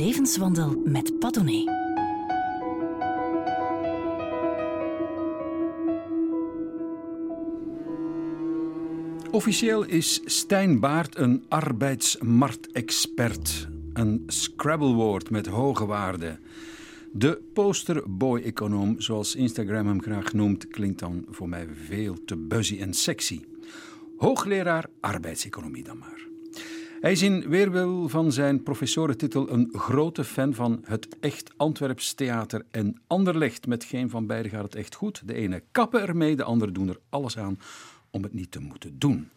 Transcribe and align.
Levenswandel 0.00 0.82
met 0.84 1.18
Padone. 1.18 1.78
Officieel 9.30 9.84
is 9.84 10.20
Stijn 10.24 10.80
Baart 10.80 11.18
een 11.18 11.44
arbeidsmarktexpert. 11.48 13.68
Een 13.92 14.22
Scrabblewoord 14.26 15.30
met 15.30 15.46
hoge 15.46 15.86
waarde. 15.86 16.38
De 17.12 17.42
posterboy-econoom, 17.52 19.00
zoals 19.00 19.34
Instagram 19.34 19.86
hem 19.86 20.02
graag 20.02 20.32
noemt, 20.32 20.68
klinkt 20.68 20.98
dan 20.98 21.24
voor 21.28 21.48
mij 21.48 21.68
veel 21.86 22.24
te 22.24 22.36
buzzy 22.36 22.80
en 22.80 22.94
sexy. 22.94 23.40
Hoogleraar 24.16 24.86
arbeidseconomie 25.00 25.84
dan 25.84 25.98
maar. 25.98 26.29
Hij 27.00 27.12
is 27.12 27.22
in 27.22 27.48
weerwil 27.48 28.08
van 28.08 28.32
zijn 28.32 28.62
professorentitel 28.62 29.50
een 29.50 29.68
grote 29.72 30.24
fan 30.24 30.54
van 30.54 30.84
het 30.84 31.18
echt 31.20 31.52
Antwerps 31.56 32.14
theater 32.14 32.66
en 32.70 33.00
Anderlecht. 33.06 33.66
Met 33.66 33.84
geen 33.84 34.10
van 34.10 34.26
beiden 34.26 34.50
gaat 34.50 34.62
het 34.62 34.74
echt 34.74 34.94
goed. 34.94 35.22
De 35.24 35.34
ene 35.34 35.62
kappen 35.72 36.00
ermee, 36.00 36.36
de 36.36 36.44
andere 36.44 36.72
doen 36.72 36.88
er 36.88 37.00
alles 37.08 37.38
aan 37.38 37.58
om 38.10 38.22
het 38.22 38.32
niet 38.32 38.50
te 38.50 38.60
moeten 38.60 38.98
doen. 38.98 39.30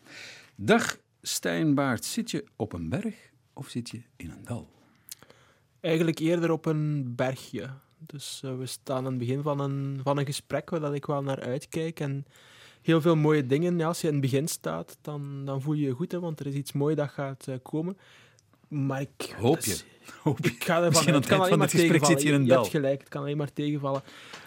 Dag 0.56 0.98
Stijnbaard, 1.22 2.06
zit 2.06 2.32
je 2.32 2.46
op 2.56 2.74
een 2.74 2.90
berg 2.90 3.16
of 3.54 3.70
zit 3.70 3.90
je 3.90 4.02
in 4.16 4.30
een 4.30 4.44
dal? 4.44 4.70
Eigenlijk 5.80 6.20
eerder 6.20 6.52
op 6.52 6.66
een 6.66 7.16
bergje. 7.16 7.70
Dus 7.98 8.42
uh, 8.46 8.58
we 8.58 8.66
staan 8.66 8.98
aan 8.98 9.06
het 9.06 9.18
begin 9.18 9.42
van 9.42 9.60
een, 9.60 10.00
van 10.04 10.18
een 10.18 10.26
gesprek 10.26 10.70
waar 10.70 10.96
ik 10.96 11.06
wel 11.06 11.24
naar 11.24 11.42
uitkijk. 11.42 12.00
En 12.00 12.26
heel 12.84 13.02
veel 13.02 13.16
mooie 13.16 13.46
dingen. 13.46 13.78
Ja, 13.78 13.88
als 13.88 14.02
je 14.02 14.08
in 14.08 14.14
het 14.14 14.22
begin 14.22 14.48
staat, 14.48 14.98
dan, 15.02 15.46
dan 15.46 15.62
voel 15.62 15.74
je 15.74 15.86
je 15.86 15.92
goed, 15.92 16.12
hè, 16.12 16.20
want 16.20 16.40
er 16.40 16.48
is 16.48 16.54
iets 16.54 16.72
moois 16.72 16.96
dat 16.96 17.10
gaat 17.10 17.46
uh, 17.50 17.56
komen. 17.62 17.98
Maar 18.68 19.02
ik... 19.02 19.36
Hoop 19.38 19.60
je? 19.60 19.70
Dus, 19.70 19.86
Hoop 20.24 20.40
ik 20.40 20.64
ga 20.64 20.76
ervan 20.76 20.90
Misschien 20.90 21.14
uit. 21.14 21.24
Het 21.24 21.34
kan 21.34 21.42
alleen 21.42 21.58
maar 21.58 21.68
eind 21.68 21.72
van 21.72 21.82
het 21.82 21.90
gesprek 21.92 22.18
tegenvallen. 22.18 22.20
zit 22.20 22.42
je 22.42 22.46
je 22.46 22.54
hebt 22.54 22.68
gelijk, 22.68 23.00
het 23.00 23.10
kan 23.10 23.22
alleen 23.22 23.38
maar 23.38 23.54
tegenvallen. 23.54 24.02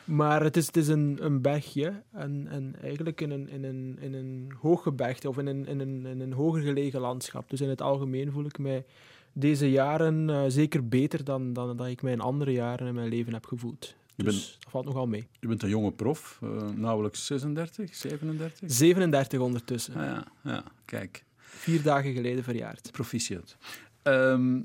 Maar 0.05 0.43
het 0.43 0.56
is, 0.56 0.67
het 0.67 0.77
is 0.77 0.89
een, 0.89 1.19
een 1.20 1.41
bergje. 1.41 2.03
En, 2.12 2.47
en 2.51 2.75
eigenlijk 2.83 3.20
in 3.20 3.31
een, 3.31 3.48
in 3.48 3.65
een, 3.65 3.97
in 4.01 4.15
een 4.15 4.53
hooggebergte 4.61 5.28
of 5.28 5.39
in 5.39 5.47
een, 5.47 5.67
in, 5.67 5.81
een, 5.81 6.06
in 6.06 6.21
een 6.21 6.33
hoger 6.33 6.62
gelegen 6.62 7.00
landschap. 7.00 7.50
Dus 7.50 7.61
in 7.61 7.69
het 7.69 7.83
algemeen 7.83 8.33
voel 8.33 8.45
ik 8.45 8.59
mij 8.59 8.84
deze 9.33 9.71
jaren 9.71 10.28
uh, 10.28 10.43
zeker 10.48 10.89
beter 10.89 11.25
dan, 11.25 11.53
dan 11.53 11.77
dat 11.77 11.87
ik 11.87 12.03
mij 12.03 12.12
in 12.12 12.21
andere 12.21 12.53
jaren 12.53 12.87
in 12.87 12.95
mijn 12.95 13.09
leven 13.09 13.33
heb 13.33 13.47
gevoeld. 13.47 13.95
Je 14.17 14.22
Dus 14.25 14.34
bent- 14.34 14.56
dat 14.62 14.70
valt 14.70 14.84
nogal 14.84 15.06
mee. 15.06 15.28
Je 15.41 15.48
bent 15.48 15.62
een 15.62 15.69
jonge 15.69 15.92
prof, 15.92 16.39
uh, 16.42 16.69
nauwelijks 16.69 17.27
36, 17.27 17.95
37? 17.95 18.70
37 18.72 19.41
ondertussen. 19.41 19.95
Ah, 19.95 20.03
ja, 20.05 20.25
ja, 20.45 20.64
kijk, 20.84 21.25
Vier 21.36 21.83
dagen 21.83 22.12
geleden 22.12 22.44
verjaard. 22.44 22.89
proficiat. 22.92 23.56
Ehm 24.03 24.61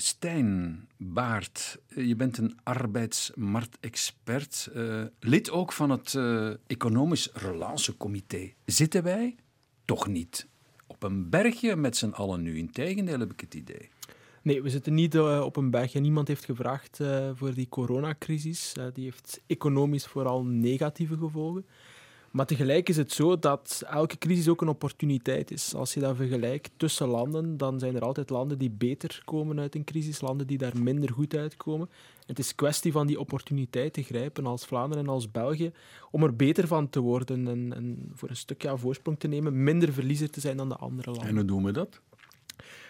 Stijn 0.00 0.88
Baart, 0.96 1.78
je 1.94 2.16
bent 2.16 2.38
een 2.38 2.58
arbeidsmarktexpert, 2.62 4.68
eh, 4.74 5.02
lid 5.20 5.50
ook 5.50 5.72
van 5.72 5.90
het 5.90 6.14
eh, 6.14 6.50
Economisch 6.66 7.28
Relatiecomité. 7.32 8.52
Zitten 8.64 9.02
wij? 9.02 9.36
Toch 9.84 10.06
niet. 10.06 10.46
Op 10.86 11.02
een 11.02 11.28
bergje 11.30 11.76
met 11.76 11.96
z'n 11.96 12.08
allen 12.10 12.42
nu. 12.42 12.58
Integendeel 12.58 13.18
heb 13.18 13.32
ik 13.32 13.40
het 13.40 13.54
idee. 13.54 13.88
Nee, 14.42 14.62
we 14.62 14.70
zitten 14.70 14.94
niet 14.94 15.14
eh, 15.14 15.40
op 15.44 15.56
een 15.56 15.70
bergje. 15.70 16.00
Niemand 16.00 16.28
heeft 16.28 16.44
gevraagd 16.44 17.00
eh, 17.00 17.30
voor 17.34 17.54
die 17.54 17.68
coronacrisis. 17.68 18.72
Eh, 18.76 18.84
die 18.92 19.04
heeft 19.04 19.40
economisch 19.46 20.06
vooral 20.06 20.44
negatieve 20.44 21.16
gevolgen. 21.16 21.66
Maar 22.30 22.46
tegelijk 22.46 22.88
is 22.88 22.96
het 22.96 23.12
zo 23.12 23.38
dat 23.38 23.82
elke 23.86 24.18
crisis 24.18 24.48
ook 24.48 24.60
een 24.60 24.68
opportuniteit 24.68 25.50
is. 25.50 25.74
Als 25.74 25.94
je 25.94 26.00
dat 26.00 26.16
vergelijkt 26.16 26.70
tussen 26.76 27.08
landen, 27.08 27.56
dan 27.56 27.78
zijn 27.78 27.96
er 27.96 28.02
altijd 28.02 28.30
landen 28.30 28.58
die 28.58 28.70
beter 28.70 29.22
komen 29.24 29.60
uit 29.60 29.74
een 29.74 29.84
crisis, 29.84 30.20
landen 30.20 30.46
die 30.46 30.58
daar 30.58 30.78
minder 30.82 31.12
goed 31.12 31.36
uitkomen. 31.36 31.90
Het 32.26 32.38
is 32.38 32.54
kwestie 32.54 32.92
van 32.92 33.06
die 33.06 33.20
opportuniteit 33.20 33.92
te 33.92 34.02
grijpen 34.02 34.46
als 34.46 34.66
Vlaanderen 34.66 35.04
en 35.04 35.10
als 35.10 35.30
België 35.30 35.72
om 36.10 36.22
er 36.22 36.36
beter 36.36 36.66
van 36.66 36.88
te 36.88 37.00
worden 37.00 37.48
en, 37.48 37.72
en 37.74 38.12
voor 38.14 38.28
een 38.28 38.36
stukje 38.36 38.68
aan 38.68 38.78
voorsprong 38.78 39.18
te 39.18 39.28
nemen, 39.28 39.62
minder 39.62 39.92
verliezer 39.92 40.30
te 40.30 40.40
zijn 40.40 40.56
dan 40.56 40.68
de 40.68 40.76
andere 40.76 41.10
landen. 41.10 41.28
En 41.28 41.36
hoe 41.36 41.44
doen 41.44 41.64
we 41.64 41.72
dat? 41.72 42.00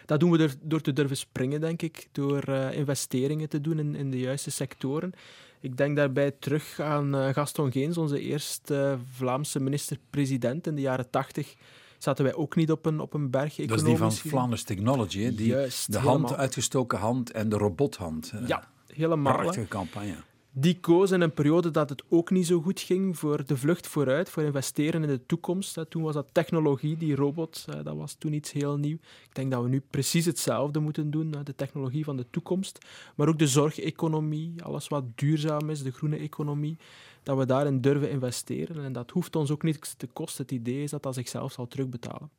Dat 0.09 0.21
doen 0.21 0.31
we 0.31 0.39
door, 0.39 0.55
door 0.63 0.81
te 0.81 0.93
durven 0.93 1.17
springen, 1.17 1.61
denk 1.61 1.83
ik. 1.83 2.09
Door 2.13 2.43
eh, 2.43 2.73
investeringen 2.73 3.49
te 3.49 3.61
doen 3.61 3.79
in, 3.79 3.95
in 3.95 4.11
de 4.11 4.19
juiste 4.19 4.51
sectoren. 4.51 5.13
Ik 5.61 5.77
denk 5.77 5.97
daarbij 5.97 6.31
terug 6.31 6.81
aan 6.81 7.15
eh, 7.15 7.29
Gaston 7.29 7.73
Geens, 7.73 7.99
onze 7.99 8.21
eerste 8.21 8.77
eh, 8.77 8.99
Vlaamse 9.13 9.61
minister-president. 9.61 10.67
In 10.67 10.75
de 10.75 10.81
jaren 10.81 11.11
tachtig 11.11 11.55
zaten 11.99 12.25
wij 12.25 12.35
ook 12.35 12.57
niet 12.57 12.71
op 12.71 12.87
een, 12.87 13.01
op 13.01 13.15
een 13.15 13.31
berg. 13.31 13.55
Dat 13.55 13.79
is 13.79 13.85
die 13.85 13.97
van. 13.97 14.13
Flanders 14.13 14.63
Technology, 14.63 15.21
hè? 15.23 15.35
Die, 15.35 15.47
Juist, 15.47 15.93
de 15.93 15.99
hand, 15.99 16.17
helemaal. 16.17 16.37
uitgestoken 16.37 16.99
hand 16.99 17.31
en 17.31 17.49
de 17.49 17.57
robothand. 17.57 18.33
Ja, 18.47 18.69
helemaal. 18.87 19.33
Prachtige 19.33 19.69
campagne. 19.69 20.17
Die 20.61 20.81
koos 20.81 21.11
in 21.11 21.21
een 21.21 21.33
periode 21.33 21.71
dat 21.71 21.89
het 21.89 22.03
ook 22.09 22.31
niet 22.31 22.47
zo 22.47 22.61
goed 22.61 22.81
ging 22.81 23.19
voor 23.19 23.47
de 23.47 23.57
vlucht 23.57 23.87
vooruit, 23.87 24.31
voor 24.31 24.43
investeren 24.43 25.03
in 25.03 25.09
de 25.09 25.27
toekomst. 25.27 25.81
Toen 25.89 26.03
was 26.03 26.15
dat 26.15 26.29
technologie, 26.33 26.97
die 26.97 27.15
robot, 27.15 27.65
dat 27.83 27.97
was 27.97 28.15
toen 28.15 28.33
iets 28.33 28.53
heel 28.53 28.77
nieuw. 28.77 28.97
Ik 28.97 29.35
denk 29.35 29.51
dat 29.51 29.63
we 29.63 29.69
nu 29.69 29.83
precies 29.91 30.25
hetzelfde 30.25 30.81
moeten 30.81 31.11
doen, 31.11 31.35
de 31.45 31.55
technologie 31.55 32.05
van 32.05 32.17
de 32.17 32.27
toekomst. 32.31 32.79
Maar 33.17 33.29
ook 33.29 33.39
de 33.39 33.47
zorgeconomie, 33.47 34.63
alles 34.63 34.89
wat 34.89 35.05
duurzaam 35.15 35.71
is, 35.71 35.83
de 35.83 35.93
groene 35.93 36.17
economie, 36.17 36.77
dat 37.23 37.39
we 37.39 37.47
daarin 37.47 37.81
durven 37.81 38.11
investeren. 38.11 38.85
En 38.85 38.93
dat 38.93 39.11
hoeft 39.11 39.37
ons 39.37 39.51
ook 39.51 39.63
niets 39.63 39.95
te 39.95 40.07
kosten. 40.07 40.43
Het 40.43 40.53
idee 40.53 40.83
is 40.83 40.91
dat 40.91 41.03
dat 41.03 41.15
zichzelf 41.15 41.53
zal 41.53 41.69
terugbetalen. 41.69 42.31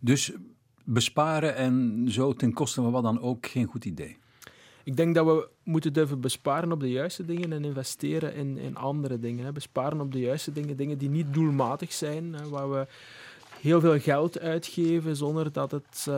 Dus 0.00 0.32
besparen 0.84 1.56
en 1.56 2.04
zo 2.08 2.32
ten 2.32 2.52
koste 2.52 2.82
van 2.82 2.92
wat 2.92 3.02
dan 3.02 3.20
ook 3.20 3.46
geen 3.46 3.66
goed 3.66 3.84
idee. 3.84 4.20
Ik 4.84 4.96
denk 4.96 5.14
dat 5.14 5.26
we 5.26 5.48
moeten 5.62 5.92
durven 5.92 6.20
besparen 6.20 6.72
op 6.72 6.80
de 6.80 6.90
juiste 6.90 7.24
dingen 7.24 7.52
en 7.52 7.64
investeren 7.64 8.34
in, 8.34 8.58
in 8.58 8.76
andere 8.76 9.18
dingen. 9.18 9.44
Hè. 9.44 9.52
Besparen 9.52 10.00
op 10.00 10.12
de 10.12 10.20
juiste 10.20 10.52
dingen, 10.52 10.76
dingen 10.76 10.98
die 10.98 11.10
niet 11.10 11.34
doelmatig 11.34 11.92
zijn, 11.92 12.32
hè, 12.34 12.48
waar 12.48 12.70
we 12.70 12.86
heel 13.62 13.80
veel 13.80 13.98
geld 13.98 14.40
uitgeven 14.40 15.16
zonder 15.16 15.52
dat 15.52 15.70
het 15.70 16.06
eh, 16.08 16.14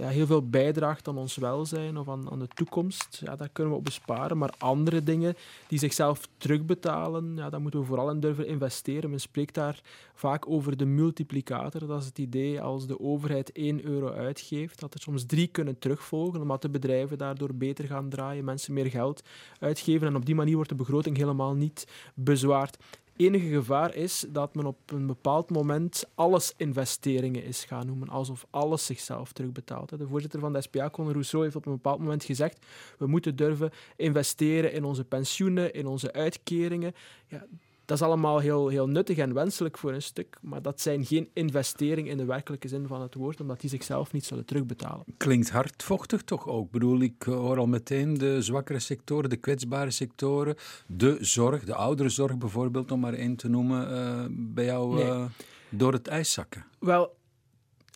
ja, 0.00 0.08
heel 0.08 0.26
veel 0.26 0.48
bijdraagt 0.48 1.08
aan 1.08 1.18
ons 1.18 1.36
welzijn 1.36 1.96
of 1.96 2.08
aan, 2.08 2.30
aan 2.30 2.38
de 2.38 2.48
toekomst. 2.48 3.20
Ja, 3.24 3.36
daar 3.36 3.48
kunnen 3.52 3.72
we 3.72 3.78
op 3.78 3.84
besparen. 3.84 4.38
Maar 4.38 4.54
andere 4.58 5.02
dingen 5.02 5.34
die 5.66 5.78
zichzelf 5.78 6.28
terugbetalen, 6.36 7.36
ja, 7.36 7.50
daar 7.50 7.60
moeten 7.60 7.80
we 7.80 7.86
vooral 7.86 8.10
in 8.10 8.20
durven 8.20 8.46
investeren. 8.46 9.10
Men 9.10 9.20
spreekt 9.20 9.54
daar 9.54 9.80
vaak 10.14 10.48
over 10.48 10.76
de 10.76 10.84
multiplicator. 10.84 11.86
Dat 11.86 12.00
is 12.00 12.06
het 12.06 12.18
idee 12.18 12.60
als 12.60 12.86
de 12.86 13.00
overheid 13.00 13.52
1 13.52 13.84
euro 13.84 14.12
uitgeeft, 14.12 14.80
dat 14.80 14.94
er 14.94 15.00
soms 15.00 15.26
drie 15.26 15.46
kunnen 15.46 15.78
terugvolgen, 15.78 16.40
omdat 16.40 16.62
de 16.62 16.70
bedrijven 16.70 17.18
daardoor 17.18 17.54
beter 17.54 17.84
gaan 17.84 18.08
draaien, 18.08 18.44
mensen 18.44 18.74
meer 18.74 18.90
geld 18.90 19.22
uitgeven 19.58 20.06
en 20.06 20.16
op 20.16 20.26
die 20.26 20.34
manier 20.34 20.54
wordt 20.54 20.70
de 20.70 20.76
begroting 20.76 21.16
helemaal 21.16 21.54
niet 21.54 21.86
bezwaard. 22.14 22.76
Enige 23.18 23.48
gevaar 23.48 23.94
is 23.94 24.24
dat 24.28 24.54
men 24.54 24.66
op 24.66 24.90
een 24.90 25.06
bepaald 25.06 25.50
moment 25.50 26.04
alles 26.14 26.54
investeringen 26.56 27.44
is 27.44 27.64
gaan 27.64 27.86
noemen, 27.86 28.08
alsof 28.08 28.46
alles 28.50 28.86
zichzelf 28.86 29.32
terugbetaalt. 29.32 29.98
De 29.98 30.06
voorzitter 30.06 30.40
van 30.40 30.52
de 30.52 30.60
SPA, 30.60 30.90
Conor 30.90 31.12
Rousseau, 31.12 31.44
heeft 31.44 31.56
op 31.56 31.66
een 31.66 31.72
bepaald 31.72 31.98
moment 31.98 32.24
gezegd 32.24 32.66
we 32.98 33.06
moeten 33.06 33.36
durven 33.36 33.70
investeren 33.96 34.72
in 34.72 34.84
onze 34.84 35.04
pensioenen, 35.04 35.72
in 35.72 35.86
onze 35.86 36.12
uitkeringen. 36.12 36.94
Ja, 37.26 37.46
dat 37.88 37.98
is 37.98 38.02
allemaal 38.06 38.38
heel, 38.38 38.68
heel 38.68 38.88
nuttig 38.88 39.16
en 39.16 39.34
wenselijk 39.34 39.78
voor 39.78 39.92
een 39.92 40.02
stuk, 40.02 40.36
maar 40.40 40.62
dat 40.62 40.80
zijn 40.80 41.04
geen 41.06 41.28
investeringen 41.32 42.10
in 42.10 42.16
de 42.16 42.24
werkelijke 42.24 42.68
zin 42.68 42.86
van 42.86 43.00
het 43.02 43.14
woord, 43.14 43.40
omdat 43.40 43.60
die 43.60 43.70
zichzelf 43.70 44.12
niet 44.12 44.24
zullen 44.24 44.44
terugbetalen. 44.44 45.04
Klinkt 45.16 45.50
hardvochtig 45.50 46.22
toch 46.22 46.46
ook? 46.48 46.64
Ik 46.64 46.70
bedoel, 46.70 47.00
ik 47.00 47.22
hoor 47.22 47.58
al 47.58 47.66
meteen 47.66 48.14
de 48.14 48.42
zwakkere 48.42 48.78
sectoren, 48.78 49.30
de 49.30 49.36
kwetsbare 49.36 49.90
sectoren, 49.90 50.54
de 50.86 51.16
zorg, 51.20 51.64
de 51.64 51.74
ouderenzorg 51.74 52.38
bijvoorbeeld, 52.38 52.90
om 52.92 53.00
maar 53.00 53.14
één 53.14 53.36
te 53.36 53.48
noemen, 53.48 53.90
eh, 53.92 54.24
bij 54.30 54.64
jou 54.64 54.94
Nee. 54.94 55.04
eh, 55.04 55.24
door 55.68 55.92
het 55.92 56.08
ijs 56.08 56.32
zakken. 56.32 56.64
Wel, 56.78 57.16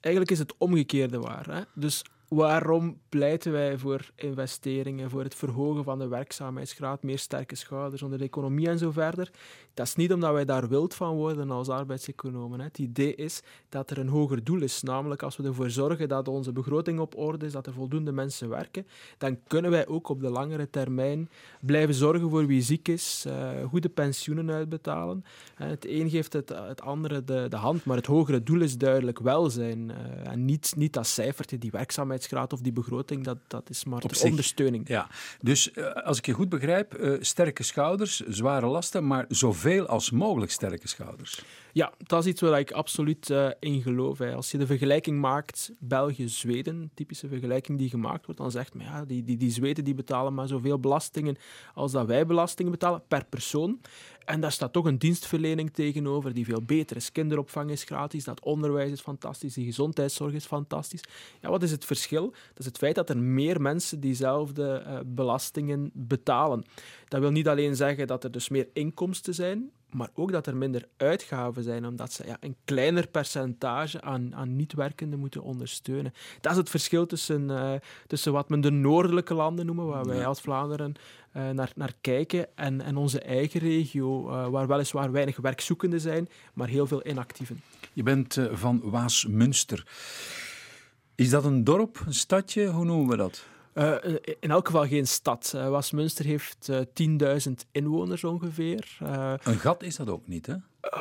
eigenlijk 0.00 0.32
is 0.34 0.38
het 0.38 0.54
omgekeerde 0.58 1.18
waar. 1.18 1.46
Hè? 1.54 1.60
Dus 1.74 2.02
waarom 2.28 2.98
pleiten 3.08 3.52
wij 3.52 3.78
voor 3.78 4.10
investeringen, 4.16 5.10
voor 5.10 5.22
het 5.22 5.34
verhogen 5.34 5.84
van 5.84 5.98
de 5.98 6.08
werkzaamheidsgraad, 6.08 7.02
meer 7.02 7.18
sterke 7.18 7.54
schouders 7.56 8.02
onder 8.02 8.18
de 8.18 8.24
economie 8.24 8.68
en 8.68 8.78
zo 8.78 8.90
verder? 8.90 9.30
Dat 9.74 9.86
is 9.86 9.94
niet 9.94 10.12
omdat 10.12 10.32
wij 10.32 10.44
daar 10.44 10.68
wild 10.68 10.94
van 10.94 11.14
worden 11.16 11.50
als 11.50 11.68
arbeidseconomen. 11.68 12.58
Hè. 12.58 12.64
Het 12.64 12.78
idee 12.78 13.14
is 13.14 13.40
dat 13.68 13.90
er 13.90 13.98
een 13.98 14.08
hoger 14.08 14.44
doel 14.44 14.62
is, 14.62 14.82
namelijk 14.82 15.22
als 15.22 15.36
we 15.36 15.42
ervoor 15.44 15.70
zorgen 15.70 16.08
dat 16.08 16.28
onze 16.28 16.52
begroting 16.52 16.98
op 17.00 17.16
orde 17.16 17.46
is, 17.46 17.52
dat 17.52 17.66
er 17.66 17.72
voldoende 17.72 18.12
mensen 18.12 18.48
werken, 18.48 18.86
dan 19.18 19.38
kunnen 19.46 19.70
wij 19.70 19.86
ook 19.86 20.08
op 20.08 20.20
de 20.20 20.30
langere 20.30 20.70
termijn 20.70 21.28
blijven 21.60 21.94
zorgen 21.94 22.30
voor 22.30 22.46
wie 22.46 22.62
ziek 22.62 22.88
is, 22.88 23.24
eh, 23.26 23.50
goede 23.68 23.88
pensioenen 23.88 24.50
uitbetalen. 24.50 25.24
Hè, 25.54 25.66
Het 25.66 25.86
een 25.88 26.10
geeft 26.10 26.32
het, 26.32 26.48
het 26.48 26.80
andere 26.82 27.24
de, 27.24 27.46
de 27.48 27.56
hand, 27.56 27.84
maar 27.84 27.96
het 27.96 28.06
hogere 28.06 28.42
doel 28.42 28.60
is 28.60 28.78
duidelijk 28.78 29.18
welzijn. 29.18 29.90
eh, 29.90 30.30
en 30.32 30.44
niet, 30.44 30.72
niet 30.76 30.92
dat 30.92 31.06
cijfertje, 31.06 31.58
die 31.58 31.70
werkzaamheidsgraad 31.70 32.52
of 32.52 32.60
die 32.60 32.72
begroting, 32.72 33.24
dat, 33.24 33.38
dat 33.46 33.70
is 33.70 33.84
maar 33.84 34.02
zich. 34.10 34.22
ondersteuning. 34.30 34.88
Ja, 34.88 35.08
dus 35.40 35.72
eh, 35.72 35.92
als 35.92 36.18
ik 36.18 36.26
je 36.26 36.32
goed 36.32 36.48
begrijp, 36.48 36.94
eh, 36.94 37.12
sterke 37.20 37.62
schouders, 37.62 38.20
zware 38.20 38.66
lasten, 38.66 39.06
maar 39.06 39.24
zoveel 39.28 39.60
als 39.86 40.10
mogelijk 40.10 40.52
sterke 40.52 40.88
schouders. 40.88 41.42
Ja, 41.74 41.92
dat 41.96 42.24
is 42.24 42.30
iets 42.30 42.40
waar 42.40 42.58
ik 42.58 42.70
absoluut 42.70 43.28
uh, 43.28 43.50
in 43.60 43.82
geloof. 43.82 44.18
Hè. 44.18 44.34
Als 44.34 44.50
je 44.50 44.58
de 44.58 44.66
vergelijking 44.66 45.20
maakt, 45.20 45.72
België-Zweden, 45.78 46.90
typische 46.94 47.28
vergelijking 47.28 47.78
die 47.78 47.88
gemaakt 47.88 48.26
wordt, 48.26 48.40
dan 48.40 48.50
zegt 48.50 48.74
men, 48.74 48.86
ja, 48.86 49.04
die, 49.04 49.24
die, 49.24 49.36
die 49.36 49.50
Zweden 49.50 49.84
die 49.84 49.94
betalen 49.94 50.34
maar 50.34 50.48
zoveel 50.48 50.78
belastingen 50.78 51.36
als 51.74 51.92
dat 51.92 52.06
wij 52.06 52.26
belastingen 52.26 52.72
betalen 52.72 53.02
per 53.08 53.24
persoon. 53.24 53.80
En 54.24 54.40
daar 54.40 54.52
staat 54.52 54.72
toch 54.72 54.84
een 54.84 54.98
dienstverlening 54.98 55.72
tegenover 55.72 56.32
die 56.32 56.44
veel 56.44 56.62
beter 56.62 56.96
is. 56.96 57.12
Kinderopvang 57.12 57.70
is 57.70 57.84
gratis, 57.84 58.24
dat 58.24 58.44
onderwijs 58.44 58.90
is 58.90 59.00
fantastisch, 59.00 59.54
die 59.54 59.64
gezondheidszorg 59.64 60.32
is 60.32 60.46
fantastisch. 60.46 61.02
Ja, 61.40 61.50
wat 61.50 61.62
is 61.62 61.70
het 61.70 61.84
verschil? 61.84 62.30
Dat 62.30 62.58
is 62.58 62.66
het 62.66 62.78
feit 62.78 62.94
dat 62.94 63.10
er 63.10 63.18
meer 63.18 63.60
mensen 63.60 64.00
diezelfde 64.00 64.84
uh, 64.86 64.98
belastingen 65.06 65.90
betalen. 65.94 66.64
Dat 67.08 67.20
wil 67.20 67.30
niet 67.30 67.48
alleen 67.48 67.76
zeggen 67.76 68.06
dat 68.06 68.24
er 68.24 68.30
dus 68.30 68.48
meer 68.48 68.68
inkomsten 68.72 69.34
zijn, 69.34 69.70
maar 69.94 70.10
ook 70.14 70.32
dat 70.32 70.46
er 70.46 70.56
minder 70.56 70.88
uitgaven 70.96 71.62
zijn, 71.62 71.86
omdat 71.86 72.12
ze 72.12 72.26
ja, 72.26 72.36
een 72.40 72.56
kleiner 72.64 73.08
percentage 73.08 74.00
aan, 74.00 74.34
aan 74.34 74.56
niet-werkenden 74.56 75.18
moeten 75.18 75.42
ondersteunen. 75.42 76.12
Dat 76.40 76.52
is 76.52 76.58
het 76.58 76.70
verschil 76.70 77.06
tussen, 77.06 77.48
uh, 77.48 77.72
tussen 78.06 78.32
wat 78.32 78.48
men 78.48 78.60
de 78.60 78.70
noordelijke 78.70 79.34
landen 79.34 79.66
noemen, 79.66 79.86
waar 79.86 80.04
wij 80.04 80.26
als 80.26 80.40
Vlaanderen 80.40 80.94
uh, 81.36 81.50
naar, 81.50 81.72
naar 81.74 81.92
kijken, 82.00 82.56
en, 82.56 82.80
en 82.80 82.96
onze 82.96 83.20
eigen 83.20 83.60
regio, 83.60 84.28
uh, 84.28 84.48
waar 84.48 84.68
weliswaar 84.68 85.12
weinig 85.12 85.36
werkzoekenden 85.36 86.00
zijn, 86.00 86.28
maar 86.54 86.68
heel 86.68 86.86
veel 86.86 87.06
inactieven. 87.06 87.62
Je 87.92 88.02
bent 88.02 88.38
van 88.52 88.80
Waasmunster. 88.84 89.86
Is 91.14 91.30
dat 91.30 91.44
een 91.44 91.64
dorp, 91.64 92.02
een 92.06 92.14
stadje? 92.14 92.66
Hoe 92.66 92.84
noemen 92.84 93.08
we 93.08 93.16
dat? 93.16 93.44
Uh, 93.74 93.94
in 94.40 94.50
elk 94.50 94.66
geval 94.66 94.86
geen 94.86 95.06
stad. 95.06 95.52
Uh, 95.56 95.70
Westminster 95.70 96.24
heeft 96.24 96.68
uh, 96.70 97.38
10.000 97.48 97.52
inwoners 97.72 98.24
ongeveer. 98.24 98.98
een 99.42 99.58
gat 99.58 99.82
is 99.82 99.96
dat 99.96 100.08
ook 100.08 100.26
niet, 100.26 100.46
hè? 100.46 100.54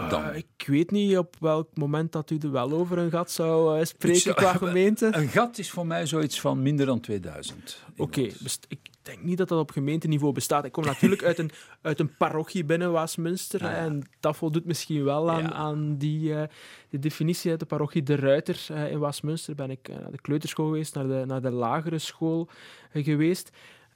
Dan. 0.09 0.35
ik 0.35 0.63
weet 0.65 0.91
niet 0.91 1.17
op 1.17 1.35
welk 1.39 1.67
moment 1.73 2.11
dat 2.11 2.29
u 2.29 2.37
er 2.37 2.51
wel 2.51 2.71
over 2.71 2.97
een 2.97 3.09
gat 3.09 3.31
zou 3.31 3.85
spreken 3.85 4.21
zou, 4.21 4.35
qua 4.35 4.53
gemeente. 4.67 5.09
Een 5.11 5.27
gat 5.27 5.57
is 5.57 5.71
voor 5.71 5.87
mij 5.87 6.05
zoiets 6.05 6.41
van 6.41 6.61
minder 6.61 6.85
dan 6.85 6.99
2000. 6.99 7.83
Oké, 7.91 8.01
okay, 8.01 8.33
ik 8.67 8.79
denk 9.01 9.21
niet 9.21 9.37
dat 9.37 9.47
dat 9.47 9.59
op 9.59 9.71
gemeenteniveau 9.71 10.33
bestaat. 10.33 10.65
Ik 10.65 10.71
kom 10.71 10.83
natuurlijk 10.83 11.23
uit 11.23 11.39
een, 11.39 11.51
uit 11.81 11.99
een 11.99 12.15
parochie 12.17 12.65
binnen 12.65 12.91
Waasmunster. 12.91 13.63
Ah, 13.63 13.77
en 13.77 14.03
dat 14.19 14.37
voldoet 14.37 14.65
misschien 14.65 15.03
wel 15.03 15.31
aan, 15.31 15.53
aan 15.53 15.97
die, 15.97 16.29
uh, 16.29 16.43
de 16.89 16.99
definitie 16.99 17.51
uit 17.51 17.59
de 17.59 17.65
parochie 17.65 18.03
De 18.03 18.15
Ruiter 18.15 18.67
uh, 18.71 18.91
in 18.91 18.99
Waasmunster. 18.99 19.55
Ben 19.55 19.69
ik 19.69 19.87
naar 19.87 20.11
de 20.11 20.21
kleuterschool 20.21 20.65
geweest, 20.65 20.95
naar 20.95 21.07
de, 21.07 21.23
naar 21.25 21.41
de 21.41 21.51
lagere 21.51 21.99
school 21.99 22.49
geweest. 22.93 23.49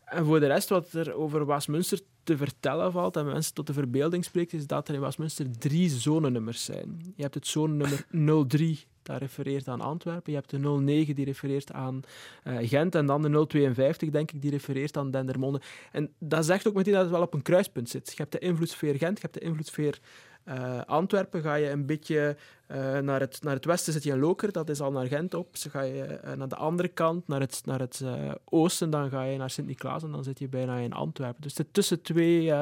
En 0.06 0.25
voor 0.25 0.40
de 0.40 0.48
rest, 0.48 0.69
wat 0.69 0.94
er 0.94 1.13
over 1.13 1.46
Waasmunster 1.46 2.00
te 2.24 2.38
vertellen 2.38 2.92
valt 2.92 3.18
en 3.18 3.25
mensen 3.25 3.54
tot 3.54 3.68
de 3.68 3.74
verbeelding 3.74 4.24
spreekt, 4.24 4.54
is 4.54 4.68
dat 4.68 4.88
er 4.88 4.94
in 4.94 5.00
Waasmunster 5.00 5.57
drie 5.57 5.90
zonenummers 5.90 6.63
zijn. 6.63 7.13
Je 7.16 7.22
hebt 7.22 7.34
het 7.34 7.48
zonenummer 7.48 8.06
03 8.48 8.86
dat 9.06 9.18
refereert 9.18 9.68
aan 9.68 9.81
Antwerpen. 9.81 10.31
Je 10.31 10.38
hebt 10.38 10.50
de 10.50 10.60
09 10.60 11.16
die 11.16 11.25
refereert 11.25 11.72
aan 11.72 12.02
uh, 12.44 12.57
Gent. 12.62 12.96
En 12.96 13.06
dan 13.06 13.22
de 13.22 13.46
052, 13.48 14.10
denk 14.10 14.31
ik, 14.31 14.42
die 14.42 14.52
refereert 14.52 14.98
aan 14.98 15.12
Dendermonde. 15.12 15.62
En 15.92 16.13
dat 16.19 16.46
zegt 16.46 16.68
ook 16.68 16.74
meteen 16.74 16.94
dat 16.94 17.02
het 17.02 17.12
wel 17.12 17.22
op 17.22 17.34
een 17.34 17.42
kruispunt 17.42 17.90
zit. 17.90 18.07
Je 18.10 18.16
hebt 18.18 18.31
de 18.31 18.40
invloedssfeer 18.40 18.96
Gent, 18.96 19.16
je 19.16 19.22
hebt 19.22 19.34
de 19.34 19.40
invloedssfeer 19.40 20.00
uh, 20.46 20.81
Antwerpen. 20.86 21.42
Ga 21.42 21.56
je 21.56 21.69
een 21.69 21.86
beetje 21.86 22.38
uh, 22.72 22.98
naar, 22.98 23.19
het, 23.19 23.40
naar 23.42 23.54
het 23.54 23.66
westen, 23.66 23.94
zit 23.94 24.04
je 24.04 24.12
in 24.12 24.19
Loker, 24.19 24.52
dat 24.52 24.69
is 24.69 24.81
al 24.81 24.92
naar 24.92 25.06
Gent 25.06 25.34
op. 25.34 25.52
Dus 25.52 25.66
ga 25.69 25.81
je 25.81 26.19
naar 26.36 26.50
de 26.50 26.56
andere 26.56 26.88
kant, 26.88 27.28
naar 27.28 27.40
het, 27.40 27.62
naar 27.66 27.80
het 27.80 28.04
oosten, 28.46 28.90
dan 28.90 29.10
ga 29.10 29.24
je 29.24 29.38
naar 29.38 29.50
Sint-Niklaas 29.50 30.04
en 30.04 30.12
dan 30.12 30.24
zit 30.24 30.40
je 30.40 30.48
bijna 30.48 30.78
in 30.78 30.94
Antwerpen. 30.94 31.42
Dus 31.42 31.56
tussen, 31.72 32.02
twee, 32.02 32.54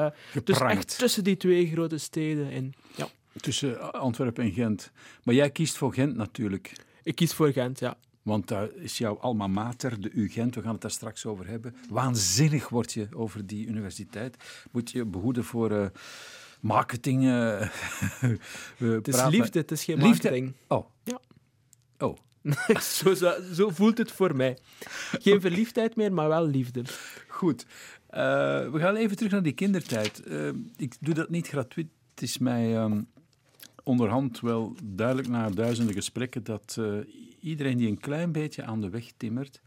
dus 0.44 0.60
echt 0.60 0.98
tussen 0.98 1.24
die 1.24 1.36
twee 1.36 1.66
grote 1.66 1.98
steden 1.98 2.50
in. 2.50 2.74
Ja. 2.96 3.06
Tussen 3.40 3.92
Antwerpen 3.92 4.44
en 4.44 4.52
Gent. 4.52 4.90
Maar 5.22 5.34
jij 5.34 5.50
kiest 5.50 5.76
voor 5.76 5.94
Gent 5.94 6.16
natuurlijk. 6.16 6.72
Ik 7.02 7.14
kies 7.14 7.34
voor 7.34 7.52
Gent, 7.52 7.78
ja. 7.78 7.96
Want 8.24 8.48
daar 8.48 8.72
is 8.72 8.98
jouw 8.98 9.18
alma 9.18 9.46
mater, 9.46 10.00
de 10.00 10.10
UGent, 10.12 10.54
we 10.54 10.62
gaan 10.62 10.72
het 10.72 10.80
daar 10.80 10.90
straks 10.90 11.26
over 11.26 11.46
hebben. 11.46 11.74
Waanzinnig 11.88 12.68
word 12.68 12.92
je 12.92 13.08
over 13.14 13.46
die 13.46 13.66
universiteit. 13.66 14.36
Moet 14.70 14.90
je 14.90 15.04
behoeden 15.04 15.44
voor 15.44 15.70
uh, 15.72 15.86
marketing. 16.60 17.22
Uh, 18.78 18.92
het 18.92 19.08
is 19.08 19.26
liefde, 19.26 19.58
het 19.58 19.70
is 19.70 19.84
geen 19.84 19.98
marketing. 19.98 20.52
Oh. 20.68 20.86
Ja. 21.02 21.20
Oh. 21.98 22.16
zo, 22.80 23.14
zo, 23.14 23.32
zo, 23.52 23.70
voelt 23.70 23.98
het 23.98 24.12
voor 24.12 24.36
mij. 24.36 24.58
Geen 25.20 25.40
verliefdheid 25.46 25.96
meer, 25.96 26.12
maar 26.12 26.28
wel 26.28 26.46
liefde. 26.46 26.82
Goed. 27.28 27.66
Uh, 28.10 28.20
we 28.70 28.78
gaan 28.78 28.96
even 28.96 29.16
terug 29.16 29.32
naar 29.32 29.42
die 29.42 29.52
kindertijd. 29.52 30.22
ik 30.76 30.96
doe 31.00 31.14
dat 31.14 31.28
niet 31.28 31.48
gratuit. 31.48 31.86
Het 32.14 32.22
is 32.22 32.38
mij 32.38 32.82
um, 32.82 33.06
onderhand 33.84 34.40
wel 34.40 34.76
duidelijk 34.84 35.28
na 35.28 35.50
duizenden 35.50 35.94
gesprekken 35.94 36.44
dat 36.44 36.76
uh, 36.78 36.98
iedereen 37.40 37.76
die 37.76 37.88
een 37.88 38.00
klein 38.00 38.32
beetje 38.32 38.62
aan 38.62 38.80
de 38.80 38.88
weg 38.88 39.12
timmert, 39.16 39.60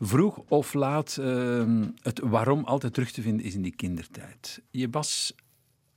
vroeg 0.00 0.38
of 0.48 0.74
laat 0.74 1.16
uh, 1.20 1.86
het 2.02 2.18
waarom 2.18 2.64
altijd 2.64 2.94
terug 2.94 3.10
te 3.10 3.22
vinden 3.22 3.46
is 3.46 3.54
in 3.54 3.62
die 3.62 3.76
kindertijd. 3.76 4.62
Je 4.70 4.90
was 4.90 5.34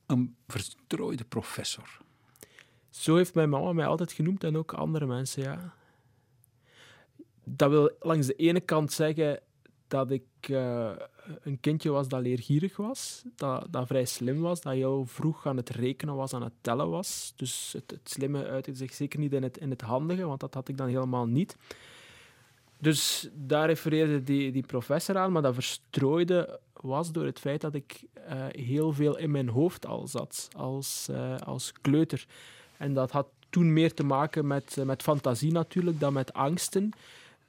een 0.06 0.36
verstrooide 0.46 1.24
professor. 1.24 1.98
Zo 2.90 3.16
heeft 3.16 3.34
mijn 3.34 3.48
mama 3.48 3.72
mij 3.72 3.86
altijd 3.86 4.12
genoemd 4.12 4.44
en 4.44 4.56
ook 4.56 4.72
andere 4.72 5.06
mensen, 5.06 5.42
ja. 5.42 5.74
Dat 7.44 7.70
wil 7.70 7.96
langs 8.00 8.26
de 8.26 8.34
ene 8.34 8.60
kant 8.60 8.92
zeggen 8.92 9.40
dat 9.88 10.10
ik 10.10 10.24
uh, 10.50 10.92
een 11.42 11.60
kindje 11.60 11.90
was 11.90 12.08
dat 12.08 12.20
leergierig 12.20 12.76
was, 12.76 13.22
dat, 13.36 13.66
dat 13.70 13.86
vrij 13.86 14.04
slim 14.04 14.40
was, 14.40 14.60
dat 14.60 14.72
heel 14.72 15.04
vroeg 15.06 15.46
aan 15.46 15.56
het 15.56 15.70
rekenen 15.70 16.14
was, 16.14 16.32
aan 16.32 16.42
het 16.42 16.52
tellen 16.60 16.90
was. 16.90 17.32
Dus 17.36 17.72
het, 17.72 17.90
het 17.90 18.10
slimme 18.10 18.46
uitte 18.46 18.74
zich 18.74 18.94
zeker 18.94 19.18
niet 19.18 19.32
in 19.32 19.42
het, 19.42 19.58
in 19.58 19.70
het 19.70 19.80
handige, 19.80 20.26
want 20.26 20.40
dat 20.40 20.54
had 20.54 20.68
ik 20.68 20.76
dan 20.76 20.88
helemaal 20.88 21.26
niet. 21.26 21.56
Dus 22.78 23.28
daar 23.34 23.66
refereerde 23.66 24.22
die, 24.22 24.52
die 24.52 24.66
professor 24.66 25.16
aan, 25.16 25.32
maar 25.32 25.42
dat 25.42 25.54
verstrooide 25.54 26.60
was 26.72 27.12
door 27.12 27.24
het 27.24 27.38
feit 27.38 27.60
dat 27.60 27.74
ik 27.74 28.02
uh, 28.16 28.44
heel 28.48 28.92
veel 28.92 29.18
in 29.18 29.30
mijn 29.30 29.48
hoofd 29.48 29.86
al 29.86 30.06
zat 30.06 30.48
als, 30.56 31.08
uh, 31.10 31.36
als 31.36 31.72
kleuter. 31.80 32.26
En 32.76 32.94
dat 32.94 33.10
had 33.10 33.26
toen 33.50 33.72
meer 33.72 33.94
te 33.94 34.04
maken 34.04 34.46
met, 34.46 34.76
met 34.84 35.02
fantasie 35.02 35.52
natuurlijk 35.52 36.00
dan 36.00 36.12
met 36.12 36.32
angsten. 36.32 36.90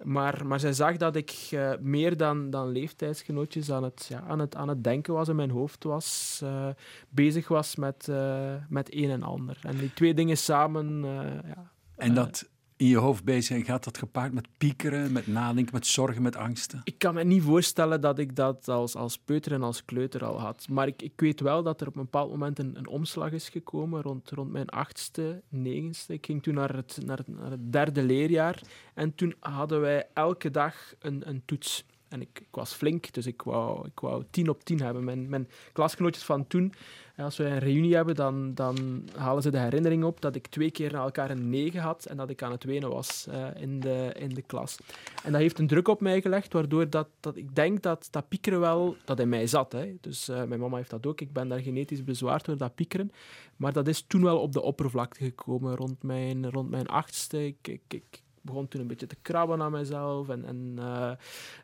Maar, 0.04 0.46
maar 0.46 0.60
zij 0.60 0.74
zag 0.74 0.98
dat 0.98 1.16
ik 1.16 1.50
uh, 1.54 1.72
meer 1.80 2.18
dan, 2.18 2.50
dan 2.50 2.72
leeftijdsgenootjes 2.72 3.72
aan 3.72 3.84
het, 3.84 4.06
ja, 4.10 4.24
aan, 4.28 4.40
het, 4.40 4.56
aan 4.56 4.68
het 4.68 4.84
denken 4.84 5.14
was 5.14 5.28
in 5.28 5.36
mijn 5.36 5.50
hoofd 5.50 5.84
was, 5.84 6.40
uh, 6.44 6.68
bezig 7.10 7.48
was 7.48 7.76
met, 7.76 8.08
uh, 8.10 8.54
met 8.70 8.94
een 8.94 9.10
en 9.10 9.24
ander. 9.24 9.60
En 9.62 9.78
die 9.78 9.94
twee 9.94 10.14
dingen 10.14 10.38
samen. 10.38 11.02
ja, 11.46 11.72
en 11.96 12.14
dat 12.14 12.50
in 12.78 12.88
je 12.88 12.98
hoofd 12.98 13.24
bezig 13.24 13.44
zijn, 13.44 13.66
gaat 13.66 13.84
dat 13.84 13.98
gepaard 13.98 14.34
met 14.34 14.48
piekeren, 14.58 15.12
met 15.12 15.28
nadenken, 15.28 15.74
met 15.74 15.88
zorgen, 15.88 16.22
met 16.22 16.36
angsten? 16.36 16.82
Ik 16.84 16.98
kan 16.98 17.14
me 17.14 17.24
niet 17.24 17.44
voorstellen 17.44 18.02
dat 18.02 18.20
ik 18.20 18.36
dat 18.36 18.68
als, 18.68 18.96
als 18.96 19.18
peuter 19.18 19.52
en 19.52 19.64
als 19.64 19.86
kleuter 19.86 20.26
al 20.26 20.40
had. 20.40 20.68
Maar 20.70 20.88
ik, 20.88 21.02
ik 21.02 21.14
weet 21.16 21.40
wel 21.40 21.64
dat 21.64 21.82
er 21.82 21.88
op 21.88 21.96
een 21.96 22.02
bepaald 22.02 22.30
moment 22.30 22.60
een, 22.60 22.78
een 22.78 22.88
omslag 22.88 23.32
is 23.32 23.50
gekomen, 23.50 24.02
rond, 24.02 24.30
rond 24.30 24.52
mijn 24.52 24.70
achtste, 24.70 25.42
negenste. 25.50 26.14
Ik 26.14 26.26
ging 26.26 26.44
toen 26.44 26.54
naar 26.54 26.76
het, 26.76 27.00
naar, 27.06 27.18
het, 27.18 27.28
naar 27.28 27.52
het 27.52 27.72
derde 27.72 28.04
leerjaar 28.04 28.62
en 28.94 29.16
toen 29.16 29.36
hadden 29.40 29.82
wij 29.82 30.08
elke 30.14 30.52
dag 30.52 30.94
een, 31.00 31.30
een 31.30 31.42
toets. 31.46 31.86
En 32.10 32.22
ik, 32.22 32.40
ik, 32.40 32.48
was 32.52 32.74
flink, 32.74 33.14
dus 33.14 33.26
ik 33.26 33.42
wou, 33.42 33.88
ik 33.88 34.00
wou 34.00 34.24
tien 34.30 34.50
op 34.50 34.64
tien 34.64 34.82
hebben. 34.82 35.04
Mijn, 35.04 35.30
mijn 35.30 35.50
klasgenootjes 35.74 36.24
van 36.24 36.48
toen, 36.48 36.74
als 37.18 37.38
we 37.38 37.44
een 37.44 37.60
reunie 37.60 37.96
hebben, 37.96 38.16
dan, 38.16 38.54
dan 38.54 39.08
halen 39.16 39.42
ze 39.42 39.52
de 39.52 39.60
herinnering 39.60 40.04
op 40.04 40.22
dat 40.22 40.36
ik 40.36 40.48
twee 40.48 40.72
keer 40.72 40.92
na 40.92 41.04
elkaar 41.04 41.30
een 41.30 41.50
negen 41.50 41.82
had 41.82 42.06
en 42.06 42.18
dat 42.18 42.30
ik 42.30 42.44
aan 42.44 42.52
het 42.52 42.64
wenen 42.64 42.90
was 42.90 43.28
in, 43.56 43.80
de, 43.80 44.12
in 44.18 44.30
de 44.30 44.42
klas. 44.42 44.78
En 45.24 45.32
dat 45.32 45.42
heeft 45.42 45.60
een 45.60 45.68
druk 45.68 45.88
op 45.88 46.02
mij 46.02 46.22
gelegd, 46.22 46.54
waardoor 46.54 46.90
dat, 46.90 47.08
dat 47.20 47.38
ik 47.38 47.56
denk 47.56 47.82
dat 47.84 48.08
dat 48.12 48.28
piekeren 48.28 48.60
wel, 48.60 48.96
dat 49.06 49.20
in 49.20 49.30
mij 49.30 49.48
zat. 49.48 49.72
Hè. 49.72 49.96
Dus 50.02 50.30
uh, 50.30 50.44
mijn 50.44 50.60
mama 50.60 50.78
heeft 50.78 50.90
dat 50.90 51.06
ook. 51.06 51.22
Ik 51.22 51.34
ben 51.34 51.48
daar 51.48 51.60
genetisch 51.60 52.04
bezwaard 52.04 52.46
door 52.46 52.58
dat 52.58 52.76
piekeren. 52.76 53.12
Maar 53.56 53.74
dat 53.74 53.88
is 53.88 54.02
toen 54.02 54.24
wel 54.24 54.40
op 54.40 54.52
de 54.52 54.62
oppervlakte 54.62 55.24
gekomen 55.24 55.76
rond 55.76 56.04
mijn, 56.04 56.50
rond 56.50 56.70
mijn 56.70 56.88
achtste. 56.88 57.46
Ik, 57.46 57.80
ik 57.88 58.24
begon 58.48 58.68
toen 58.68 58.82
een 58.82 58.88
beetje 58.88 59.08
te 59.08 59.18
krabben 59.22 59.62
aan 59.62 59.72
mezelf. 59.72 60.30
En, 60.30 60.46
en 60.46 60.76
uh, 60.80 61.12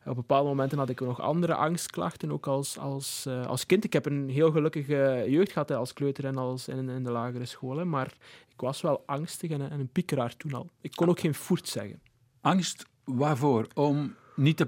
op 0.06 0.16
bepaalde 0.16 0.50
momenten 0.50 0.78
had 0.78 0.90
ik 0.90 1.00
nog 1.00 1.22
andere 1.22 1.56
angstklachten, 1.56 2.32
ook 2.32 2.48
als, 2.48 2.78
als, 2.78 3.26
uh, 3.28 3.46
als 3.46 3.66
kind. 3.66 3.84
Ik 3.84 3.94
heb 3.94 4.06
een 4.06 4.30
heel 4.30 4.52
gelukkige 4.52 5.26
jeugd 5.28 5.52
gehad 5.52 5.70
hè, 5.70 5.76
als 5.76 5.94
kleuter 5.94 6.26
en 6.26 6.38
als 6.38 6.68
in, 6.68 6.90
in 6.90 7.04
de 7.04 7.12
lagere 7.12 7.46
school. 7.46 7.86
maar 7.86 8.14
ik 8.54 8.62
was 8.62 8.82
wel 8.82 9.04
angstig 9.06 9.52
en, 9.52 9.72
en 9.72 9.80
een 9.80 9.92
piekeraar 9.92 10.38
toen 10.38 10.54
al. 10.54 10.70
Ik 10.82 10.92
kon 10.96 11.10
ook 11.10 11.20
geen 11.20 11.34
voert 11.34 11.68
zeggen. 11.68 12.02
Angst 12.42 12.86
waarvoor? 13.04 13.68
Om 13.74 14.16
niet 14.36 14.58
te 14.58 14.68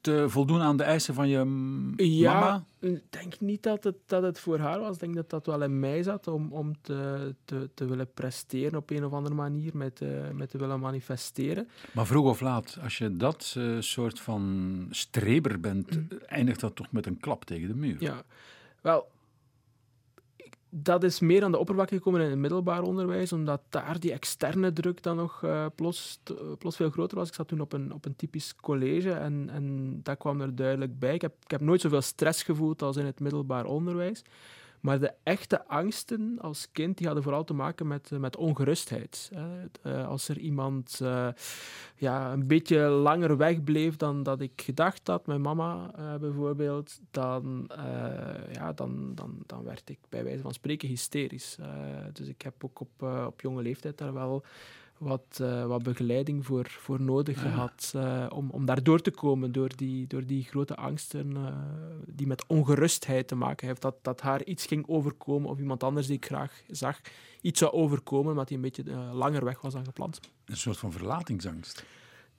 te 0.00 0.24
voldoen 0.28 0.60
aan 0.60 0.76
de 0.76 0.82
eisen 0.82 1.14
van 1.14 1.28
je 1.28 1.36
ja, 1.96 2.32
mama? 2.32 2.64
Ik 2.78 3.02
denk 3.10 3.40
niet 3.40 3.62
dat 3.62 3.84
het, 3.84 3.96
dat 4.06 4.22
het 4.22 4.38
voor 4.38 4.58
haar 4.58 4.80
was. 4.80 4.94
Ik 4.94 5.00
denk 5.00 5.14
dat 5.14 5.30
dat 5.30 5.46
wel 5.46 5.62
in 5.62 5.80
mij 5.80 6.02
zat 6.02 6.28
om, 6.28 6.52
om 6.52 6.74
te, 6.80 7.34
te, 7.44 7.70
te 7.74 7.84
willen 7.84 8.12
presteren 8.14 8.78
op 8.78 8.90
een 8.90 9.04
of 9.04 9.12
andere 9.12 9.34
manier, 9.34 9.76
met, 9.76 10.00
uh, 10.00 10.30
met 10.32 10.50
te 10.50 10.58
willen 10.58 10.80
manifesteren. 10.80 11.68
Maar 11.92 12.06
vroeg 12.06 12.26
of 12.26 12.40
laat, 12.40 12.78
als 12.82 12.98
je 12.98 13.16
dat 13.16 13.54
uh, 13.58 13.80
soort 13.80 14.20
van 14.20 14.86
streber 14.90 15.60
bent, 15.60 15.96
mm. 15.96 16.18
eindigt 16.26 16.60
dat 16.60 16.76
toch 16.76 16.92
met 16.92 17.06
een 17.06 17.20
klap 17.20 17.44
tegen 17.44 17.68
de 17.68 17.74
muur? 17.74 17.96
Ja, 17.98 18.22
wel, 18.80 19.08
dat 20.82 21.02
is 21.04 21.20
meer 21.20 21.44
aan 21.44 21.50
de 21.50 21.58
oppervlakte 21.58 21.94
gekomen 21.94 22.20
in 22.20 22.30
het 22.30 22.38
middelbaar 22.38 22.82
onderwijs, 22.82 23.32
omdat 23.32 23.60
daar 23.68 24.00
die 24.00 24.12
externe 24.12 24.72
druk 24.72 25.02
dan 25.02 25.16
nog 25.16 25.42
uh, 25.44 25.66
plots, 25.74 26.20
veel 26.58 26.90
groter 26.90 27.18
was. 27.18 27.28
Ik 27.28 27.34
zat 27.34 27.48
toen 27.48 27.60
op 27.60 27.72
een, 27.72 27.92
op 27.92 28.04
een 28.04 28.16
typisch 28.16 28.56
college 28.56 29.12
en, 29.12 29.50
en 29.50 29.98
dat 30.02 30.18
kwam 30.18 30.40
er 30.40 30.54
duidelijk 30.54 30.98
bij. 30.98 31.14
Ik 31.14 31.22
heb, 31.22 31.34
ik 31.44 31.50
heb 31.50 31.60
nooit 31.60 31.80
zoveel 31.80 32.00
stress 32.00 32.42
gevoeld 32.42 32.82
als 32.82 32.96
in 32.96 33.06
het 33.06 33.20
middelbaar 33.20 33.64
onderwijs. 33.64 34.22
Maar 34.86 35.00
de 35.00 35.12
echte 35.22 35.66
angsten 35.66 36.38
als 36.40 36.68
kind 36.72 36.96
die 36.96 37.06
hadden 37.06 37.24
vooral 37.24 37.44
te 37.44 37.54
maken 37.54 37.86
met, 37.86 38.12
eh, 38.12 38.18
met 38.18 38.36
ongerustheid. 38.36 39.30
Uh, 39.86 40.08
als 40.08 40.28
er 40.28 40.38
iemand 40.38 40.98
uh, 41.02 41.28
ja, 41.96 42.32
een 42.32 42.46
beetje 42.46 42.78
langer 42.78 43.36
wegbleef 43.36 43.96
dan 43.96 44.22
dat 44.22 44.40
ik 44.40 44.62
gedacht 44.62 45.06
had, 45.06 45.26
mijn 45.26 45.40
mama 45.40 45.90
bijvoorbeeld, 46.20 47.00
dan, 47.10 47.70
ja, 48.52 48.72
dan, 48.72 49.14
dan, 49.14 49.38
dan 49.46 49.64
werd 49.64 49.90
ik 49.90 49.98
bij 50.08 50.24
wijze 50.24 50.42
van 50.42 50.52
spreken 50.52 50.88
hysterisch. 50.88 51.58
dus 52.12 52.28
ik 52.28 52.42
heb 52.42 52.64
ook 52.64 52.80
op, 52.80 53.02
op 53.26 53.40
jonge 53.40 53.62
leeftijd 53.62 53.98
daar 53.98 54.12
wel 54.14 54.44
wat, 54.98 55.38
uh, 55.40 55.66
wat 55.66 55.82
begeleiding 55.82 56.46
voor, 56.46 56.66
voor 56.68 57.00
nodig 57.00 57.40
gehad 57.40 57.92
uh, 57.96 58.26
om, 58.28 58.50
om 58.50 58.64
daar 58.66 58.82
door 58.82 59.00
te 59.00 59.10
komen, 59.10 59.52
door 59.52 59.76
die, 59.76 60.06
door 60.06 60.26
die 60.26 60.44
grote 60.44 60.76
angsten 60.76 61.30
uh, 61.30 61.56
die 62.06 62.26
met 62.26 62.46
ongerustheid 62.46 63.28
te 63.28 63.34
maken 63.34 63.66
heeft. 63.66 63.82
Dat, 63.82 63.96
dat 64.02 64.20
haar 64.20 64.44
iets 64.44 64.66
ging 64.66 64.88
overkomen 64.88 65.50
of 65.50 65.58
iemand 65.58 65.82
anders 65.82 66.06
die 66.06 66.16
ik 66.16 66.26
graag 66.26 66.62
zag 66.68 67.00
iets 67.40 67.58
zou 67.58 67.72
overkomen, 67.72 68.30
omdat 68.30 68.48
hij 68.48 68.56
een 68.56 68.62
beetje 68.62 68.94
langer 69.12 69.44
weg 69.44 69.60
was 69.60 69.72
dan 69.72 69.84
gepland. 69.84 70.20
Een 70.44 70.56
soort 70.56 70.78
van 70.78 70.92
verlatingsangst. 70.92 71.84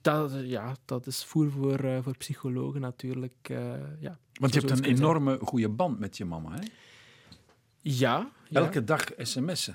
Dat, 0.00 0.32
ja, 0.42 0.76
dat 0.84 1.06
is 1.06 1.24
voer 1.24 1.50
voor, 1.50 2.02
voor 2.02 2.16
psychologen 2.16 2.80
natuurlijk. 2.80 3.48
ja, 4.00 4.18
Want 4.32 4.54
je 4.54 4.60
hebt 4.60 4.70
een 4.70 4.84
enorme 4.84 5.38
goede 5.42 5.68
band 5.68 5.98
met 5.98 6.16
je 6.16 6.24
mama, 6.24 6.52
hè? 6.52 6.62
Ja. 7.80 8.30
Elke 8.50 8.84
dag 8.84 9.04
sms'en. 9.16 9.74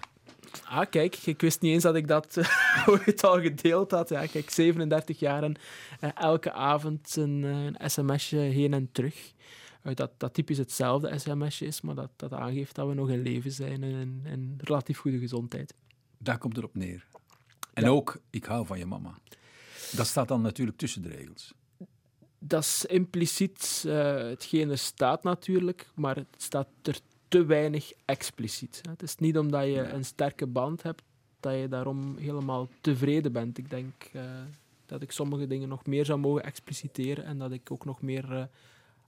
Ah, 0.61 0.89
kijk, 0.89 1.15
ik 1.15 1.41
wist 1.41 1.61
niet 1.61 1.73
eens 1.73 1.83
dat 1.83 1.95
ik 1.95 2.07
dat 2.07 2.35
uh, 2.37 2.87
ooit 2.87 3.23
al 3.23 3.41
gedeeld 3.41 3.91
had. 3.91 4.09
Ja, 4.09 4.25
kijk, 4.25 4.49
37 4.49 5.19
jaar 5.19 5.43
en 5.43 5.55
uh, 6.03 6.09
elke 6.15 6.51
avond 6.51 7.15
een, 7.15 7.43
uh, 7.43 7.63
een 7.63 7.89
sms'je 7.89 8.37
heen 8.37 8.73
en 8.73 8.89
terug. 8.91 9.33
dat, 9.81 10.11
dat 10.17 10.33
typisch 10.33 10.57
hetzelfde 10.57 11.19
sms'je 11.19 11.65
is, 11.65 11.81
maar 11.81 11.95
dat, 11.95 12.09
dat 12.15 12.31
aangeeft 12.33 12.75
dat 12.75 12.87
we 12.87 12.93
nog 12.93 13.09
in 13.09 13.21
leven 13.21 13.51
zijn 13.51 13.83
en 13.83 14.21
in, 14.25 14.57
relatief 14.57 14.97
goede 14.97 15.19
gezondheid. 15.19 15.73
Daar 16.17 16.37
komt 16.37 16.55
het 16.55 16.65
op 16.65 16.75
neer. 16.75 17.05
En 17.73 17.89
ook, 17.89 18.21
ik 18.29 18.45
hou 18.45 18.65
van 18.65 18.77
je 18.77 18.85
mama. 18.85 19.17
Dat 19.91 20.07
staat 20.07 20.27
dan 20.27 20.41
natuurlijk 20.41 20.77
tussen 20.77 21.01
de 21.01 21.09
regels. 21.09 21.53
Dat 22.39 22.63
is 22.63 22.85
impliciet 22.85 23.83
hetgeen 23.87 24.69
er 24.69 24.77
staat 24.77 25.23
natuurlijk, 25.23 25.87
maar 25.95 26.15
het 26.15 26.27
staat 26.37 26.67
er 26.81 26.99
te 27.33 27.45
weinig 27.45 27.91
expliciet. 28.05 28.81
Het 28.89 29.01
is 29.01 29.15
niet 29.15 29.37
omdat 29.37 29.63
je 29.63 29.89
een 29.89 30.05
sterke 30.05 30.47
band 30.47 30.83
hebt 30.83 31.01
dat 31.39 31.53
je 31.53 31.67
daarom 31.67 32.17
helemaal 32.17 32.69
tevreden 32.81 33.31
bent. 33.31 33.57
Ik 33.57 33.69
denk 33.69 33.93
uh, 34.13 34.21
dat 34.85 35.01
ik 35.01 35.11
sommige 35.11 35.47
dingen 35.47 35.69
nog 35.69 35.85
meer 35.85 36.05
zou 36.05 36.19
mogen 36.19 36.43
expliciteren 36.43 37.25
en 37.25 37.37
dat 37.37 37.51
ik 37.51 37.71
ook 37.71 37.85
nog 37.85 38.01
meer 38.01 38.31
uh, 38.31 38.43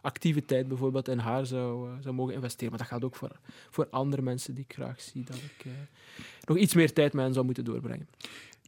activiteit 0.01 0.67
bijvoorbeeld 0.67 1.07
in 1.07 1.17
haar 1.17 1.45
zou, 1.45 1.89
uh, 1.89 1.95
zou 2.01 2.15
mogen 2.15 2.33
investeren. 2.33 2.69
Maar 2.69 2.79
dat 2.79 2.87
gaat 2.87 3.03
ook 3.03 3.15
voor, 3.15 3.39
voor 3.69 3.87
andere 3.89 4.21
mensen 4.21 4.55
die 4.55 4.65
ik 4.67 4.73
graag 4.73 5.01
zie, 5.01 5.23
dat 5.23 5.35
ik 5.35 5.65
nog 6.45 6.57
iets 6.57 6.73
meer 6.73 6.93
tijd 6.93 7.13
met 7.13 7.23
hen 7.23 7.33
zou 7.33 7.45
moeten 7.45 7.65
doorbrengen. 7.65 8.09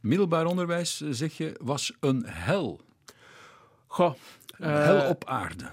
Middelbaar 0.00 0.46
onderwijs, 0.46 1.00
zeg 1.10 1.36
je, 1.36 1.56
was 1.62 1.96
een 2.00 2.24
hel. 2.26 2.80
Goh, 3.86 4.14
een 4.46 4.82
hel 4.82 5.08
op 5.08 5.24
aarde. 5.24 5.70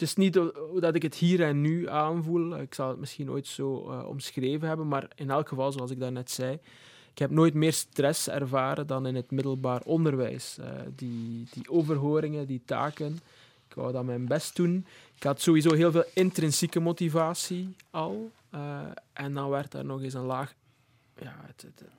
Het 0.00 0.08
is 0.08 0.14
niet 0.14 0.40
dat 0.80 0.94
ik 0.94 1.02
het 1.02 1.14
hier 1.14 1.42
en 1.42 1.60
nu 1.60 1.88
aanvoel. 1.88 2.60
Ik 2.60 2.74
zal 2.74 2.88
het 2.88 2.98
misschien 2.98 3.30
ooit 3.30 3.46
zo 3.46 3.90
uh, 3.90 4.06
omschreven 4.06 4.68
hebben, 4.68 4.88
maar 4.88 5.10
in 5.14 5.30
elk 5.30 5.48
geval, 5.48 5.72
zoals 5.72 5.90
ik 5.90 6.00
daarnet 6.00 6.30
zei, 6.30 6.58
ik 7.12 7.18
heb 7.18 7.30
nooit 7.30 7.54
meer 7.54 7.72
stress 7.72 8.28
ervaren 8.28 8.86
dan 8.86 9.06
in 9.06 9.14
het 9.14 9.30
middelbaar 9.30 9.82
onderwijs. 9.82 10.56
Uh, 10.60 10.66
die, 10.96 11.46
die 11.52 11.70
overhoringen, 11.70 12.46
die 12.46 12.62
taken, 12.64 13.20
ik 13.68 13.74
wou 13.74 13.92
dat 13.92 14.04
mijn 14.04 14.26
best 14.26 14.56
doen. 14.56 14.86
Ik 15.16 15.22
had 15.22 15.40
sowieso 15.40 15.74
heel 15.74 15.90
veel 15.90 16.04
intrinsieke 16.14 16.80
motivatie 16.80 17.74
al. 17.90 18.30
Uh, 18.54 18.80
en 19.12 19.34
dan 19.34 19.50
werd 19.50 19.74
er 19.74 19.84
nog 19.84 20.02
eens 20.02 20.14
een 20.14 20.24
laag 20.24 20.54
ja, 21.18 21.36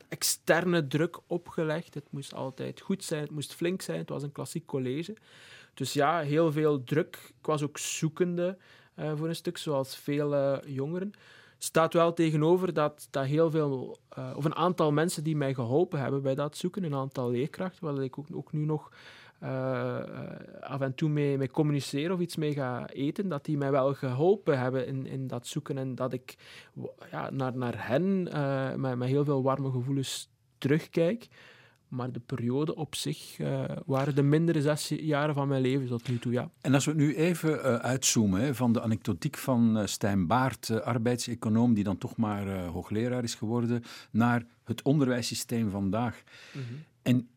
externe 0.08 0.88
druk 0.88 1.20
opgelegd. 1.28 1.94
Het 1.94 2.08
moest 2.10 2.34
altijd 2.34 2.82
goed 2.82 3.04
zijn, 3.04 3.22
het 3.22 3.32
moest 3.32 3.54
flink 3.54 3.82
zijn. 3.82 3.98
Het 3.98 4.10
was 4.10 4.24
een 4.24 4.32
klassiek 4.32 4.66
college. 4.66 5.16
Dus 5.82 5.94
ja, 5.94 6.20
heel 6.20 6.52
veel 6.52 6.84
druk. 6.84 7.20
Ik 7.40 7.46
was 7.46 7.64
ook 7.64 7.78
zoekende 7.78 8.58
uh, 8.96 9.12
voor 9.16 9.28
een 9.28 9.36
stuk, 9.36 9.58
zoals 9.58 9.96
vele 9.96 10.64
jongeren. 10.66 11.12
Staat 11.58 11.94
wel 11.94 12.14
tegenover 12.14 12.74
dat, 12.74 13.08
dat 13.10 13.26
heel 13.26 13.52
veel, 13.52 13.98
uh, 14.18 14.32
of 14.36 14.46
een 14.46 14.56
aantal 14.56 14.92
mensen 14.92 15.24
die 15.24 15.36
mij 15.36 15.54
geholpen 15.54 16.00
hebben 16.00 16.22
bij 16.22 16.36
dat 16.36 16.58
zoeken, 16.58 16.84
een 16.84 16.96
aantal 16.96 17.30
leerkrachten, 17.30 17.86
waar 17.86 18.04
ik 18.04 18.18
ook, 18.18 18.28
ook 18.34 18.52
nu 18.52 18.66
nog 18.66 18.92
af 20.62 20.82
en 20.82 20.96
toe 20.96 21.10
mee, 21.10 21.38
mee 21.38 22.12
of 22.12 22.20
iets 22.20 22.36
mee 22.36 22.54
ga 22.54 22.90
eten, 22.90 23.30
dat 23.30 23.46
die 23.46 23.58
mij 23.58 23.72
wel 23.72 23.94
geholpen 23.94 24.60
hebben 24.60 24.88
in, 24.88 25.06
in 25.06 25.28
dat 25.28 25.48
zoeken 25.48 25.78
en 25.78 25.96
dat 25.96 26.14
ik 26.14 26.36
ja, 27.12 27.30
naar, 27.30 27.58
naar 27.58 27.88
hen 27.88 28.24
met, 28.82 28.98
met 28.98 29.08
heel 29.08 29.26
veel 29.26 29.44
warme 29.44 29.72
gevoelens 29.72 30.30
terugkijk. 30.58 31.28
Maar 31.92 32.12
de 32.12 32.20
periode 32.20 32.76
op 32.76 32.96
zich 32.96 33.40
uh, 33.40 33.64
waren 33.86 34.16
de 34.16 34.22
mindere 34.22 34.62
zes 34.62 34.88
jaren 34.88 35.36
van 35.36 35.48
mijn 35.48 35.62
leven 35.62 35.88
tot 35.88 36.08
nu 36.08 36.20
toe, 36.20 36.32
ja. 36.32 36.50
En 36.62 36.74
als 36.74 36.86
we 36.86 36.94
nu 36.94 37.16
even 37.16 37.52
uh, 37.54 37.76
uitzoomen 37.76 38.42
hè, 38.42 38.56
van 38.56 38.74
de 38.74 38.82
anekdotiek 38.82 39.38
van 39.38 39.78
uh, 39.78 39.86
Stijn 39.86 40.28
Baart, 40.28 40.82
arbeidseconoom, 40.82 41.74
die 41.74 41.84
dan 41.84 41.98
toch 41.98 42.18
maar 42.18 42.66
hoogleraar 42.66 43.24
is 43.24 43.36
geworden, 43.36 43.84
naar 44.12 44.44
het 44.64 44.82
onderwijssysteem 44.82 45.70
vandaag. 45.70 46.24
Mm 46.54 46.62
-hmm. 46.62 46.84
En 47.02 47.28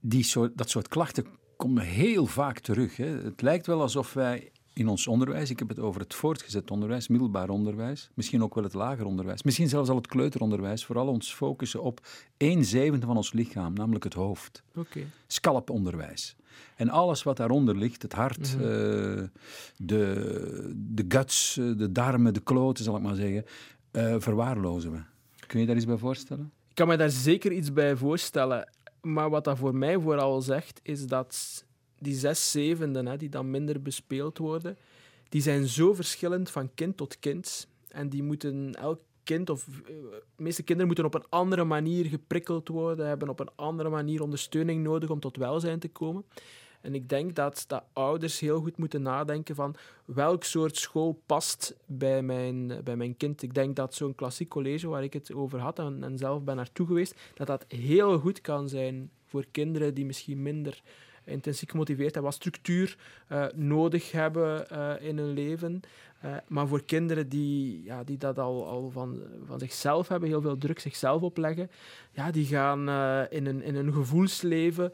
die 0.00 0.24
soort, 0.24 0.58
dat 0.58 0.70
soort 0.70 0.88
klachten 0.88 1.26
komen 1.56 1.82
heel 1.82 2.26
vaak 2.26 2.58
terug. 2.58 2.96
Hè. 2.96 3.06
Het 3.06 3.42
lijkt 3.42 3.66
wel 3.66 3.80
alsof 3.80 4.12
wij 4.12 4.51
in 4.72 4.88
ons 4.88 5.06
onderwijs, 5.06 5.50
ik 5.50 5.58
heb 5.58 5.68
het 5.68 5.78
over 5.78 6.00
het 6.00 6.14
voortgezet 6.14 6.70
onderwijs, 6.70 7.08
middelbaar 7.08 7.48
onderwijs, 7.48 8.10
misschien 8.14 8.42
ook 8.42 8.54
wel 8.54 8.64
het 8.64 8.74
lager 8.74 9.04
onderwijs, 9.04 9.42
misschien 9.42 9.68
zelfs 9.68 9.88
al 9.88 9.96
het 9.96 10.06
kleuteronderwijs, 10.06 10.84
vooral 10.84 11.08
ons 11.08 11.34
focussen 11.34 11.82
op 11.82 12.00
één 12.36 12.64
zevende 12.64 13.06
van 13.06 13.16
ons 13.16 13.32
lichaam, 13.32 13.72
namelijk 13.72 14.04
het 14.04 14.14
hoofd. 14.14 14.62
Okay. 14.74 15.06
Scalponderwijs. 15.26 16.36
En 16.76 16.88
alles 16.88 17.22
wat 17.22 17.36
daaronder 17.36 17.76
ligt, 17.76 18.02
het 18.02 18.12
hart, 18.12 18.54
mm 18.56 18.60
-hmm. 18.60 18.70
uh, 18.70 19.28
de, 19.76 20.72
de 20.76 21.04
guts, 21.08 21.54
de 21.54 21.92
darmen, 21.92 22.34
de 22.34 22.40
kloten, 22.40 22.84
zal 22.84 22.96
ik 22.96 23.02
maar 23.02 23.14
zeggen, 23.14 23.44
uh, 23.92 24.14
verwaarlozen 24.18 24.92
we. 24.92 25.00
Kun 25.46 25.60
je 25.60 25.66
daar 25.66 25.76
iets 25.76 25.86
bij 25.86 25.96
voorstellen? 25.96 26.52
Ik 26.68 26.74
kan 26.74 26.88
me 26.88 26.96
daar 26.96 27.10
zeker 27.10 27.52
iets 27.52 27.72
bij 27.72 27.96
voorstellen. 27.96 28.68
Maar 29.00 29.30
wat 29.30 29.44
dat 29.44 29.58
voor 29.58 29.74
mij 29.74 29.98
vooral 29.98 30.40
zegt, 30.40 30.80
is 30.82 31.06
dat 31.06 31.64
die 32.02 32.14
zes 32.14 32.50
zevenden 32.50 33.06
hè, 33.06 33.16
die 33.16 33.28
dan 33.28 33.50
minder 33.50 33.82
bespeeld 33.82 34.38
worden, 34.38 34.78
die 35.28 35.42
zijn 35.42 35.66
zo 35.66 35.94
verschillend 35.94 36.50
van 36.50 36.74
kind 36.74 36.96
tot 36.96 37.18
kind. 37.18 37.68
En 37.88 38.08
die 38.08 38.22
moeten 38.22 38.74
elk 38.74 39.00
kind, 39.24 39.50
of 39.50 39.64
de 39.64 40.22
meeste 40.36 40.62
kinderen 40.62 40.86
moeten 40.86 41.04
op 41.04 41.14
een 41.14 41.28
andere 41.28 41.64
manier 41.64 42.04
geprikkeld 42.04 42.68
worden, 42.68 43.06
hebben 43.06 43.28
op 43.28 43.40
een 43.40 43.50
andere 43.54 43.88
manier 43.88 44.22
ondersteuning 44.22 44.82
nodig 44.82 45.10
om 45.10 45.20
tot 45.20 45.36
welzijn 45.36 45.78
te 45.78 45.88
komen. 45.88 46.24
En 46.80 46.94
ik 46.94 47.08
denk 47.08 47.34
dat, 47.34 47.64
dat 47.66 47.84
ouders 47.92 48.40
heel 48.40 48.60
goed 48.60 48.76
moeten 48.76 49.02
nadenken 49.02 49.54
van 49.54 49.74
welk 50.04 50.44
soort 50.44 50.76
school 50.76 51.22
past 51.26 51.76
bij 51.86 52.22
mijn, 52.22 52.80
bij 52.84 52.96
mijn 52.96 53.16
kind. 53.16 53.42
Ik 53.42 53.54
denk 53.54 53.76
dat 53.76 53.94
zo'n 53.94 54.14
klassiek 54.14 54.48
college 54.48 54.88
waar 54.88 55.02
ik 55.02 55.12
het 55.12 55.32
over 55.32 55.58
had 55.58 55.78
en, 55.78 56.04
en 56.04 56.18
zelf 56.18 56.42
ben 56.42 56.56
naartoe 56.56 56.86
geweest, 56.86 57.20
dat 57.34 57.46
dat 57.46 57.64
heel 57.68 58.18
goed 58.18 58.40
kan 58.40 58.68
zijn 58.68 59.10
voor 59.26 59.46
kinderen 59.50 59.94
die 59.94 60.06
misschien 60.06 60.42
minder 60.42 60.82
intrinsiek 61.24 61.70
gemotiveerd 61.70 62.16
en 62.16 62.22
wat 62.22 62.34
structuur 62.34 62.96
uh, 63.32 63.44
nodig 63.54 64.12
hebben 64.12 64.66
uh, 64.72 64.92
in 65.00 65.18
hun 65.18 65.32
leven. 65.32 65.80
Uh, 66.24 66.36
maar 66.48 66.66
voor 66.66 66.84
kinderen 66.84 67.28
die, 67.28 67.82
ja, 67.84 68.04
die 68.04 68.18
dat 68.18 68.38
al, 68.38 68.66
al 68.66 68.90
van, 68.90 69.22
van 69.46 69.58
zichzelf 69.58 70.08
hebben, 70.08 70.28
heel 70.28 70.40
veel 70.40 70.58
druk 70.58 70.78
zichzelf 70.78 71.22
opleggen, 71.22 71.70
ja, 72.12 72.30
die 72.30 72.46
gaan 72.46 72.80
in, 73.30 73.46
een, 73.46 73.62
in 73.62 73.74
een 73.74 73.92
gevoelsleven 73.92 74.92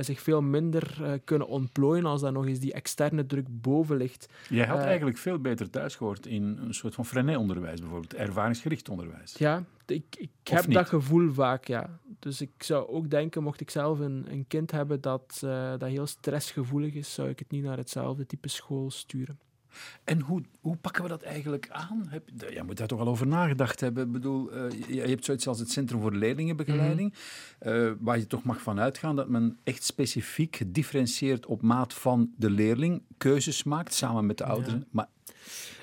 zich 0.00 0.20
veel 0.20 0.42
minder 0.42 0.96
kunnen 1.24 1.48
ontplooien 1.48 2.04
als 2.04 2.20
daar 2.20 2.32
nog 2.32 2.46
eens 2.46 2.58
die 2.58 2.72
externe 2.72 3.26
druk 3.26 3.46
boven 3.50 3.96
ligt. 3.96 4.28
Jij 4.48 4.66
had 4.66 4.78
eigenlijk 4.78 5.18
veel 5.18 5.38
beter 5.38 5.70
thuis 5.70 5.94
gehoord 5.94 6.26
in 6.26 6.42
een 6.42 6.74
soort 6.74 6.94
van 6.94 7.06
Freinet-onderwijs 7.06 7.80
bijvoorbeeld, 7.80 8.14
ervaringsgericht 8.14 8.88
onderwijs. 8.88 9.34
Ja, 9.38 9.64
ik, 9.86 10.04
ik 10.18 10.30
heb 10.44 10.72
dat 10.72 10.88
gevoel 10.88 11.32
vaak, 11.32 11.66
ja. 11.66 11.98
Dus 12.18 12.40
ik 12.40 12.62
zou 12.62 12.88
ook 12.88 13.10
denken, 13.10 13.42
mocht 13.42 13.60
ik 13.60 13.70
zelf 13.70 13.98
een, 13.98 14.26
een 14.28 14.44
kind 14.48 14.70
hebben 14.70 15.00
dat, 15.00 15.38
dat 15.78 15.88
heel 15.88 16.06
stressgevoelig 16.06 16.94
is, 16.94 17.14
zou 17.14 17.28
ik 17.28 17.38
het 17.38 17.50
niet 17.50 17.64
naar 17.64 17.76
hetzelfde 17.76 18.26
type 18.26 18.48
school 18.48 18.90
sturen. 18.90 19.38
En 20.04 20.20
hoe, 20.20 20.42
hoe 20.60 20.76
pakken 20.76 21.02
we 21.02 21.08
dat 21.08 21.22
eigenlijk 21.22 21.68
aan? 21.70 22.06
Heb, 22.08 22.28
je 22.50 22.62
moet 22.66 22.76
daar 22.76 22.86
toch 22.86 23.00
al 23.00 23.08
over 23.08 23.26
nagedacht 23.26 23.80
hebben. 23.80 24.06
Ik 24.06 24.12
bedoel, 24.12 24.54
uh, 24.54 24.70
je, 24.70 24.94
je, 24.94 25.00
hebt 25.00 25.24
zoiets 25.24 25.46
als 25.46 25.58
het 25.58 25.70
Centrum 25.70 26.00
voor 26.00 26.12
Leerlingenbegeleiding, 26.12 27.14
mm 27.14 27.72
-hmm. 27.72 27.84
uh, 27.84 27.92
waar 28.00 28.18
je 28.18 28.26
toch 28.26 28.42
mag 28.42 28.60
van 28.62 28.80
uitgaan 28.80 29.16
dat 29.16 29.28
men 29.28 29.58
echt 29.64 29.82
specifiek 29.82 30.56
gedifferentieerd 30.56 31.46
op 31.46 31.62
maat 31.62 31.94
van 31.94 32.30
de 32.36 32.50
leerling 32.50 33.02
keuzes 33.16 33.62
maakt, 33.62 33.94
samen 33.94 34.26
met 34.26 34.38
de 34.38 34.44
ouders. 34.44 34.72
Ja. 34.72 34.84
Maar 34.90 35.08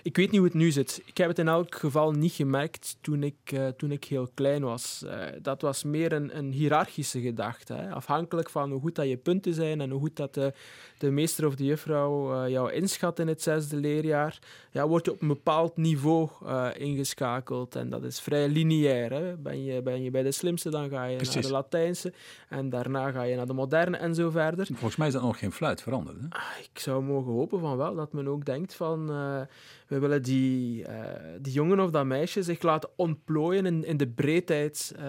Ik 0.04 0.18
weet 0.18 0.32
niet 0.32 0.40
hoe 0.40 0.50
het 0.50 0.58
nu 0.58 0.72
zit. 0.72 1.02
Ik 1.06 1.18
heb 1.18 1.28
het 1.28 1.40
in 1.40 1.48
elk 1.48 1.76
geval 1.76 2.12
niet 2.12 2.32
gemerkt 2.32 2.98
toen 3.02 3.24
ik, 3.24 3.52
uh, 3.54 3.68
toen 3.68 3.92
ik 3.92 4.04
heel 4.04 4.30
klein 4.34 4.64
was. 4.64 5.02
Uh, 5.06 5.26
dat 5.42 5.62
was 5.62 5.84
meer 5.84 6.14
een, 6.14 6.38
een 6.38 6.52
hiërarchische 6.52 7.22
gedachte. 7.22 7.74
Hè? 7.74 7.92
Afhankelijk 7.92 8.50
van 8.50 8.72
hoe 8.72 8.82
goed 8.82 8.96
dat 8.96 9.08
je 9.08 9.18
punten 9.18 9.54
zijn 9.54 9.82
en 9.82 9.90
hoe 9.90 10.00
goed 10.00 10.16
dat 10.16 10.34
de, 10.34 10.54
de 11.04 11.12
meester 11.12 11.46
of 11.48 11.56
de 11.56 11.66
juffrouw 11.66 12.44
uh, 12.44 12.50
jou 12.50 12.72
inschat 12.72 13.20
in 13.20 13.28
het 13.28 13.42
zesde 13.42 13.76
leerjaar, 13.76 14.40
ja, 14.72 14.88
word 14.88 15.06
je 15.06 15.12
op 15.12 15.22
een 15.22 15.28
bepaald 15.28 15.78
niveau 15.78 16.30
ingeschakeld. 16.78 17.76
En 17.76 17.90
dat 17.90 18.04
is 18.04 18.20
vrij 18.20 18.48
lineair. 18.48 19.12
Hè? 19.12 19.38
Ben, 19.38 19.64
je, 19.64 19.82
ben 19.82 20.04
je 20.04 20.12
bij 20.12 20.24
de 20.24 20.32
slimste, 20.32 20.70
dan 20.70 20.90
ga 20.90 21.04
je 21.06 21.18
naar 21.18 21.42
de 21.42 21.52
Latijnse. 21.52 22.14
En 22.50 22.70
daarna 22.70 23.12
ga 23.12 23.24
je 23.24 23.36
naar 23.36 23.48
de 23.48 23.54
moderne 23.54 23.98
en 23.98 24.16
zo 24.16 24.30
verder. 24.30 24.66
Volgens 24.66 24.96
mij 24.96 25.08
is 25.08 25.14
dat 25.14 25.22
nog 25.22 25.40
geen 25.40 25.52
fluit 25.52 25.82
veranderd. 25.82 26.18
Hè? 26.20 26.26
Ah, 26.30 26.42
ik 26.72 26.80
zou 26.80 27.04
mogen 27.04 27.32
hopen 27.32 27.60
van 27.60 27.78
wel, 27.78 27.96
dat 27.96 28.14
men 28.14 28.28
ook 28.28 28.46
denkt 28.46 28.74
van 28.74 29.10
we 29.94 30.00
willen 30.00 30.24
die, 30.24 30.82
uh, 30.82 30.88
die 31.42 31.54
jongen 31.54 31.80
of 31.80 31.90
dat 31.90 32.06
meisje 32.06 32.44
zich 32.44 32.62
laten 32.62 32.90
ontplooien 32.96 33.66
in, 33.66 33.86
in 33.86 33.98
de 33.98 34.08
breedheid 34.08 34.96
uh, 35.00 35.04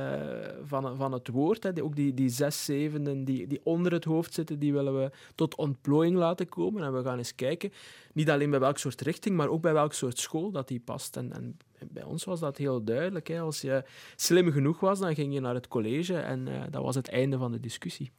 van, 0.64 0.96
van 0.96 1.12
het 1.12 1.28
woord. 1.28 1.62
Hè. 1.62 1.82
Ook 1.82 1.96
die, 1.96 2.14
die 2.14 2.28
zes 2.28 2.64
zevenden 2.64 3.24
die, 3.24 3.46
die 3.46 3.60
onder 3.62 3.92
het 3.92 4.04
hoofd 4.04 4.34
zitten, 4.34 4.58
die 4.58 4.72
willen 4.72 4.98
we 4.98 5.10
tot 5.34 5.54
ontplooiing 5.84 6.16
laten 6.16 6.48
komen. 6.48 6.82
En 6.82 6.92
we 6.92 7.02
gaan 7.02 7.18
eens 7.18 7.34
kijken, 7.34 7.72
niet 8.12 8.30
alleen 8.30 8.50
bij 8.50 8.60
welk 8.60 8.78
soort 8.78 9.00
richting, 9.00 9.36
maar 9.36 9.48
ook 9.48 9.62
bij 9.62 9.72
welk 9.72 9.92
soort 9.92 10.18
school 10.18 10.50
dat 10.50 10.68
die 10.68 10.80
past. 10.80 11.16
En, 11.16 11.32
en 11.32 11.58
bij 11.90 12.02
ons 12.02 12.24
was 12.24 12.40
dat 12.40 12.56
heel 12.56 12.84
duidelijk. 12.84 13.28
Hè. 13.28 13.40
Als 13.40 13.60
je 13.60 13.84
slim 14.16 14.52
genoeg 14.52 14.80
was, 14.80 14.98
dan 14.98 15.14
ging 15.14 15.34
je 15.34 15.40
naar 15.40 15.54
het 15.54 15.68
college 15.68 16.16
en 16.16 16.46
uh, 16.46 16.62
dat 16.70 16.82
was 16.82 16.94
het 16.94 17.08
einde 17.08 17.38
van 17.38 17.52
de 17.52 17.60
discussie. 17.60 18.10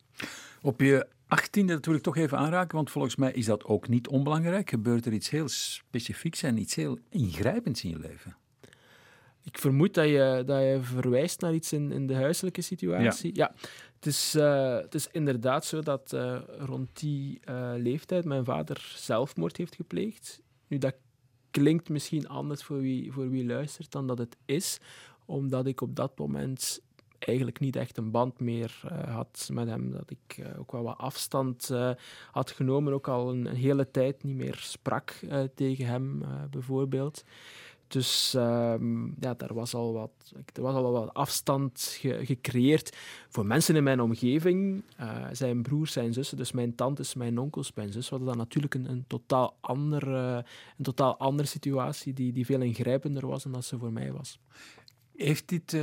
Op 0.61 0.81
je 0.81 1.07
achttiende, 1.27 1.73
dat 1.73 1.85
wil 1.85 1.95
ik 1.95 2.01
toch 2.01 2.17
even 2.17 2.37
aanraken, 2.37 2.75
want 2.75 2.91
volgens 2.91 3.15
mij 3.15 3.31
is 3.31 3.45
dat 3.45 3.63
ook 3.63 3.87
niet 3.87 4.07
onbelangrijk. 4.07 4.69
Gebeurt 4.69 5.05
er 5.05 5.13
iets 5.13 5.29
heel 5.29 5.47
specifieks 5.47 6.43
en 6.43 6.57
iets 6.57 6.75
heel 6.75 6.97
ingrijpends 7.09 7.83
in 7.83 7.89
je 7.89 7.99
leven? 7.99 8.35
Ik 9.43 9.57
vermoed 9.57 9.93
dat 9.93 10.05
je, 10.05 10.43
dat 10.45 10.61
je 10.61 10.79
verwijst 10.81 11.41
naar 11.41 11.53
iets 11.53 11.73
in, 11.73 11.91
in 11.91 12.07
de 12.07 12.15
huiselijke 12.15 12.61
situatie. 12.61 13.35
Ja, 13.35 13.51
ja 13.53 13.69
het, 14.05 14.13
is, 14.13 14.35
uh, 14.35 14.75
het 14.75 14.95
is 14.95 15.07
inderdaad 15.11 15.65
zo 15.65 15.81
dat 15.81 16.13
uh, 16.13 16.37
rond 16.59 16.99
die 16.99 17.39
uh, 17.49 17.71
leeftijd 17.75 18.25
mijn 18.25 18.45
vader 18.45 18.93
zelfmoord 18.95 19.57
heeft 19.57 19.75
gepleegd. 19.75 20.41
Nu, 20.67 20.77
dat 20.77 20.95
klinkt 21.51 21.89
misschien 21.89 22.27
anders 22.27 22.63
voor 22.63 22.79
wie, 22.79 23.11
voor 23.11 23.29
wie 23.29 23.45
luistert 23.45 23.91
dan 23.91 24.07
dat 24.07 24.17
het 24.17 24.37
is, 24.45 24.79
omdat 25.25 25.65
ik 25.65 25.81
op 25.81 25.95
dat 25.95 26.17
moment 26.17 26.81
eigenlijk 27.19 27.59
niet 27.59 27.75
echt 27.75 27.97
een 27.97 28.11
band 28.11 28.39
meer 28.39 28.81
had 29.07 29.49
met 29.51 29.67
hem. 29.67 29.91
Dat 29.91 30.09
ik 30.09 30.45
ook 30.57 30.71
wel 30.71 30.83
wat 30.83 30.97
afstand 30.97 31.71
had 32.31 32.51
genomen, 32.51 32.93
ook 32.93 33.07
al 33.07 33.29
een, 33.29 33.45
een, 33.45 33.55
hele 33.55 33.91
tijd 33.91 34.23
niet 34.23 34.35
meer 34.35 34.55
sprak 34.55 35.19
tegen 35.55 35.85
hem, 35.85 36.23
bijvoorbeeld. 36.49 37.23
Dus 37.87 38.33
um, 38.37 39.15
ja, 39.19 39.33
daar 39.33 39.53
was 39.53 39.73
al 39.73 39.93
wat, 39.93 40.33
er 40.53 40.61
was 40.61 40.75
al 40.75 40.91
wat 40.91 41.13
afstand 41.13 41.81
ge 41.99 42.25
gecreëerd 42.25 42.97
voor 43.29 43.45
mensen 43.45 43.75
in 43.75 43.83
mijn 43.83 44.01
omgeving. 44.01 44.83
zijn 45.31 45.61
broers, 45.61 45.91
zijn 45.91 46.13
zussen, 46.13 46.37
dus 46.37 46.51
mijn 46.51 46.75
tantes, 46.75 47.13
mijn 47.13 47.37
onkels, 47.37 47.73
mijn 47.73 47.91
zus, 47.91 48.09
hadden 48.09 48.27
dan 48.27 48.37
natuurlijk 48.37 48.73
een, 48.73 48.89
een, 48.89 49.03
totaal, 49.07 49.57
andere, 49.59 50.45
een 50.77 50.83
totaal 50.83 51.17
andere 51.17 51.47
situatie 51.47 52.13
die, 52.13 52.33
die 52.33 52.45
veel 52.45 52.61
ingrijpender 52.61 53.27
was 53.27 53.43
dan 53.43 53.51
dat 53.51 53.65
ze 53.65 53.77
voor 53.77 53.91
mij 53.91 54.11
was. 54.11 54.39
Heeft 55.15 55.49
dit 55.49 55.73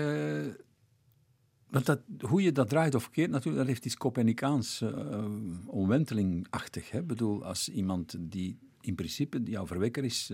want 1.72 1.86
dat, 1.86 2.00
hoe 2.20 2.42
je 2.42 2.52
dat 2.52 2.68
draait 2.68 2.94
of 2.94 3.10
keert, 3.10 3.30
natuurlijk, 3.30 3.56
dat 3.56 3.66
heeft 3.66 3.84
iets 3.84 3.96
Copernicaans 3.96 4.80
uh, 4.80 5.24
omwentelingachtig. 5.66 6.92
Ik 6.92 7.06
bedoel, 7.06 7.44
als 7.44 7.68
iemand 7.68 8.16
die 8.18 8.58
in 8.80 8.94
principe 8.94 9.42
jouw 9.44 9.66
verwekker 9.66 10.04
is, 10.04 10.30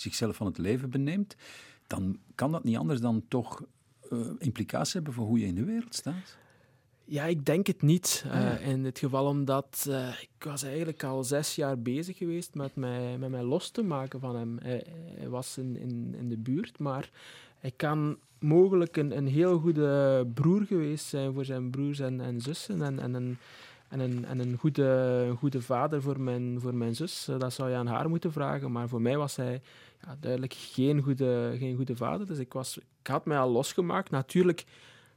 zichzelf 0.00 0.36
van 0.36 0.46
het 0.46 0.58
leven 0.58 0.90
beneemt, 0.90 1.36
dan 1.86 2.18
kan 2.34 2.52
dat 2.52 2.64
niet 2.64 2.76
anders 2.76 3.00
dan 3.00 3.24
toch 3.28 3.62
uh, 4.12 4.26
implicaties 4.38 4.92
hebben 4.92 5.12
voor 5.12 5.26
hoe 5.26 5.38
je 5.38 5.46
in 5.46 5.54
de 5.54 5.64
wereld 5.64 5.94
staat. 5.94 6.38
Ja, 7.04 7.24
ik 7.24 7.44
denk 7.44 7.66
het 7.66 7.82
niet. 7.82 8.24
Uh, 8.26 8.66
in 8.66 8.82
dit 8.82 8.98
geval 8.98 9.26
omdat 9.26 9.86
uh, 9.88 10.08
ik 10.20 10.44
was 10.44 10.62
eigenlijk 10.62 11.04
al 11.04 11.24
zes 11.24 11.54
jaar 11.54 11.78
bezig 11.78 12.16
geweest 12.16 12.54
met 12.54 12.76
mij, 12.76 13.18
met 13.18 13.30
mij 13.30 13.42
los 13.42 13.70
te 13.70 13.82
maken 13.82 14.20
van 14.20 14.36
hem. 14.36 14.58
Hij, 14.62 14.86
hij 15.14 15.28
was 15.28 15.58
in, 15.58 15.76
in, 15.76 16.14
in 16.18 16.28
de 16.28 16.36
buurt, 16.36 16.78
maar 16.78 17.10
hij 17.58 17.72
kan 17.76 18.18
mogelijk 18.38 18.96
een, 18.96 19.16
een 19.16 19.26
heel 19.26 19.58
goede 19.58 20.26
broer 20.34 20.62
geweest 20.62 21.06
zijn 21.06 21.32
voor 21.32 21.44
zijn 21.44 21.70
broers 21.70 21.98
en, 21.98 22.20
en 22.20 22.40
zussen. 22.40 22.82
En, 22.82 22.98
en 22.98 23.14
een, 23.14 23.38
en 23.90 24.00
een, 24.00 24.24
en 24.24 24.38
een 24.38 24.56
goede, 24.56 25.32
goede 25.38 25.62
vader 25.62 26.02
voor 26.02 26.20
mijn, 26.20 26.60
voor 26.60 26.74
mijn 26.74 26.94
zus. 26.94 27.28
Eh, 27.28 27.38
dat 27.38 27.52
zou 27.52 27.70
je 27.70 27.76
aan 27.76 27.86
haar 27.86 28.08
moeten 28.08 28.32
vragen. 28.32 28.72
Maar 28.72 28.88
voor 28.88 29.00
mij 29.00 29.16
was 29.16 29.36
hij 29.36 29.62
ja, 30.06 30.16
duidelijk 30.20 30.52
geen 30.52 31.02
goede, 31.02 31.54
geen 31.58 31.76
goede 31.76 31.96
vader. 31.96 32.26
Dus 32.26 32.38
ik, 32.38 32.52
was, 32.52 32.78
ik 32.78 33.06
had 33.06 33.24
mij 33.24 33.38
al 33.38 33.50
losgemaakt. 33.50 34.10
Natuurlijk, 34.10 34.64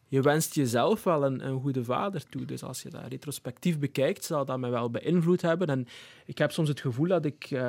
je 0.08 0.22
wenst 0.22 0.56
jezelf 0.56 1.04
wel 1.04 1.26
een, 1.26 1.48
een 1.48 1.62
goede 1.62 1.84
vader 1.84 2.30
toe. 2.30 2.46
Dus 2.46 2.64
als 2.64 2.82
je 2.82 2.90
dat 2.90 3.08
retrospectief 3.08 3.80
bekijkt, 3.80 4.24
zal 4.24 4.46
dat 4.46 4.60
mij 4.60 4.70
wel 4.70 4.90
beïnvloed 4.90 5.42
hebben. 5.42 5.68
En 5.68 5.88
ik 6.26 6.38
heb 6.38 6.52
soms 6.52 6.70
het 6.70 6.82
gevoel 6.82 7.08
dat 7.08 7.26
ik 7.26 7.52
uh, 7.52 7.60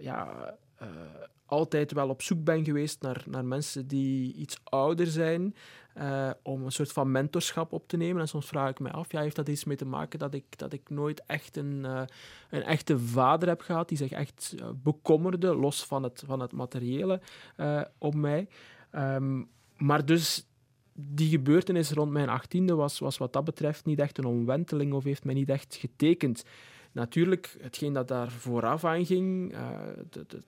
ja, 0.00 0.54
uh, 0.82 0.88
altijd 1.46 1.92
wel 1.92 2.08
op 2.08 2.22
zoek 2.22 2.44
ben 2.44 2.64
geweest 2.64 3.02
naar, 3.02 3.24
naar 3.26 3.44
mensen 3.44 3.86
die 3.86 4.34
iets 4.34 4.56
ouder 4.64 5.06
zijn, 5.06 5.54
uh, 5.98 6.30
om 6.42 6.64
een 6.64 6.72
soort 6.72 6.92
van 6.92 7.10
mentorschap 7.10 7.72
op 7.72 7.88
te 7.88 7.96
nemen. 7.96 8.20
En 8.20 8.28
soms 8.28 8.46
vraag 8.46 8.70
ik 8.70 8.78
me 8.78 8.90
af, 8.90 9.12
ja, 9.12 9.20
heeft 9.20 9.36
dat 9.36 9.48
iets 9.48 9.64
mee 9.64 9.76
te 9.76 9.84
maken 9.84 10.18
dat 10.18 10.34
ik, 10.34 10.58
dat 10.58 10.72
ik 10.72 10.90
nooit 10.90 11.22
echt 11.26 11.56
een, 11.56 11.84
uh, 11.84 12.02
een 12.50 12.62
echte 12.62 12.98
vader 12.98 13.48
heb 13.48 13.60
gehad 13.60 13.88
die 13.88 13.98
zich 13.98 14.10
echt 14.10 14.54
uh, 14.58 14.68
bekommerde, 14.82 15.54
los 15.54 15.84
van 15.84 16.02
het, 16.02 16.22
van 16.26 16.40
het 16.40 16.52
materiële, 16.52 17.20
om 17.98 18.20
mij. 18.20 18.48
Um, 18.92 19.48
maar 19.76 20.04
dus 20.04 20.46
die 20.92 21.28
gebeurtenis 21.28 21.90
rond 21.90 22.12
mijn 22.12 22.28
achttiende 22.28 22.74
was, 22.74 22.98
was 22.98 23.18
wat 23.18 23.32
dat 23.32 23.44
betreft 23.44 23.84
niet 23.84 23.98
echt 23.98 24.18
een 24.18 24.24
omwenteling 24.24 24.92
of 24.92 25.04
heeft 25.04 25.24
mij 25.24 25.34
niet 25.34 25.48
echt 25.48 25.74
getekend. 25.74 26.44
Natuurlijk, 26.92 27.56
hetgeen 27.60 27.92
dat 27.92 28.08
daar 28.08 28.30
vooraf 28.30 28.84
aan 28.84 29.06
ging, 29.06 29.54
de, 30.10 30.26
de, 30.26 30.42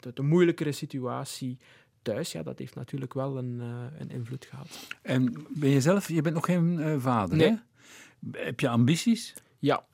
de, 0.00 0.12
de, 0.14 0.22
moeilijkere 0.22 0.72
situatie 0.72 1.58
thuis, 2.04 2.32
ja, 2.32 2.42
dat 2.42 2.58
heeft 2.58 2.74
natuurlijk 2.74 3.14
wel 3.14 3.38
een, 3.38 3.54
uh, 3.60 3.84
een 3.98 4.10
invloed 4.10 4.44
gehad. 4.44 4.86
En 5.02 5.46
ben 5.48 5.70
je 5.70 5.80
zelf, 5.80 6.08
je 6.08 6.22
bent 6.22 6.34
nog 6.34 6.44
geen 6.44 6.78
uh, 6.78 6.98
vader, 6.98 7.36
nee. 7.36 7.48
hè? 7.48 7.56
Heb 8.44 8.60
je 8.60 8.68
ambities? 8.68 9.34
Ja, 9.58 9.84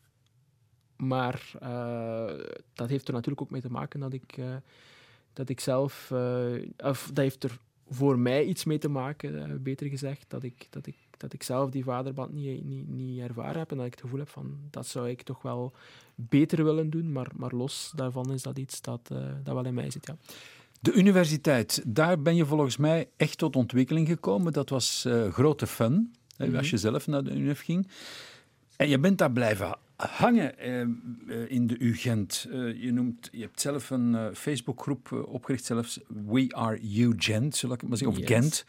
maar 0.96 1.50
dat 2.72 2.88
heeft 2.88 3.08
er 3.08 3.14
natuurlijk 3.14 3.40
ook 3.40 3.50
mee 3.50 3.60
te 3.60 3.70
maken 3.70 4.00
dat 4.00 4.12
ik, 4.12 4.38
dat 5.32 5.48
ik 5.48 5.60
zelf, 5.60 6.12
of 6.76 7.10
dat 7.12 7.16
heeft 7.16 7.44
er 7.44 7.58
voor 7.88 8.18
mij 8.18 8.44
iets 8.44 8.64
mee 8.64 8.78
te 8.78 8.88
maken, 8.88 9.62
beter 9.62 9.86
gezegd, 9.86 10.24
dat 10.28 10.42
ik, 10.42 10.66
dat 10.70 10.86
ik 10.86 10.96
dat 11.20 11.32
ik 11.32 11.42
zelf 11.42 11.70
die 11.70 11.84
vaderband 11.84 12.32
niet, 12.32 12.64
niet, 12.64 12.88
niet 12.88 13.20
ervaren 13.20 13.58
heb 13.58 13.70
en 13.70 13.76
dat 13.76 13.86
ik 13.86 13.92
het 13.92 14.00
gevoel 14.00 14.18
heb 14.18 14.28
van 14.28 14.58
dat 14.70 14.86
zou 14.86 15.08
ik 15.08 15.22
toch 15.22 15.42
wel 15.42 15.72
beter 16.14 16.64
willen 16.64 16.90
doen, 16.90 17.12
maar, 17.12 17.30
maar 17.34 17.54
los 17.54 17.92
daarvan 17.96 18.32
is 18.32 18.42
dat 18.42 18.58
iets 18.58 18.80
dat, 18.80 19.08
dat 19.42 19.54
wel 19.54 19.64
in 19.64 19.74
mij 19.74 19.90
zit. 19.90 20.06
Ja. 20.06 20.16
De 20.80 20.92
universiteit, 20.92 21.82
daar 21.86 22.22
ben 22.22 22.36
je 22.36 22.46
volgens 22.46 22.76
mij 22.76 23.08
echt 23.16 23.38
tot 23.38 23.56
ontwikkeling 23.56 24.08
gekomen. 24.08 24.52
Dat 24.52 24.68
was 24.68 25.04
uh, 25.06 25.32
grote 25.32 25.66
fun, 25.66 25.92
mm 25.92 26.10
-hmm. 26.36 26.56
als 26.56 26.70
je 26.70 26.76
zelf 26.76 27.06
naar 27.06 27.24
de 27.24 27.30
UNF 27.30 27.60
ging. 27.60 27.88
En 28.76 28.88
je 28.88 28.98
bent 28.98 29.18
daar 29.18 29.32
blijven 29.32 29.76
hangen 29.96 30.58
eh, 30.58 30.80
in 31.48 31.66
de 31.66 31.78
UGent. 31.78 32.46
Uh, 32.50 32.82
je, 32.82 32.92
noemt, 32.92 33.28
je 33.32 33.40
hebt 33.40 33.60
zelf 33.60 33.90
een 33.90 34.12
uh, 34.12 34.26
Facebookgroep 34.32 35.12
opgericht, 35.12 35.64
zelfs 35.64 36.00
We 36.26 36.46
Are 36.48 36.80
UGent, 36.80 37.56
zal 37.56 37.72
ik 37.72 37.80
het 37.80 37.88
maar 37.88 37.98
zeggen, 37.98 38.16
of 38.16 38.28
yes. 38.28 38.38
Gent. 38.38 38.64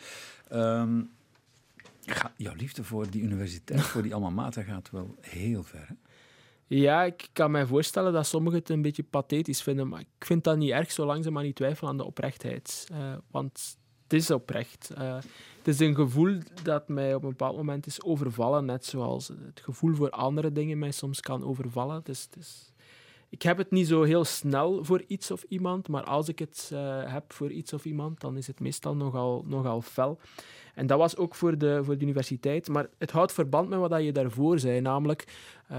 Um, 0.54 1.10
Ga, 2.06 2.34
jouw 2.38 2.54
liefde 2.56 2.84
voor 2.84 3.10
die 3.10 3.22
universiteit, 3.22 3.82
voor 3.82 4.02
die 4.02 4.14
alma 4.14 4.30
mater, 4.30 4.64
gaat 4.64 4.90
wel 4.92 5.16
heel 5.22 5.64
ver. 5.64 5.86
Hè? 5.88 5.94
Ja, 6.74 7.04
ik 7.04 7.30
kan 7.34 7.52
me 7.52 7.68
voorstellen 7.68 8.14
dat 8.14 8.28
sommigen 8.28 8.60
het 8.60 8.70
een 8.70 8.82
beetje 8.82 9.04
pathetisch 9.04 9.62
vinden, 9.62 9.88
maar 9.88 10.00
ik 10.00 10.26
vind 10.26 10.44
dat 10.44 10.58
niet 10.58 10.70
erg, 10.70 10.92
zolang 10.92 11.24
ze 11.24 11.32
maar 11.32 11.44
niet 11.44 11.56
twijfelen 11.56 11.92
aan 11.92 11.98
de 11.98 12.06
oprechtheid. 12.06 12.88
Uh, 12.92 13.14
want 13.32 13.78
het 14.04 14.14
is 14.14 14.32
oprecht. 14.32 14.92
Uh, 14.98 15.16
het 15.58 15.68
is 15.68 15.80
een 15.80 15.96
gevoel 15.96 16.38
dat 16.64 16.88
mij 16.88 17.16
op 17.16 17.24
een 17.24 17.30
bepaald 17.30 17.56
moment 17.56 17.86
is 17.86 18.04
overvallen, 18.04 18.66
net 18.66 18.86
zoals 18.86 19.28
het 19.28 19.62
gevoel 19.62 19.96
voor 19.96 20.10
andere 20.10 20.52
dingen 20.52 20.80
mij 20.80 20.92
soms 20.92 21.20
kan 21.20 21.44
overvallen. 21.44 22.02
Het. 22.04 22.30
Ik 23.30 23.42
heb 23.42 23.58
het 23.58 23.72
niet 23.72 23.88
zo 23.88 24.04
heel 24.04 24.26
snel 24.26 24.84
voor 24.84 25.04
iets 25.08 25.32
of 25.32 25.44
iemand, 25.48 25.88
maar 25.88 26.04
als 26.04 26.28
ik 26.28 26.40
het 26.40 26.70
uh, 26.74 27.14
heb 27.14 27.34
voor 27.34 27.52
iets 27.52 27.74
of 27.74 27.86
iemand, 27.86 28.20
dan 28.20 28.38
is 28.38 28.48
het 28.48 28.60
meestal 28.60 28.96
nogal, 28.96 29.44
nogal 29.48 29.82
fel. 29.82 30.20
En 30.76 30.88
dat 30.88 30.98
was 30.98 31.18
ook 31.18 31.36
voor 31.36 31.58
de, 31.58 31.84
voor 31.84 31.98
de 31.98 32.04
universiteit. 32.04 32.70
Maar 32.70 32.88
het 32.98 33.12
houdt 33.12 33.34
verband 33.34 33.70
met 33.70 33.80
wat 33.80 34.04
je 34.04 34.12
daarvoor 34.12 34.60
zei, 34.60 34.82
namelijk 34.82 35.24
uh, 35.72 35.78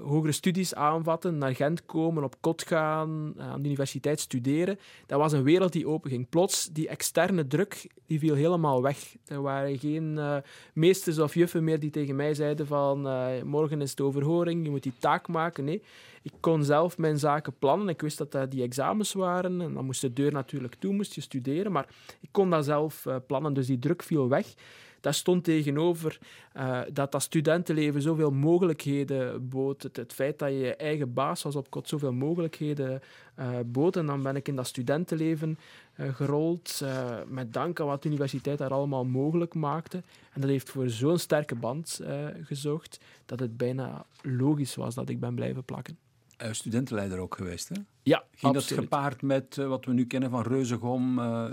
hogere 0.00 0.32
studies 0.32 0.74
aanvatten, 0.74 1.38
naar 1.38 1.54
Gent 1.54 1.86
komen, 1.86 2.24
op 2.24 2.34
kot 2.40 2.62
gaan, 2.62 3.34
aan 3.38 3.60
de 3.60 3.66
universiteit 3.66 4.20
studeren. 4.20 4.78
Dat 5.06 5.18
was 5.18 5.32
een 5.32 5.42
wereld 5.42 5.72
die 5.72 5.88
openging. 5.88 6.28
Plots, 6.28 6.68
die 6.72 6.88
externe 6.88 7.46
druk, 7.46 7.86
die 8.06 8.18
viel 8.18 8.34
helemaal 8.34 8.82
weg. 8.82 9.16
Er 9.26 9.42
waren 9.42 9.78
geen 9.78 10.14
uh, 10.16 10.36
meesters 10.74 11.18
of 11.18 11.34
juffen 11.34 11.64
meer 11.64 11.80
die 11.80 11.90
tegen 11.90 12.16
mij 12.16 12.34
zeiden 12.34 12.66
van 12.66 13.00
morgen 13.44 13.80
is 13.80 13.90
het 13.90 14.00
overhoring, 14.00 14.64
je 14.64 14.70
moet 14.70 14.82
die 14.82 14.92
taak 14.98 15.28
maken. 15.28 15.64
Nee, 15.64 15.82
ik 16.22 16.32
kon 16.40 16.64
zelf 16.64 16.98
mijn 16.98 17.18
zaken 17.18 17.58
plannen. 17.58 17.88
Ik 17.88 18.00
wist 18.00 18.18
dat 18.18 18.32
dat 18.32 18.50
die 18.50 18.62
examens 18.62 19.12
waren 19.12 19.60
en 19.60 19.74
dan 19.74 19.84
moest 19.84 20.00
de 20.00 20.12
deur 20.12 20.32
natuurlijk 20.32 20.74
toe, 20.74 20.94
moest 20.94 21.14
je 21.14 21.20
studeren. 21.20 21.72
Maar 21.72 21.88
ik 22.20 22.28
kon 22.30 22.50
dat 22.50 22.64
zelf 22.64 23.06
plannen, 23.26 23.54
dus 23.54 23.66
die 23.66 23.78
druk 23.78 24.02
viel 24.02 24.28
weg. 24.28 24.54
Daar 25.02 25.14
stond 25.14 25.44
tegenover 25.44 26.18
uh, 26.56 26.80
dat 26.92 27.12
dat 27.12 27.22
studentenleven 27.22 28.02
zoveel 28.02 28.30
mogelijkheden 28.30 29.48
bood. 29.48 29.82
Het, 29.82 30.12
feit 30.12 30.38
dat 30.38 30.48
je 30.48 30.56
je 30.56 30.76
eigen 30.76 31.12
baas 31.12 31.42
was 31.42 31.56
op 31.56 31.70
kot 31.70 31.88
zoveel 31.88 32.12
mogelijkheden 32.12 33.00
uh, 33.38 33.58
bood. 33.66 33.96
En 33.96 34.06
dan 34.06 34.22
ben 34.22 34.36
ik 34.36 34.48
in 34.48 34.56
dat 34.56 34.66
studentenleven 34.66 35.58
gerold, 35.96 36.84
met 37.26 37.52
dank 37.52 37.80
aan 37.80 37.86
wat 37.86 38.02
de 38.02 38.08
universiteit 38.08 38.58
daar 38.58 38.70
allemaal 38.70 39.04
mogelijk 39.04 39.54
maakte. 39.54 40.02
En 40.32 40.40
dat 40.40 40.50
heeft 40.50 40.70
voor 40.70 40.88
zo'n 40.88 41.18
sterke 41.18 41.54
band 41.54 42.00
gezorgd 42.42 43.00
dat 43.26 43.40
het 43.40 43.56
bijna 43.56 44.06
logisch 44.22 44.74
was 44.74 44.94
dat 44.94 45.08
ik 45.08 45.20
ben 45.20 45.34
blijven 45.34 45.64
plakken. 45.64 45.98
Uh, 46.42 46.52
studentenleider 46.52 47.18
ook 47.18 47.36
geweest, 47.36 47.68
hè? 47.68 47.74
Ja, 48.02 48.24
Ging 48.30 48.56
absoluut. 48.56 48.68
dat 48.68 48.78
gepaard 48.78 49.22
met 49.22 49.56
uh, 49.56 49.68
wat 49.68 49.84
we 49.84 49.92
nu 49.92 50.06
kennen 50.06 50.30
van 50.30 50.42
reuzegom, 50.42 51.18
uh, 51.18 51.44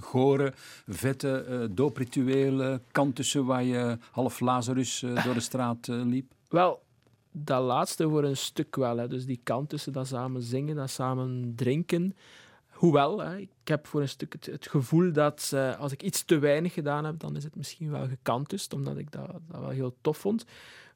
goren, 0.00 0.54
vette, 0.86 1.68
dooprituelen, 1.70 2.82
kantussen 2.90 3.44
waar 3.44 3.64
je 3.64 3.98
half 4.10 4.40
Lazarus 4.40 5.04
door 5.24 5.34
de 5.34 5.40
straat 5.40 5.86
liep? 5.86 6.32
Wel, 6.48 6.82
dat 7.30 7.62
laatste 7.62 8.08
voor 8.08 8.24
een 8.24 8.36
stuk 8.36 8.76
wel. 8.76 8.96
Hè. 8.96 9.08
Dus 9.08 9.26
die 9.26 9.40
kantussen, 9.42 9.92
dat 9.92 10.06
samen 10.06 10.42
zingen, 10.42 10.76
dat 10.76 10.90
samen 10.90 11.52
drinken. 11.56 12.16
Hoewel, 12.70 13.18
hè, 13.18 13.36
ik 13.36 13.50
heb 13.64 13.86
voor 13.86 14.00
een 14.00 14.08
stuk 14.08 14.32
het, 14.32 14.46
het 14.46 14.66
gevoel 14.66 15.12
dat 15.12 15.54
als 15.78 15.92
ik 15.92 16.02
iets 16.02 16.24
te 16.24 16.38
weinig 16.38 16.72
gedaan 16.72 17.04
heb, 17.04 17.18
dan 17.18 17.36
is 17.36 17.44
het 17.44 17.56
misschien 17.56 17.90
wel 17.90 18.08
gekantust, 18.08 18.72
omdat 18.72 18.96
ik 18.96 19.10
dat, 19.10 19.30
dat 19.48 19.60
wel 19.60 19.68
heel 19.68 19.94
tof 20.00 20.18
vond. 20.18 20.44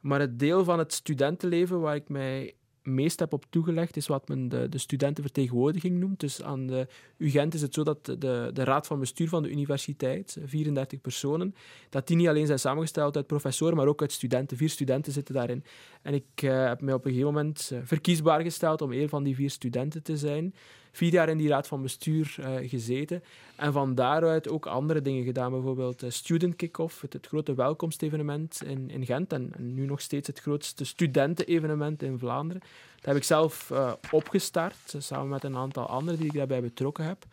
Maar 0.00 0.20
het 0.20 0.38
deel 0.38 0.64
van 0.64 0.78
het 0.78 0.92
studentenleven 0.92 1.80
waar 1.80 1.94
ik 1.94 2.08
mij 2.08 2.54
meest 2.86 3.20
heb 3.20 3.32
op 3.32 3.44
toegelegd, 3.50 3.96
is 3.96 4.06
wat 4.06 4.28
men 4.28 4.48
de, 4.48 4.68
de 4.68 4.78
studentenvertegenwoordiging 4.78 5.98
noemt. 5.98 6.20
Dus 6.20 6.42
aan 6.42 6.66
de 6.66 6.86
UGent 7.16 7.54
is 7.54 7.62
het 7.62 7.74
zo 7.74 7.82
dat 7.82 8.04
de, 8.04 8.50
de 8.52 8.64
raad 8.64 8.86
van 8.86 9.00
bestuur 9.00 9.28
van 9.28 9.42
de 9.42 9.50
universiteit, 9.50 10.38
34 10.44 11.00
personen, 11.00 11.54
dat 11.90 12.06
die 12.06 12.16
niet 12.16 12.28
alleen 12.28 12.46
zijn 12.46 12.58
samengesteld 12.58 13.16
uit 13.16 13.26
professoren, 13.26 13.76
maar 13.76 13.86
ook 13.86 14.00
uit 14.00 14.12
studenten. 14.12 14.56
Vier 14.56 14.70
studenten 14.70 15.12
zitten 15.12 15.34
daarin. 15.34 15.64
En 16.02 16.14
ik 16.14 16.42
uh, 16.44 16.66
heb 16.66 16.80
mij 16.80 16.94
op 16.94 17.04
een 17.04 17.10
gegeven 17.10 17.32
moment 17.32 17.70
uh, 17.72 17.78
verkiesbaar 17.82 18.40
gesteld 18.40 18.82
om 18.82 18.92
een 18.92 19.08
van 19.08 19.22
die 19.22 19.34
vier 19.34 19.50
studenten 19.50 20.02
te 20.02 20.16
zijn 20.16 20.54
vier 20.96 21.12
jaar 21.12 21.28
in 21.28 21.38
die 21.38 21.48
raad 21.48 21.66
van 21.66 21.82
bestuur 21.82 22.36
uh, 22.40 22.68
gezeten. 22.68 23.22
En 23.56 23.72
van 23.72 23.94
daaruit 23.94 24.48
ook 24.48 24.66
andere 24.66 25.02
dingen 25.02 25.24
gedaan. 25.24 25.50
Bijvoorbeeld 25.50 26.02
uh, 26.02 26.10
Student 26.10 26.56
Kick-Off, 26.56 27.00
het, 27.00 27.12
het, 27.12 27.26
grote 27.26 27.54
welkomstevenement 27.54 28.62
in, 28.64 28.90
in 28.90 29.06
Gent. 29.06 29.32
En, 29.32 29.52
nu 29.58 29.86
nog 29.86 30.00
steeds 30.00 30.26
het 30.26 30.40
grootste 30.40 30.84
studentenevenement 30.84 32.02
in 32.02 32.18
Vlaanderen. 32.18 32.62
Dat 32.96 33.04
heb 33.04 33.16
ik 33.16 33.24
zelf 33.24 33.70
uh, 33.72 33.92
opgestart, 34.10 34.94
samen 34.98 35.28
met 35.28 35.44
een 35.44 35.56
aantal 35.56 35.86
anderen 35.86 36.18
die 36.18 36.28
ik 36.28 36.36
daarbij 36.36 36.60
betrokken 36.60 37.04
heb. 37.04 37.24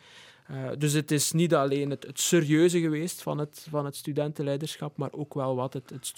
Dus 0.78 0.92
het 0.92 1.10
is 1.10 1.32
niet 1.32 1.54
alleen 1.54 1.90
het, 1.90 2.06
het, 2.06 2.20
serieuze 2.20 2.80
geweest 2.80 3.22
van 3.22 3.38
het, 3.38 3.66
van 3.70 3.84
het 3.84 3.96
studentenleiderschap, 3.96 4.96
maar 4.96 5.12
ook 5.12 5.34
wel 5.34 5.56
wat 5.56 5.72
het, 5.72 5.90
het. 5.90 6.12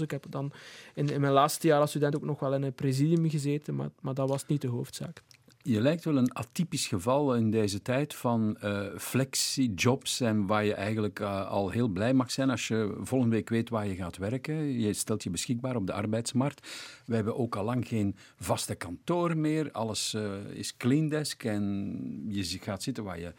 Ik 0.00 0.10
heb 0.10 0.24
dan 0.28 0.52
in, 0.94 1.08
in, 1.08 1.20
mijn 1.20 1.32
laatste 1.32 1.66
jaar 1.66 1.80
als 1.80 1.90
student 1.90 2.16
ook 2.16 2.24
nog 2.24 2.40
wel 2.40 2.54
in 2.54 2.62
een 2.62 2.72
presidium 2.72 3.30
gezeten, 3.30 3.74
maar, 3.74 3.90
maar 4.00 4.14
dat 4.14 4.28
was 4.28 4.46
niet 4.46 4.60
de 4.60 4.68
hoofdzaak. 4.68 5.22
Je 5.68 5.80
lijkt 5.80 6.04
wel 6.04 6.16
een 6.16 6.32
atypisch 6.32 6.86
geval 6.86 7.34
in 7.34 7.50
deze 7.50 7.82
tijd 7.82 8.14
van 8.14 8.56
uh, 8.64 8.86
flexi-jobs 8.96 10.20
en 10.20 10.46
waar 10.46 10.64
je 10.64 10.74
eigenlijk 10.74 11.20
uh, 11.20 11.48
al 11.48 11.70
heel 11.70 11.88
blij 11.88 12.14
mag 12.14 12.30
zijn 12.30 12.50
als 12.50 12.68
je 12.68 12.96
volgende 13.00 13.34
week 13.36 13.48
weet 13.48 13.68
waar 13.68 13.86
je 13.86 13.94
gaat 13.94 14.16
werken. 14.16 14.80
Je 14.80 14.92
stelt 14.92 15.22
je 15.22 15.30
beschikbaar 15.30 15.76
op 15.76 15.86
de 15.86 15.92
arbeidsmarkt. 15.92 16.68
We 17.06 17.14
hebben 17.14 17.36
ook 17.36 17.56
al 17.56 17.64
lang 17.64 17.88
geen 17.88 18.16
vaste 18.36 18.74
kantoor 18.74 19.36
meer. 19.36 19.72
Alles 19.72 20.14
uh, 20.14 20.50
is 20.50 20.76
clean 20.76 21.08
desk 21.08 21.44
en 21.44 22.24
je 22.28 22.44
gaat 22.44 22.82
zitten 22.82 23.04
waar 23.04 23.20
je... 23.20 23.32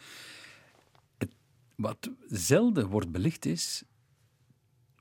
Het, 1.17 1.31
wat 1.75 2.09
zelden 2.27 2.87
wordt 2.87 3.11
belicht 3.11 3.45
is 3.45 3.83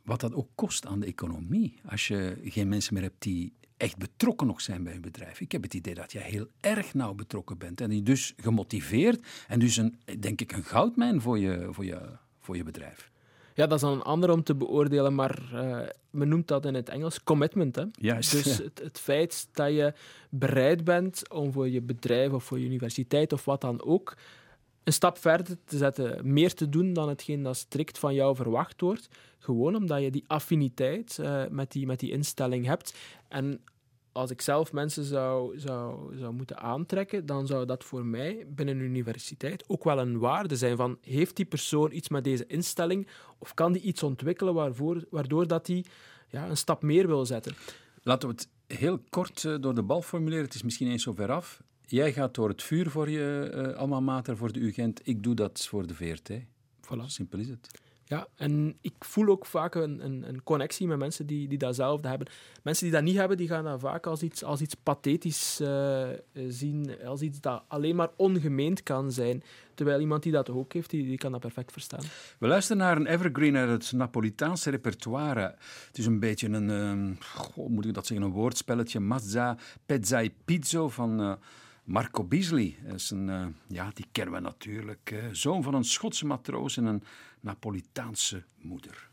wat 0.09 0.21
dat 0.21 0.35
ook 0.35 0.49
kost 0.55 0.87
aan 0.87 1.01
de 1.01 1.07
economie. 1.07 1.81
Als 1.85 2.09
je 2.09 2.41
geen 2.45 2.69
mensen 2.69 2.95
meer 2.95 3.03
hebt 3.03 3.23
die 3.23 3.53
echt 3.79 3.97
betrokken 3.97 4.47
nog 4.47 4.61
zijn 4.61 4.85
bij 4.85 4.95
een 4.95 5.01
bedrijf. 5.01 5.41
Ik 5.41 5.53
heb 5.53 5.62
het 5.62 5.75
idee 5.75 5.95
dat 5.95 6.12
jij 6.12 6.23
heel 6.23 6.47
erg 6.61 6.95
nauw 6.95 7.14
betrokken 7.14 7.59
bent 7.59 7.81
en 7.81 8.05
dus 8.05 8.35
gemotiveerd 8.37 9.27
en 9.49 9.59
dus 9.59 9.77
een, 9.77 9.99
denk 10.19 10.41
ik, 10.41 10.53
een 10.53 10.64
goudmijn 10.64 11.21
voor 11.21 11.38
je, 11.38 11.69
voor 11.71 11.85
je, 11.85 12.01
voor 12.41 12.57
je 12.57 12.62
bedrijf. 12.62 13.11
Ja, 13.55 13.67
dat 13.67 13.75
is 13.75 13.81
dan 13.81 13.93
een 13.93 14.03
ander 14.03 14.31
om 14.31 14.43
te 14.43 14.55
beoordelen, 14.55 15.14
maar 15.14 15.51
uh, 15.53 15.81
men 16.11 16.29
noemt 16.29 16.49
dat 16.49 16.67
in 16.67 16.75
het 16.75 16.88
Engels 16.88 17.23
commitment. 17.23 17.77
Hè? 17.77 17.85
Juist. 17.93 18.33
Dus 18.33 18.59
het, 18.59 18.81
het, 18.83 18.99
feit 18.99 19.49
dat 19.53 19.69
je 19.69 19.95
bereid 20.31 20.85
bent 20.85 21.31
om 21.31 21.53
voor 21.53 21.69
je 21.69 21.81
bedrijf 21.81 22.33
of 22.33 22.45
voor 22.45 22.59
je 22.59 22.64
universiteit 22.64 23.33
of 23.33 23.45
wat 23.45 23.61
dan 23.61 23.83
ook 23.83 24.17
een 24.88 24.94
stap 24.94 25.18
verder 25.18 25.57
te 25.64 25.77
zetten, 25.77 26.33
meer 26.33 26.55
te 26.55 26.68
doen 26.68 26.92
dan 26.92 27.09
hetgeen 27.09 27.42
dat 27.42 27.57
strikt 27.57 27.98
van 27.98 28.14
jou 28.14 28.37
verwacht 28.37 28.81
wordt. 28.81 29.09
Gewoon 29.38 29.74
omdat 29.74 30.03
je 30.03 30.11
die 30.11 30.24
affiniteit 30.27 31.18
uh, 31.20 31.42
met, 31.51 31.72
die, 31.72 31.87
met 31.87 32.01
die 32.01 32.11
instelling 32.11 32.66
hebt. 32.66 32.94
En 33.29 33.61
als 34.12 34.31
ik 34.31 34.40
zelf 34.40 34.72
mensen 34.72 35.05
zou, 35.05 35.59
zou, 35.59 36.16
zou 36.16 36.33
moeten 36.33 36.59
aantrekken, 36.59 37.27
dan 37.27 37.46
zou 37.46 37.66
dat 37.66 37.85
voor 37.85 38.05
mij 38.05 38.46
binnen 38.48 38.79
een 38.79 38.85
universiteit 38.85 39.64
ook 39.66 39.85
wel 39.85 39.98
een 39.98 40.18
waarde 40.18 40.57
zijn. 40.57 40.77
Van, 40.77 40.98
heeft 41.01 41.37
die 41.37 41.46
persoon 41.46 41.92
iets 41.92 42.09
met 42.09 42.24
deze 42.24 42.46
instelling 42.46 43.09
of 43.38 43.55
kan 43.55 43.72
die 43.72 43.83
iets 43.83 44.03
ontwikkelen 44.03 44.55
waarvoor, 44.55 45.05
waardoor 45.11 45.46
dat 45.46 45.66
die 45.66 45.87
ja, 46.29 46.48
een 46.48 46.57
stap 46.57 46.83
meer 46.83 47.07
wil 47.07 47.27
zetten? 47.27 47.55
Laten 48.03 48.29
we 48.29 48.35
het 48.35 48.79
heel 48.79 48.98
kort 49.09 49.42
uh, 49.42 49.55
door 49.61 49.74
de 49.74 49.83
bal 49.83 50.03
formuleren. 50.03 50.44
Het 50.44 50.55
is 50.55 50.62
misschien 50.62 50.88
eens 50.88 51.03
zo 51.03 51.12
ver 51.12 51.33
af. 51.33 51.62
Jij 51.90 52.12
gaat 52.12 52.35
door 52.35 52.48
het 52.48 52.62
vuur 52.62 52.90
voor 52.90 53.11
je 53.11 53.53
uh, 53.55 53.77
alma 53.77 54.01
mater, 54.01 54.37
voor 54.37 54.53
de 54.53 54.61
UGent. 54.61 55.01
Ik 55.05 55.22
doe 55.22 55.35
dat 55.35 55.66
voor 55.68 55.87
de 55.87 55.94
VRT. 55.94 56.31
Voilà. 56.81 57.05
Simpel 57.07 57.38
is 57.38 57.48
het. 57.48 57.68
Ja, 58.05 58.27
en 58.37 58.77
ik 58.81 58.94
voel 58.98 59.29
ook 59.29 59.46
vaak 59.46 59.74
een, 59.74 60.05
een, 60.05 60.29
een, 60.29 60.42
connectie 60.42 60.87
met 60.87 60.98
mensen 60.98 61.27
die, 61.27 61.48
die 61.48 61.59
datzelfde 61.59 62.09
hebben. 62.09 62.29
Mensen 62.62 62.85
die 62.85 62.94
dat 62.94 63.03
niet 63.03 63.16
hebben, 63.16 63.37
die 63.37 63.48
gaan 63.48 63.64
dat 63.64 63.81
vaak 63.81 64.07
als 64.07 64.22
iets, 64.22 64.44
als 64.44 64.61
iets 64.61 64.74
pathetisch 64.74 65.61
uh, 65.61 66.09
zien, 66.48 67.03
als 67.05 67.20
iets 67.20 67.40
dat 67.40 67.62
alleen 67.68 67.96
maar 67.96 68.11
ongemeend 68.16 68.83
kan 68.83 69.12
zijn. 69.12 69.42
Terwijl 69.74 70.01
iemand 70.01 70.22
die 70.22 70.33
dat 70.33 70.51
ook 70.51 70.72
heeft, 70.72 70.90
die, 70.90 71.07
die 71.07 71.18
kan 71.18 71.33
dat 71.33 71.40
perfect 71.40 71.72
verstaan. 71.72 72.05
We 72.38 72.46
luisteren 72.46 72.83
naar 72.83 72.96
een 72.96 73.07
evergreen 73.07 73.57
uit 73.57 73.70
het 73.70 73.92
Napolitaanse 73.92 74.70
repertoire. 74.70 75.55
Het 75.87 75.98
is 75.98 76.07
een 76.07 76.20
beetje 76.20 76.48
een, 76.48 77.16
goh, 77.20 77.68
moet 77.68 77.85
ik 77.85 77.94
dat 77.94 78.07
zeggen, 78.07 78.27
een 78.27 78.33
woordspelletje. 78.33 79.01
Mazza 79.01 79.57
Pezzai 79.87 80.35
Pizzo 80.44 80.88
van... 80.88 81.20
Uh, 81.20 81.33
Marco 81.88 82.22
Beasley 82.22 82.77
is 82.94 83.11
een, 83.11 83.29
uh, 83.29 83.46
ja, 83.66 83.90
die 83.94 84.07
kennen 84.12 84.35
we 84.35 84.40
natuurlijk. 84.40 85.11
Uh, 85.11 85.29
zoon 85.33 85.62
van 85.62 85.74
een 85.74 85.85
Schotse 85.85 86.27
matroos 86.27 86.77
en 86.77 86.85
een 86.85 87.03
Napolitaanse 87.40 88.44
moeder. 88.57 89.09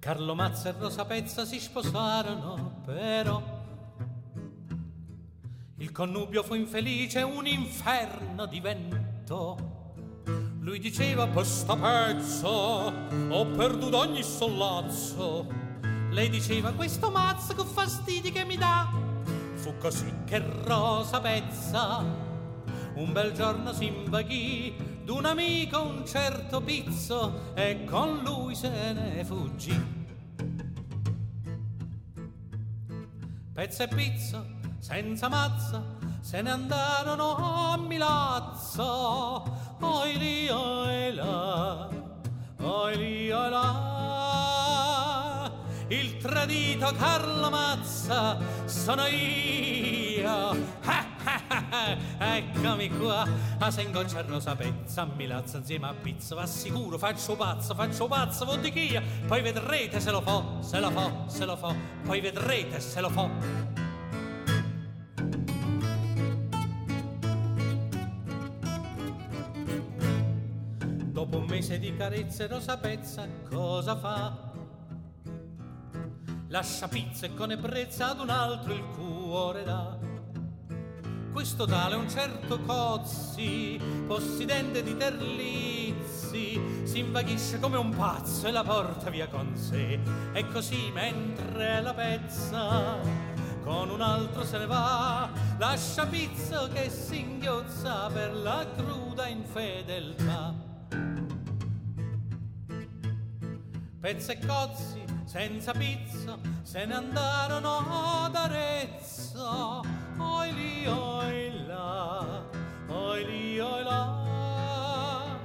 Carlo 0.00 0.34
Mazza 0.34 0.68
e 0.68 0.74
Rosa 0.78 1.04
Pezza 1.04 1.44
si 1.44 1.60
sposarono, 1.60 2.80
però 2.84 3.42
il 5.76 5.92
connubio 5.92 6.42
fu 6.42 6.54
infelice, 6.54 7.22
un 7.22 7.46
inferno 7.46 8.46
diventò. 8.46 9.56
Lui 10.60 10.80
diceva 10.80 11.28
per 11.28 11.46
sta 11.46 11.76
pezza 11.76 12.48
ho 12.48 13.46
perduto 13.46 13.96
ogni 13.96 14.24
sollazzo. 14.24 15.65
Lei 16.16 16.30
diceva 16.30 16.72
questo 16.72 17.10
mazzo 17.10 17.52
che 17.52 17.62
fastidi 17.62 18.32
che 18.32 18.46
mi 18.46 18.56
dà. 18.56 18.88
Fu 19.56 19.76
così 19.76 20.10
che 20.24 20.42
Rosa 20.64 21.20
Pezza 21.20 22.02
un 22.94 23.12
bel 23.12 23.32
giorno 23.32 23.74
si 23.74 23.84
invaghì 23.88 24.74
d'un 25.04 25.26
amico 25.26 25.82
un 25.82 26.06
certo 26.06 26.62
pizzo 26.62 27.52
e 27.52 27.84
con 27.84 28.22
lui 28.22 28.54
se 28.54 28.70
ne 28.94 29.22
fuggì. 29.26 29.78
Pezza 33.52 33.84
e 33.84 33.88
pizzo, 33.88 34.46
senza 34.78 35.28
mazza, 35.28 35.82
se 36.20 36.40
ne 36.40 36.50
andarono 36.50 37.72
a 37.72 37.76
Milazzo. 37.76 39.44
Oi 39.80 40.16
lì, 40.16 40.48
oi 40.48 41.12
là, 41.12 41.90
oi 42.60 42.96
lì, 42.96 43.30
oi 43.30 43.50
là. 43.50 43.95
Il 45.88 46.16
tradito 46.16 46.92
Carlo 46.98 47.48
Mazza 47.48 48.36
sono 48.64 49.06
io. 49.06 50.50
eccomi 52.18 52.88
qua, 52.90 53.24
a 53.58 53.70
se 53.70 53.82
ingocciarno 53.82 54.40
sapezza, 54.40 55.02
a 55.02 55.08
Milazzo 55.14 55.58
insieme 55.58 55.86
a 55.86 55.94
pizza, 55.94 56.34
va 56.34 56.44
sicuro, 56.46 56.98
faccio 56.98 57.36
pazzo, 57.36 57.76
faccio 57.76 58.08
pazzo, 58.08 58.44
voddichia, 58.44 59.00
poi 59.28 59.42
vedrete 59.42 60.00
se 60.00 60.10
lo 60.10 60.20
fa, 60.22 60.60
se 60.60 60.80
lo 60.80 60.90
fa, 60.90 61.28
se 61.28 61.44
lo 61.44 61.56
fa, 61.56 61.72
poi 62.04 62.20
vedrete 62.20 62.80
se 62.80 63.00
lo 63.00 63.08
fa. 63.08 63.30
Dopo 71.12 71.38
un 71.38 71.44
mese 71.44 71.78
di 71.78 71.94
carezze 71.96 72.48
Rosa 72.48 72.76
Pezza 72.76 73.28
cosa 73.48 73.96
fa? 73.96 74.45
Lascia 76.48 76.86
pizza 76.86 77.26
e 77.26 77.34
con 77.34 77.50
ebbrezza 77.50 78.10
ad 78.10 78.20
un 78.20 78.30
altro 78.30 78.72
il 78.72 78.84
cuore 78.94 79.64
dà. 79.64 79.98
Questo 81.32 81.66
tale 81.66 81.96
un 81.96 82.08
certo 82.08 82.60
Cozzi, 82.60 83.80
possidente 84.06 84.84
di 84.84 84.96
Terlizzi, 84.96 86.84
si 86.84 86.98
invaghisce 87.00 87.58
come 87.58 87.76
un 87.76 87.90
pazzo 87.90 88.46
e 88.46 88.52
la 88.52 88.62
porta 88.62 89.10
via 89.10 89.26
con 89.26 89.56
sé. 89.56 89.98
E 90.32 90.46
così 90.52 90.88
mentre 90.92 91.82
la 91.82 91.92
pezza 91.92 92.96
con 93.64 93.90
un 93.90 94.00
altro 94.00 94.44
se 94.44 94.58
ne 94.58 94.66
va, 94.66 95.28
lascia 95.58 96.06
pizzo 96.06 96.68
che 96.72 96.88
si 96.90 97.18
inghiozza 97.18 98.06
per 98.06 98.32
la 98.32 98.64
cruda 98.76 99.26
infedeltà. 99.26 100.54
Pezzi 103.98 104.30
e 104.30 104.38
cozzi 104.46 105.15
senza 105.26 105.72
pizza 105.72 106.38
se 106.62 106.86
ne 106.86 106.94
andarono 106.94 108.24
ad 108.24 108.34
Arezzo. 108.34 109.82
Oi 110.18 110.54
lì, 110.54 110.86
oi 110.86 111.66
là, 111.66 112.44
oi 112.86 113.24
lì, 113.26 113.58
oi 113.58 113.82
là. 113.82 115.36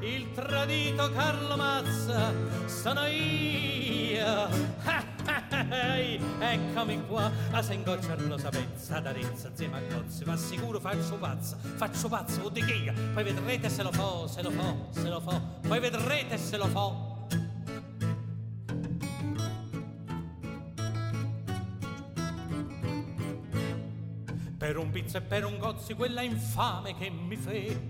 Il 0.00 0.30
tradito 0.32 1.10
Carlo 1.12 1.56
Mazza 1.56 2.32
sono 2.66 3.04
io. 3.06 4.76
Eccomi 6.40 7.04
qua, 7.06 7.30
a 7.50 7.60
se 7.60 7.74
ingocciarlo 7.74 8.38
sapezza 8.38 9.00
d'Arezzo 9.00 9.48
insieme 9.48 9.78
a 9.78 9.94
cozzi, 9.94 10.24
ma 10.24 10.36
sicuro 10.36 10.78
faccio 10.78 11.16
pazza, 11.16 11.56
faccio 11.58 12.08
pazzo, 12.08 12.48
di 12.48 12.64
che 12.64 12.92
poi 13.12 13.24
vedrete 13.24 13.68
se 13.68 13.82
lo 13.82 13.90
fa, 13.90 14.26
se 14.28 14.42
lo 14.42 14.50
fa, 14.50 14.74
se 14.90 15.08
lo 15.08 15.20
fa, 15.20 15.40
poi 15.66 15.80
vedrete 15.80 16.38
se 16.38 16.56
lo 16.56 16.66
fa. 16.66 17.07
Per 24.68 24.76
un 24.76 24.90
pizzo 24.90 25.16
e 25.16 25.22
per 25.22 25.46
un 25.46 25.56
gozzi 25.56 25.94
quella 25.94 26.20
infame 26.20 26.94
che 26.94 27.08
mi 27.08 27.36
fe. 27.36 27.80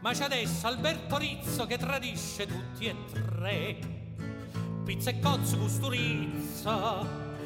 Ma 0.00 0.10
c'è 0.10 0.24
adesso 0.24 0.66
Alberto 0.66 1.16
Rizzo 1.18 1.66
che 1.66 1.78
tradisce 1.78 2.48
tutti 2.48 2.86
e 2.86 2.96
tre. 3.12 3.78
Pizza 4.84 5.10
e 5.10 5.20
cozzi 5.20 5.56
custurizza 5.56 6.98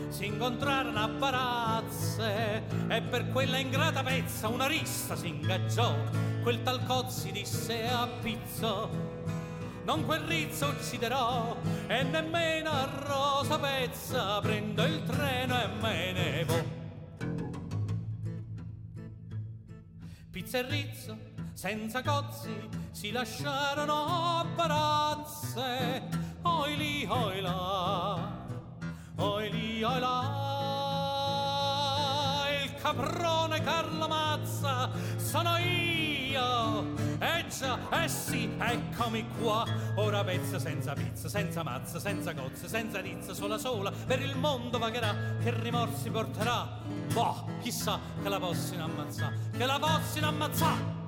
si 0.09 0.25
incontrarono 0.25 0.99
a 0.99 1.09
Barazze 1.09 2.63
e 2.89 3.03
per 3.03 3.29
quella 3.29 3.59
ingrata 3.59 4.03
pezza 4.03 4.49
una 4.49 4.67
rissa 4.67 5.15
si 5.15 5.29
ingaggiò. 5.29 5.95
Quel 6.43 6.63
tal 6.63 6.83
cozzi 6.87 7.33
disse 7.33 7.87
a 7.87 8.09
Pizzo 8.23 9.09
non 9.85 10.07
quel 10.07 10.21
rizzo 10.21 10.69
ucciderò 10.69 11.55
e 11.87 12.03
nemmeno 12.03 12.71
a 12.71 12.89
rosa 13.05 13.59
pezza 13.59 14.41
prendo 14.41 14.85
il 14.85 15.03
treno 15.03 15.61
e 15.61 15.67
me 15.83 16.13
ne 16.13 16.45
vo'. 16.45 16.80
Pizza 20.51 20.67
e 20.67 20.69
Rizzo, 20.69 21.19
senza 21.53 22.03
cozzi, 22.03 22.69
si 22.91 23.13
lasciarono 23.13 24.45
a. 24.57 26.03
Oi 26.43 26.77
lì, 26.77 27.07
oi 27.09 27.41
là, 27.41 28.19
oi 29.19 29.51
lì, 29.53 29.81
oi 29.81 30.01
là. 30.01 30.90
Caprone 32.81 33.61
Carlo 33.63 34.09
Mazza 34.09 34.91
sono 35.17 35.59
io. 35.59 36.95
Eh 37.19 37.45
già, 37.49 37.79
eh 38.03 38.09
sì, 38.09 38.51
eccomi 38.59 39.27
qua. 39.39 39.67
Ora 39.97 40.25
pezzo 40.25 40.59
senza 40.59 40.95
pizza, 40.95 41.29
senza 41.29 41.63
mazza, 41.63 41.99
senza 41.99 42.33
cozze, 42.33 42.69
senza 42.69 43.01
rizza, 43.01 43.35
sola 43.35 43.59
sola, 43.59 43.91
per 43.91 44.23
il 44.23 44.35
mondo 44.37 44.79
vagherà, 44.79 45.15
che 45.43 45.53
rimorsi 45.61 46.09
porterà. 46.09 46.79
Boh, 47.13 47.47
chissà 47.61 47.99
che 48.23 48.29
la 48.29 48.39
possino 48.39 48.85
ammazzare, 48.85 49.51
che 49.57 49.67
la 49.67 49.79
possino 49.79 50.29
ammazzare. 50.29 51.00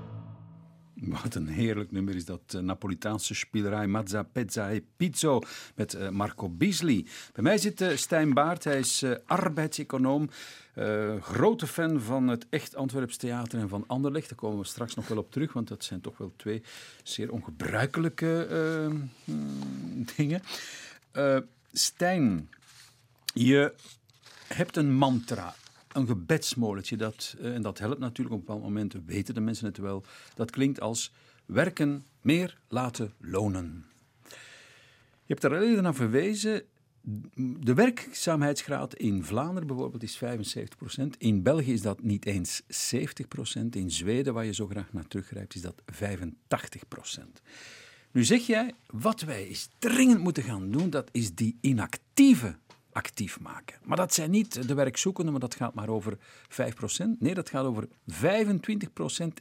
Wat 1.04 1.34
een 1.34 1.48
heerlijk 1.48 1.90
nummer 1.90 2.14
is 2.14 2.24
dat. 2.24 2.58
Napolitaanse 2.60 3.34
spielerij 3.34 3.86
Mazza 3.86 4.22
Pezza 4.22 4.70
e 4.70 4.82
Pizzo 4.96 5.40
met 5.74 5.94
uh, 5.94 6.08
Marco 6.08 6.48
Beasley. 6.48 7.06
Bij 7.32 7.42
mij 7.42 7.58
zit 7.58 7.80
uh, 7.80 7.96
Stijn 7.96 8.34
Baart, 8.34 8.64
hij 8.64 8.78
is 8.78 9.02
uh, 9.02 9.14
arbeidseconoom. 9.26 10.30
grote 11.20 11.66
fan 11.66 12.00
van 12.00 12.28
het 12.28 12.46
Echt 12.50 12.76
Antwerps 12.76 13.16
Theater 13.16 13.58
en 13.58 13.68
van 13.68 13.84
Anderlecht. 13.86 14.28
Daar 14.28 14.38
komen 14.38 14.58
we 14.58 14.64
straks 14.64 14.94
nog 14.94 15.08
wel 15.08 15.18
op 15.18 15.32
terug, 15.32 15.52
want 15.52 15.68
dat 15.68 15.84
zijn 15.84 16.00
toch 16.00 16.18
wel 16.18 16.32
twee 16.36 16.62
zeer 17.02 17.32
ongebruikelijke 17.32 18.46
mm, 19.24 20.04
dingen. 20.16 20.42
Stijn, 21.72 22.48
je 23.34 23.74
hebt 24.48 24.76
een 24.76 24.92
mantra 24.92 25.54
een 25.92 26.06
gebedsmolentje. 26.06 26.96
Dat, 26.96 27.36
uh, 27.40 27.54
en 27.54 27.62
dat 27.62 27.78
helpt 27.78 27.98
natuurlijk 27.98 28.34
op 28.34 28.40
een 28.40 28.46
bepaald 28.46 28.72
moment, 28.72 28.94
weten 29.06 29.34
de 29.34 29.40
mensen 29.40 29.66
het 29.66 29.78
wel. 29.78 30.04
Dat 30.34 30.50
klinkt 30.50 30.80
als 30.80 31.12
werken 31.46 32.04
meer 32.20 32.58
laten 32.68 33.12
lonen. 33.18 33.84
Je 35.24 35.38
hebt 35.38 35.44
er 35.44 35.54
al 35.54 35.62
eerder 35.62 35.82
naar 35.82 35.94
verwezen. 35.94 36.62
De 37.60 37.74
werkzaamheidsgraad 37.74 38.94
in 38.94 39.24
Vlaanderen 39.24 39.66
bijvoorbeeld 39.66 40.02
is 40.02 40.22
75%. 40.24 41.02
In 41.18 41.42
België 41.42 41.72
is 41.72 41.82
dat 41.82 42.02
niet 42.02 42.26
eens 42.26 42.62
70%. 42.62 42.64
In 43.70 43.90
Zweden, 43.90 44.34
waar 44.34 44.44
je 44.44 44.54
zo 44.54 44.66
graag 44.66 44.92
naar 44.92 45.08
teruggrijpt, 45.08 45.54
is 45.54 45.60
dat 45.60 45.82
85%. 45.92 47.42
Nu 48.12 48.24
zeg 48.24 48.46
jij, 48.46 48.74
wat 48.86 49.20
wij 49.20 49.46
eens 49.46 49.68
dringend 49.78 50.20
moeten 50.20 50.42
gaan 50.42 50.70
doen, 50.70 50.90
dat 50.90 51.08
is 51.12 51.34
die 51.34 51.58
inactieve 51.60 52.56
actief 52.92 53.40
maken. 53.40 53.78
Maar 53.84 53.96
dat 53.96 54.14
zijn 54.14 54.30
niet 54.30 54.68
de 54.68 54.74
werkzoekenden, 54.74 55.32
maar 55.32 55.40
dat 55.40 55.54
gaat 55.54 55.74
maar 55.74 55.88
over 55.88 56.18
5%. 56.18 56.18
Nee, 57.18 57.34
dat 57.34 57.48
gaat 57.48 57.64
over 57.64 57.88
25% 58.10 58.16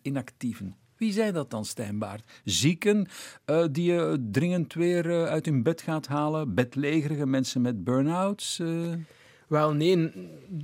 inactieven. 0.01 0.75
Wie 0.97 1.11
zijn 1.11 1.33
dat 1.33 1.49
dan, 1.49 1.65
Stijnbaard? 1.65 2.41
Zieken 2.43 3.07
uh, 3.45 3.65
die 3.71 3.91
je 3.93 4.27
dringend 4.31 4.73
weer 4.73 5.05
uh, 5.05 5.23
uit 5.23 5.45
hun 5.45 5.63
bed 5.63 5.81
gaat 5.81 6.07
halen? 6.07 6.53
Bedlegerige 6.53 7.25
mensen 7.25 7.61
met 7.61 7.83
burn-outs? 7.83 8.59
Uh... 8.59 8.93
Wel, 9.47 9.73
nee. 9.73 10.11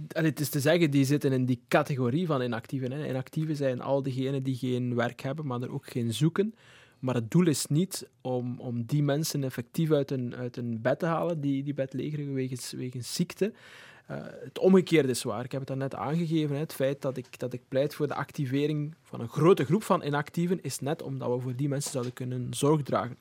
Het 0.07 0.39
is 0.39 0.49
te 0.49 0.59
zeggen, 0.59 0.91
die 0.91 1.05
zitten 1.05 1.31
in 1.31 1.45
die 1.45 1.61
categorie 1.67 2.25
van 2.25 2.41
inactieven. 2.41 2.91
Hè. 2.91 3.07
Inactieven 3.07 3.55
zijn 3.55 3.81
al 3.81 4.03
diegenen 4.03 4.43
die 4.43 4.55
geen 4.55 4.95
werk 4.95 5.21
hebben, 5.21 5.45
maar 5.45 5.61
er 5.61 5.73
ook 5.73 5.87
geen 5.87 6.13
zoeken. 6.13 6.55
Maar 6.99 7.15
het 7.15 7.31
doel 7.31 7.47
is 7.47 7.65
niet 7.65 8.07
om, 8.21 8.59
om 8.59 8.83
die 8.85 9.03
mensen 9.03 9.43
effectief 9.43 9.91
uit 9.91 10.11
een, 10.11 10.35
uit 10.35 10.57
een 10.57 10.81
bed 10.81 10.99
te 10.99 11.05
halen, 11.05 11.41
die, 11.41 11.63
die 11.63 11.73
bedlegeren 11.73 12.33
wegens, 12.33 12.71
wegens 12.71 13.13
ziekte. 13.13 13.53
Uh, 14.11 14.17
het 14.43 14.59
omgekeerde 14.59 15.09
is 15.09 15.23
waar. 15.23 15.43
Ik 15.43 15.51
heb 15.51 15.67
het 15.67 15.77
net 15.77 15.95
aangegeven. 15.95 16.55
Hè. 16.55 16.61
Het 16.61 16.73
feit 16.73 17.01
dat 17.01 17.17
ik, 17.17 17.39
dat 17.39 17.53
ik 17.53 17.61
pleit 17.67 17.95
voor 17.95 18.07
de 18.07 18.15
activering 18.15 18.95
van 19.03 19.19
een 19.21 19.29
grote 19.29 19.65
groep 19.65 19.83
van 19.83 20.03
inactieven 20.03 20.61
is 20.61 20.79
net 20.79 21.01
omdat 21.01 21.33
we 21.33 21.39
voor 21.39 21.55
die 21.55 21.69
mensen 21.69 21.91
zouden 21.91 22.13
kunnen 22.13 22.47
zorg 22.53 22.81
dragen 22.81 23.17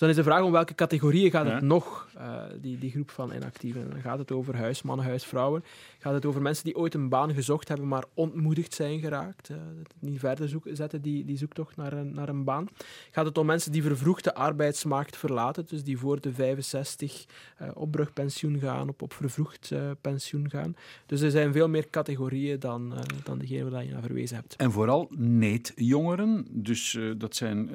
dan 0.00 0.08
is 0.08 0.16
de 0.16 0.22
vraag 0.22 0.42
om 0.42 0.52
welke 0.52 0.74
categorieën 0.74 1.30
gaat 1.30 1.46
het 1.46 1.62
nog, 1.62 2.08
uh, 2.16 2.42
die, 2.60 2.78
die 2.78 2.90
groep 2.90 3.10
van 3.10 3.32
inactieven. 3.32 3.90
Dan 3.90 4.00
gaat 4.00 4.18
het 4.18 4.32
over 4.32 4.56
huismannen, 4.56 5.06
huisvrouwen. 5.06 5.64
Gaat 5.98 6.12
het 6.12 6.26
over 6.26 6.42
mensen 6.42 6.64
die 6.64 6.76
ooit 6.76 6.94
een 6.94 7.08
baan 7.08 7.34
gezocht 7.34 7.68
hebben, 7.68 7.88
maar 7.88 8.04
ontmoedigd 8.14 8.74
zijn 8.74 9.00
geraakt. 9.00 9.48
Uh, 9.48 9.56
niet 9.98 10.18
verder 10.18 10.48
zoeken, 10.48 10.76
zetten 10.76 11.02
die, 11.02 11.24
die 11.24 11.36
zoektocht 11.36 11.76
naar 11.76 11.92
een, 11.92 12.14
naar 12.14 12.28
een 12.28 12.44
baan. 12.44 12.68
Gaat 13.10 13.24
het 13.24 13.38
om 13.38 13.46
mensen 13.46 13.72
die 13.72 13.82
vervroegd 13.82 14.24
de 14.24 14.34
arbeidsmarkt 14.34 15.16
verlaten, 15.16 15.66
dus 15.68 15.82
die 15.82 15.98
voor 15.98 16.20
de 16.20 16.32
65 16.32 17.26
uh, 17.60 17.68
eh, 17.68 17.76
op 17.76 17.90
brugpensioen 17.90 18.58
gaan, 18.58 18.88
op, 18.88 19.02
op 19.02 19.12
vervroegd 19.12 19.72
pensioen 20.00 20.50
gaan. 20.50 20.76
Dus 21.06 21.20
er 21.20 21.30
zijn 21.30 21.52
veel 21.52 21.68
meer 21.68 21.90
categorieën 21.90 22.60
dan, 22.60 22.94
dan 23.24 23.38
degene 23.38 23.70
waar 23.70 23.84
je 23.84 23.92
naar 23.92 24.02
verwezen 24.02 24.36
hebt. 24.36 24.56
En 24.56 24.72
vooral 24.72 25.08
niet-jongeren. 25.16 26.46
Dus 26.50 26.98
dat 27.16 27.36
zijn 27.36 27.70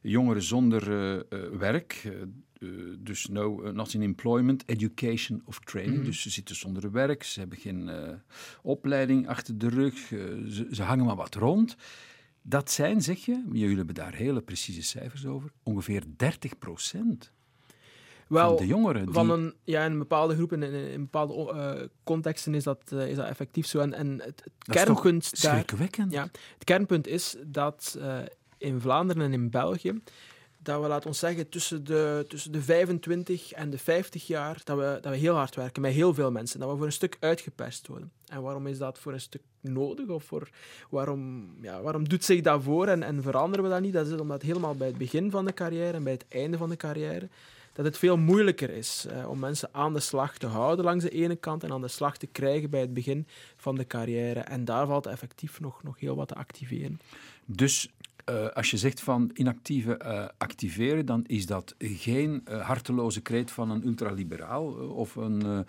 jongeren 0.00 0.42
zonder 0.42 0.90
werk. 1.50 2.02
Eh, 2.04 2.12
eh, 2.20 2.68
dus 2.98 3.26
no, 3.26 3.62
eh, 3.62 3.72
not 3.72 3.94
in 3.94 4.02
employment, 4.02 4.62
education 4.66 5.42
of 5.44 5.58
training. 5.58 5.96
Mhm. 5.96 6.04
Dus 6.04 6.22
ze 6.22 6.30
zitten 6.30 6.56
zonder 6.56 6.90
werk, 6.90 7.22
ze 7.22 7.40
hebben 7.40 7.58
geen 7.58 7.90
opleiding 8.62 9.28
achter 9.28 9.58
de 9.58 9.68
rug, 9.68 9.94
ze, 9.96 10.68
ze, 10.70 10.82
hangen 10.82 11.04
maar 11.04 11.16
wat 11.16 11.34
rond. 11.34 11.76
Dat 12.42 12.70
zijn, 12.70 13.02
zeg 13.02 13.24
je, 13.24 13.44
jullie 13.52 13.76
hebben 13.76 13.94
daar 13.94 14.14
hele 14.14 14.40
precieze 14.40 14.82
cijfers 14.82 15.26
over, 15.26 15.50
ongeveer 15.62 16.02
30 16.16 16.58
procent. 16.58 17.32
Wel, 18.32 18.48
van 18.48 18.56
de 18.56 18.66
jongeren. 18.66 19.04
Die... 19.04 19.14
Van 19.14 19.30
een, 19.30 19.54
ja, 19.64 19.84
in 19.84 19.98
bepaalde 19.98 20.34
groepen, 20.34 20.62
in, 20.62 20.72
in 20.72 21.00
bepaalde 21.00 21.52
eh, 21.52 21.88
contexten 22.04 22.54
is 22.54 22.64
dat, 22.64 22.82
eh, 22.92 23.08
is 23.08 23.16
dat 23.16 23.26
effectief 23.26 23.66
zo. 23.66 23.78
En, 23.78 23.94
en 23.94 24.20
het, 24.24 24.44
kernpunt 24.58 25.42
daar... 25.42 25.64
Ja, 26.08 26.22
het 26.54 26.64
kernpunt 26.64 27.06
is 27.06 27.36
dat 27.46 27.96
eh, 28.00 28.18
in 28.58 28.80
Vlaanderen 28.80 29.22
en 29.22 29.32
in 29.32 29.50
België, 29.50 30.00
dat 30.62 30.80
we, 30.80 30.88
laten 30.88 31.10
we 31.10 31.16
zeggen, 31.16 31.48
tussen 31.48 31.84
de, 31.84 32.24
tussen 32.28 32.52
de 32.52 32.62
25 32.62 33.52
en 33.52 33.70
de 33.70 33.78
50 33.78 34.26
jaar, 34.26 34.60
dat 34.64 34.78
we, 34.78 34.98
dat 35.00 35.12
we 35.12 35.18
heel 35.18 35.34
hard 35.34 35.54
werken 35.54 35.82
met 35.82 35.92
heel 35.92 36.14
veel 36.14 36.30
mensen. 36.30 36.60
Dat 36.60 36.70
we 36.70 36.76
voor 36.76 36.86
een 36.86 36.92
stuk 36.92 37.16
uitgepest 37.20 37.86
worden. 37.86 38.12
En 38.26 38.42
waarom 38.42 38.66
is 38.66 38.78
dat 38.78 38.98
voor 38.98 39.12
een 39.12 39.20
stuk 39.20 39.42
nodig? 39.60 40.08
Of 40.08 40.24
voor, 40.24 40.48
waarom, 40.90 41.50
ja, 41.60 41.80
waarom 41.80 42.08
doet 42.08 42.24
zich 42.24 42.40
dat 42.40 42.62
voor 42.62 42.86
en, 42.86 43.02
en 43.02 43.22
veranderen 43.22 43.64
we 43.64 43.70
dat 43.70 43.80
niet? 43.80 43.92
Dat 43.92 44.06
is 44.06 44.20
omdat 44.20 44.42
helemaal 44.42 44.74
bij 44.74 44.86
het 44.86 44.98
begin 44.98 45.30
van 45.30 45.44
de 45.44 45.54
carrière 45.54 45.92
en 45.92 46.04
bij 46.04 46.12
het 46.12 46.24
einde 46.28 46.56
van 46.56 46.68
de 46.68 46.76
carrière 46.76 47.28
dat 47.72 47.84
het 47.84 47.98
veel 47.98 48.16
moeilijker 48.16 48.70
is 48.70 49.06
eh, 49.08 49.28
om 49.28 49.38
mensen 49.38 49.68
aan 49.72 49.94
de 49.94 50.00
slag 50.00 50.38
te 50.38 50.46
houden 50.46 50.84
langs 50.84 51.04
de 51.04 51.10
ene 51.10 51.36
kant 51.36 51.64
en 51.64 51.72
aan 51.72 51.80
de 51.80 51.88
slag 51.88 52.16
te 52.16 52.26
krijgen 52.26 52.70
bij 52.70 52.80
het 52.80 52.94
begin 52.94 53.26
van 53.56 53.74
de 53.74 53.86
carrière. 53.86 54.40
En 54.40 54.64
daar 54.64 54.86
valt 54.86 55.06
effectief 55.06 55.60
nog, 55.60 55.82
nog 55.82 56.00
heel 56.00 56.16
wat 56.16 56.28
te 56.28 56.34
activeren. 56.34 57.00
Dus 57.44 57.88
eh, 58.24 58.48
als 58.48 58.70
je 58.70 58.76
zegt 58.76 59.00
van 59.00 59.30
inactieve 59.34 59.96
eh, 59.96 60.28
activeren, 60.38 61.06
dan 61.06 61.24
is 61.26 61.46
dat 61.46 61.74
geen 61.78 62.40
eh, 62.44 62.60
harteloze 62.60 63.20
kreet 63.20 63.50
van 63.50 63.70
een 63.70 63.86
ultraliberaal 63.86 64.66
of 64.88 65.16
een, 65.16 65.42
eh, 65.42 65.60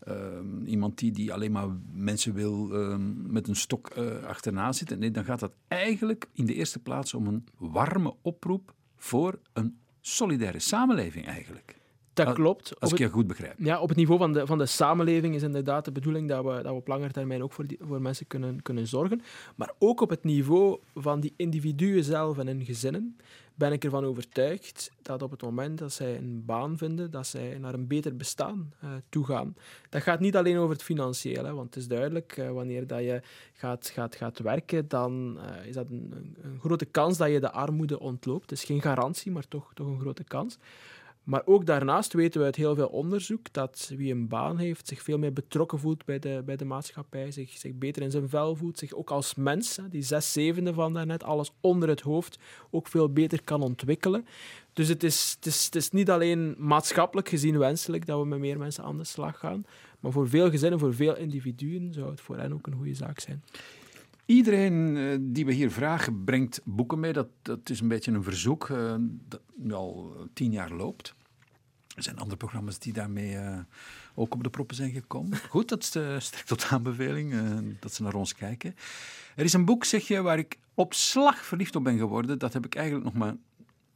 ehm, 0.00 0.64
iemand 0.64 0.98
die, 0.98 1.12
die 1.12 1.32
alleen 1.32 1.52
maar 1.52 1.68
mensen 1.92 2.34
wil 2.34 2.70
ehm, 2.72 3.32
met 3.32 3.48
een 3.48 3.56
stok 3.56 3.90
achterna 4.26 4.72
zitten. 4.72 4.98
Nee, 4.98 5.10
dan 5.10 5.24
gaat 5.24 5.40
dat 5.40 5.52
eigenlijk 5.68 6.28
in 6.32 6.46
de 6.46 6.54
eerste 6.54 6.78
plaats 6.78 7.14
om 7.14 7.26
een 7.26 7.46
warme 7.56 8.14
oproep 8.22 8.74
voor 8.96 9.38
een 9.52 9.78
solidaire 10.00 10.58
samenleving 10.58 11.26
eigenlijk. 11.26 11.80
Dat 12.14 12.32
klopt. 12.34 12.74
Op 12.74 12.82
Als 12.82 12.92
ik 12.92 12.98
je 12.98 13.08
goed 13.08 13.26
begrijp. 13.26 13.54
ja, 13.58 13.80
op 13.80 13.88
het 13.88 13.96
niveau 13.96 14.18
van 14.18 14.32
de, 14.32 14.46
van 14.46 14.58
de 14.58 14.66
samenleving 14.66 15.34
is 15.34 15.42
inderdaad 15.42 15.84
de 15.84 15.92
bedoeling 15.92 16.28
dat 16.28 16.44
we, 16.44 16.50
dat 16.50 16.64
we 16.64 16.72
op 16.72 16.88
lange 16.88 17.10
termijn 17.10 17.42
ook 17.42 17.52
voor, 17.52 17.66
die, 17.66 17.78
voor 17.80 18.02
mensen 18.02 18.26
kunnen, 18.26 18.62
kunnen 18.62 18.86
zorgen. 18.86 19.22
Maar 19.56 19.72
ook 19.78 20.00
op 20.00 20.10
het 20.10 20.24
niveau 20.24 20.78
van 20.94 21.20
die 21.20 21.34
individuen 21.36 22.04
zelf 22.04 22.38
en 22.38 22.46
hun 22.46 22.64
gezinnen 22.64 23.16
ben 23.54 23.72
ik 23.72 23.84
ervan 23.84 24.04
overtuigd 24.04 24.90
dat 25.02 25.22
op 25.22 25.30
het 25.30 25.42
moment 25.42 25.78
dat 25.78 25.92
zij 25.92 26.16
een 26.16 26.44
baan 26.44 26.78
vinden, 26.78 27.10
dat 27.10 27.26
zij 27.26 27.58
naar 27.58 27.74
een 27.74 27.86
beter 27.86 28.16
bestaan 28.16 28.72
eh 28.80 28.90
toegaan. 29.08 29.56
Dat 29.88 30.02
gaat 30.02 30.20
niet 30.20 30.36
alleen 30.36 30.56
over 30.56 30.72
het 30.72 30.82
financiële, 30.82 31.54
want 31.54 31.74
het 31.74 31.76
is 31.76 31.88
duidelijk, 31.88 32.36
eh, 32.36 32.50
wanneer 32.50 32.86
dat 32.86 33.00
je 33.00 33.20
gaat, 33.52 33.88
gaat, 33.88 34.16
gaat 34.16 34.38
werken, 34.38 34.88
dan 34.88 35.38
eh, 35.40 35.66
is 35.66 35.74
dat 35.74 35.90
een, 35.90 36.12
een, 36.16 36.36
een 36.42 36.60
grote 36.60 36.84
kans 36.84 37.18
dat 37.18 37.30
je 37.30 37.40
de 37.40 37.52
armoede 37.52 38.00
ontloopt. 38.00 38.50
Het 38.50 38.58
is 38.58 38.64
geen 38.64 38.82
garantie, 38.82 39.32
maar 39.32 39.48
toch, 39.48 39.70
toch 39.74 39.86
een 39.86 40.00
grote 40.00 40.24
kans. 40.24 40.58
Maar 41.24 41.42
ook 41.44 41.66
daarnaast 41.66 42.12
weten 42.12 42.40
we 42.40 42.46
uit 42.46 42.56
heel 42.56 42.74
veel 42.74 42.86
onderzoek 42.86 43.52
dat 43.52 43.92
wie 43.96 44.12
een 44.12 44.28
baan 44.28 44.58
heeft 44.58 44.88
zich 44.88 45.02
veel 45.02 45.18
meer 45.18 45.32
betrokken 45.32 45.78
voelt 45.78 46.04
bij 46.04 46.18
de, 46.18 46.42
bij 46.44 46.56
de 46.56 46.64
maatschappij, 46.64 47.30
zich, 47.30 47.50
zich 47.58 47.72
beter 47.74 48.02
in 48.02 48.10
zijn 48.10 48.28
vel 48.28 48.56
voelt, 48.56 48.78
zich 48.78 48.92
ook 48.92 49.10
als 49.10 49.34
mens, 49.34 49.78
die 49.90 50.02
zes 50.02 50.32
zevende 50.32 50.74
van 50.74 50.92
daarnet, 50.92 51.22
alles 51.22 51.52
onder 51.60 51.88
het 51.88 52.00
hoofd, 52.00 52.38
ook 52.70 52.88
veel 52.88 53.12
beter 53.12 53.42
kan 53.42 53.62
ontwikkelen. 53.62 54.26
Dus 54.72 54.88
het 54.88 55.02
is, 55.02 55.32
het, 55.36 55.46
is, 55.46 55.64
het 55.64 55.74
is 55.74 55.90
niet 55.90 56.10
alleen 56.10 56.54
maatschappelijk 56.58 57.28
gezien 57.28 57.58
wenselijk 57.58 58.06
dat 58.06 58.20
we 58.20 58.26
met 58.26 58.38
meer 58.38 58.58
mensen 58.58 58.84
aan 58.84 58.98
de 58.98 59.04
slag 59.04 59.38
gaan, 59.38 59.64
maar 60.00 60.12
voor 60.12 60.28
veel 60.28 60.50
gezinnen, 60.50 60.78
voor 60.78 60.94
veel 60.94 61.16
individuen 61.16 61.92
zou 61.92 62.10
het 62.10 62.20
voor 62.20 62.36
hen 62.36 62.52
ook 62.52 62.66
een 62.66 62.76
goede 62.76 62.94
zaak 62.94 63.20
zijn. 63.20 63.42
Iedereen 64.26 64.96
eh, 64.96 65.18
die 65.20 65.46
we 65.46 65.52
hier 65.52 65.70
vragen 65.70 66.24
brengt 66.24 66.60
boeken 66.64 67.00
mee. 67.00 67.12
Dat, 67.12 67.28
dat 67.42 67.70
is 67.70 67.80
een 67.80 67.88
beetje 67.88 68.12
een 68.12 68.22
verzoek 68.22 68.70
eh, 68.70 68.94
dat 69.28 69.40
nu 69.54 69.72
al 69.72 70.16
tien 70.32 70.52
jaar 70.52 70.72
loopt. 70.72 71.14
Er 71.94 72.02
zijn 72.02 72.18
andere 72.18 72.36
programma's 72.36 72.78
die 72.78 72.92
daarmee 72.92 73.36
eh, 73.36 73.58
ook 74.14 74.34
op 74.34 74.42
de 74.42 74.50
proppen 74.50 74.76
zijn 74.76 74.92
gekomen. 74.92 75.38
Goed, 75.48 75.68
dat 75.68 75.82
is 75.82 75.96
uh, 75.96 76.16
tot 76.44 76.64
aanbeveling 76.64 77.32
eh, 77.32 77.58
dat 77.80 77.94
ze 77.94 78.02
naar 78.02 78.14
ons 78.14 78.34
kijken. 78.34 78.74
Er 79.36 79.44
is 79.44 79.52
een 79.52 79.64
boek, 79.64 79.84
zeg 79.84 80.08
je, 80.08 80.22
waar 80.22 80.38
ik 80.38 80.58
op 80.74 80.94
slag 80.94 81.44
verliefd 81.44 81.76
op 81.76 81.84
ben 81.84 81.98
geworden. 81.98 82.38
Dat 82.38 82.52
heb 82.52 82.64
ik 82.64 82.74
eigenlijk 82.74 83.04
nog 83.04 83.14
maar 83.14 83.36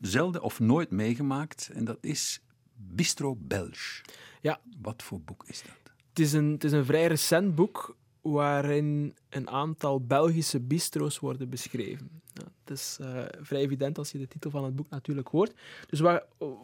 zelden 0.01 0.43
of 0.43 0.61
nooit 0.61 0.91
meegemaakt. 0.91 1.71
En 1.75 1.85
dat 1.85 1.99
is 2.01 2.41
Bistro 2.75 3.37
Belge. 3.41 4.05
Ja. 4.41 4.61
Wat 4.83 5.03
voor 5.03 5.21
boek 5.21 5.45
is 5.47 5.63
dat? 5.63 5.93
Het 6.09 6.19
is 6.19 6.33
een, 6.33 6.51
het 6.53 6.65
is 6.65 6.73
een 6.73 6.85
vrij 6.85 7.07
recent 7.07 7.55
boek 7.55 7.97
waarin 8.33 9.15
een 9.29 9.51
aantal 9.51 10.01
Belgische 10.01 10.61
bistro's 10.61 11.19
worden 11.19 11.49
beschreven. 11.49 12.11
Ja, 12.33 12.43
het 12.65 12.79
is 12.79 12.99
uh, 13.01 13.23
vrij 13.41 13.61
evident 13.61 13.99
als 13.99 14.13
je 14.13 14.19
de 14.19 14.29
titel 14.29 14.51
van 14.51 14.65
het 14.65 14.77
boek 14.77 14.89
natuurlijk 14.89 15.29
hoort. 15.29 15.53
Dus 15.87 16.01
waar, 16.01 16.23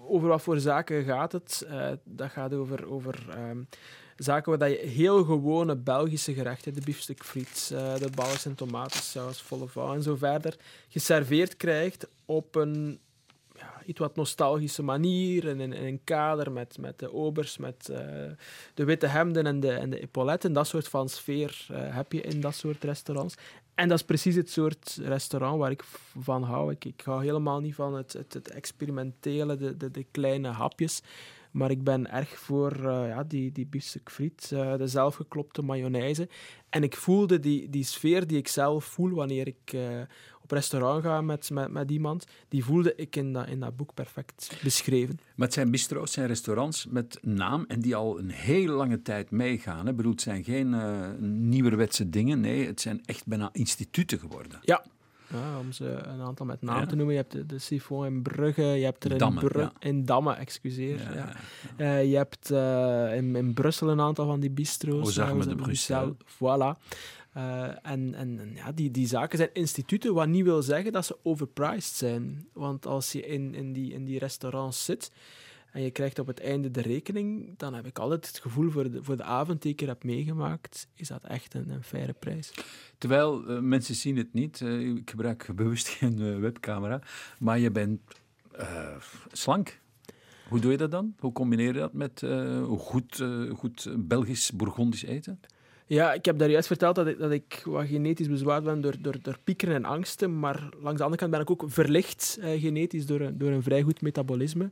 over 0.09 0.29
wat 0.29 0.43
voor 0.43 0.59
zaken 0.61 1.05
gaat 1.05 1.33
het? 1.33 1.67
Uh, 1.69 1.91
dat 2.05 2.31
gaat 2.31 2.55
over, 2.55 2.91
over 2.91 3.27
um, 3.51 3.69
zaken 4.17 4.59
waar 4.59 4.69
je 4.69 4.77
heel 4.77 5.25
gewone 5.25 5.77
Belgische 5.77 6.35
gerechten, 6.35 6.75
de 6.75 6.81
biefstuk 6.85 7.25
friet, 7.25 7.71
uh, 7.73 7.97
de 7.97 8.11
ballers 8.15 8.47
en 8.47 8.55
tomatensaus, 8.55 9.43
volle 9.43 9.95
en 9.95 10.03
zo 10.03 10.17
verder, 10.17 10.57
geserveerd 10.89 11.57
krijgt 11.57 12.09
op 12.25 12.55
een 12.55 13.01
ja, 13.63 13.83
iets 13.87 13.99
wat 13.99 14.17
nostalgische 14.17 14.83
manier, 14.83 15.45
in, 15.45 15.61
in, 15.61 15.73
een 15.73 16.01
kader 16.05 16.53
met, 16.53 16.79
met 16.79 16.99
de 16.99 17.13
obers, 17.13 17.57
met 17.57 17.89
uh, 17.91 17.97
de 18.75 18.85
witte 18.85 19.07
hemden 19.07 19.47
en 19.47 19.61
de, 19.61 19.73
en 19.73 19.91
de 19.91 20.01
epauletten. 20.01 20.53
Dat 20.53 20.67
soort 20.67 20.89
van 20.89 21.09
sfeer 21.09 21.67
uh, 21.71 21.79
heb 21.79 22.13
je 22.13 22.21
in 22.21 22.41
dat 22.41 22.55
soort 22.55 22.85
restaurants. 22.85 23.35
En 23.75 23.89
dat 23.89 23.99
is 23.99 24.05
precies 24.05 24.35
het 24.35 24.51
soort 24.51 24.99
restaurant 25.03 25.59
waar 25.59 25.71
ik 25.71 25.85
van 26.19 26.43
hou. 26.43 26.71
Ik, 26.71 26.85
ik 26.85 27.01
hou 27.05 27.25
helemaal 27.25 27.61
niet 27.61 27.75
van 27.75 27.95
het, 27.95 28.13
het, 28.13 28.33
het 28.33 28.51
experimentele, 28.51 29.57
de, 29.57 29.77
de, 29.77 29.91
de, 29.91 30.07
kleine 30.11 30.49
hapjes. 30.49 31.03
Maar 31.53 31.71
ik 31.71 31.85
ben 31.85 32.11
erg 32.11 32.39
voor 32.39 32.77
uh, 32.77 32.85
ja, 32.85 33.25
die, 33.25 33.53
die 33.53 33.67
biefstuk 33.67 34.11
friet, 34.11 34.51
uh, 34.53 34.77
de 34.77 34.87
zelfgeklopte 34.87 35.63
mayonaise. 35.63 36.29
En 36.69 36.83
ik 36.83 36.97
voelde 36.97 37.41
die, 37.41 37.71
die 37.71 37.85
sfeer 37.85 38.27
die 38.27 38.39
ik 38.39 38.49
zelf 38.49 38.85
voel 38.85 39.11
wanneer 39.11 39.47
ik 39.47 39.73
uh, 39.75 40.01
op 40.43 40.51
restaurant 40.51 41.03
ga 41.03 41.21
met, 41.21 41.51
met, 41.51 41.71
met 41.71 41.91
iemand, 41.91 42.27
die 42.49 42.65
voelde 42.65 42.95
ik 42.95 43.17
in 43.17 43.33
dat, 43.33 43.49
in 43.49 43.61
dat 43.61 43.77
boek 43.77 43.95
perfect 43.95 44.59
beschreven. 44.63 45.19
Maar 45.37 45.47
het 45.47 45.57
zijn 45.57 45.71
bistro's, 45.71 46.13
zijn 46.13 46.27
restaurants 46.27 46.87
met 46.87 47.19
naam 47.23 47.65
en 47.69 47.81
die 47.81 47.97
al 47.97 48.19
een 48.19 48.31
hele 48.31 48.73
lange 48.73 49.03
tijd 49.03 49.31
meegaan. 49.31 49.97
Bedoel, 49.97 50.13
het 50.13 50.21
zijn 50.21 50.45
geen 50.45 51.49
nieuwerwetse 51.49 52.11
dingen, 52.11 52.41
nee, 52.41 52.67
het 52.67 52.81
zijn 52.81 53.01
echt 53.05 53.27
bijna 53.27 53.49
instituten 53.53 54.19
geworden. 54.19 54.59
Ja, 54.63 54.85
ja, 55.33 55.59
om 55.59 55.73
ze 55.73 55.85
een 55.85 56.21
aantal 56.21 56.47
met 56.47 56.63
naam 56.63 56.81
ja. 56.81 56.87
te 56.87 56.97
noemen. 56.97 57.15
Je 57.15 57.21
hebt 57.21 57.33
de, 57.33 57.47
de 57.47 57.59
Siphon 57.59 58.05
in 58.05 58.23
Brugge, 58.23 58.63
je 58.63 58.85
hebt 58.85 59.05
er 59.05 59.13
in, 59.13 59.19
Damme, 59.19 59.41
Bru 59.41 59.61
ja. 59.61 59.73
in 59.79 60.05
Damme, 60.05 60.35
excuseer. 60.35 61.15
Ja, 61.15 61.37
uh, 61.77 62.11
je 62.11 62.17
hebt 62.17 62.51
uh, 62.51 63.17
in, 63.17 63.37
in, 63.37 63.55
Brussel 63.55 63.89
een 63.89 64.01
aantal 64.01 64.27
van 64.27 64.41
die 64.41 64.51
bistro's. 64.51 65.07
Ozarme 65.07 65.47
de 65.47 65.55
Bruxelles. 65.55 66.15
Voilà. 66.25 67.01
Uh, 67.37 67.69
en 67.83 68.15
en 68.15 68.51
ja, 68.55 68.73
die, 68.73 68.91
die 68.91 69.07
zaken 69.07 69.39
zijn 69.39 69.51
instituten, 69.53 70.15
wat 70.15 70.29
niet 70.29 70.45
wil 70.45 70.63
zeggen 70.63 70.93
dat 70.93 71.07
ze 71.07 71.17
overpriced 71.23 71.95
zijn. 71.95 72.47
Want 72.53 72.87
als 72.87 73.13
je 73.13 73.27
in, 73.27 73.55
in, 73.55 73.73
die, 73.73 73.93
in 73.93 74.05
die 74.05 74.19
restaurants 74.19 74.85
zit 74.85 75.11
en 75.73 75.83
je 75.83 75.91
krijgt 75.91 76.19
op 76.19 76.27
het 76.27 76.41
einde 76.41 76.71
de 76.71 76.81
rekening, 76.81 77.55
dan 77.57 77.75
heb 77.75 77.87
ik 77.87 77.99
altijd 77.99 78.27
het 78.27 78.39
gevoel 78.39 78.71
voor 78.71 78.91
de, 78.91 79.03
voor 79.03 79.17
de 79.17 79.23
avond 79.23 79.63
die 79.63 79.73
ik 79.73 79.81
heb 79.81 80.05
meegemaakt, 80.05 80.89
is 80.95 81.09
dat 81.09 81.25
echt 81.25 81.55
een, 81.55 81.71
een 81.71 81.83
faire 81.83 82.13
prijs. 82.13 82.53
Terwijl 82.99 83.51
uh, 83.51 83.59
mensen 83.59 83.95
zien 83.95 84.17
het 84.17 84.33
niet, 84.33 84.61
uh, 84.61 84.97
ik 84.97 85.11
gebruik 85.11 85.49
bewust 85.55 85.89
geen 85.89 86.21
uh, 86.21 86.39
webcamera, 86.39 87.03
maar 87.39 87.59
je 87.59 87.71
bent 87.71 88.01
slank. 89.33 89.81
Hoe 90.49 90.61
doe 90.61 90.71
je 90.71 90.77
dat 90.77 90.91
dan? 90.91 91.15
Hoe 91.19 91.33
combineer 91.33 91.67
je 91.67 91.81
dat 91.81 91.93
met 91.93 92.25
goed, 92.79 93.25
goed 93.53 93.95
Belgisch-Bourgondisch 93.99 95.03
eten? 95.03 95.41
Ja, 95.93 96.13
ik 96.13 96.25
heb 96.25 96.39
daar 96.39 96.51
juist 96.51 96.67
verteld 96.67 96.95
dat 96.95 97.07
ik, 97.07 97.19
dat 97.19 97.31
ik 97.31 97.63
wat 97.65 97.87
genetisch 97.87 98.29
bezwaard 98.29 98.65
ben 98.65 98.81
door, 98.81 98.95
door, 99.01 99.17
door 99.23 99.39
piekeren 99.45 99.75
en 99.75 99.85
angsten. 99.85 100.39
Maar 100.39 100.69
langs 100.81 100.99
de 100.99 101.05
andere 101.05 101.17
kant 101.17 101.31
ben 101.31 101.41
ik 101.41 101.51
ook 101.51 101.65
verlicht 101.67 102.39
uh, 102.41 102.61
genetisch 102.61 103.07
door 103.07 103.21
een, 103.21 103.39
door 103.39 103.51
een 103.51 103.63
vrij 103.63 103.83
goed 103.83 104.01
metabolisme. 104.01 104.71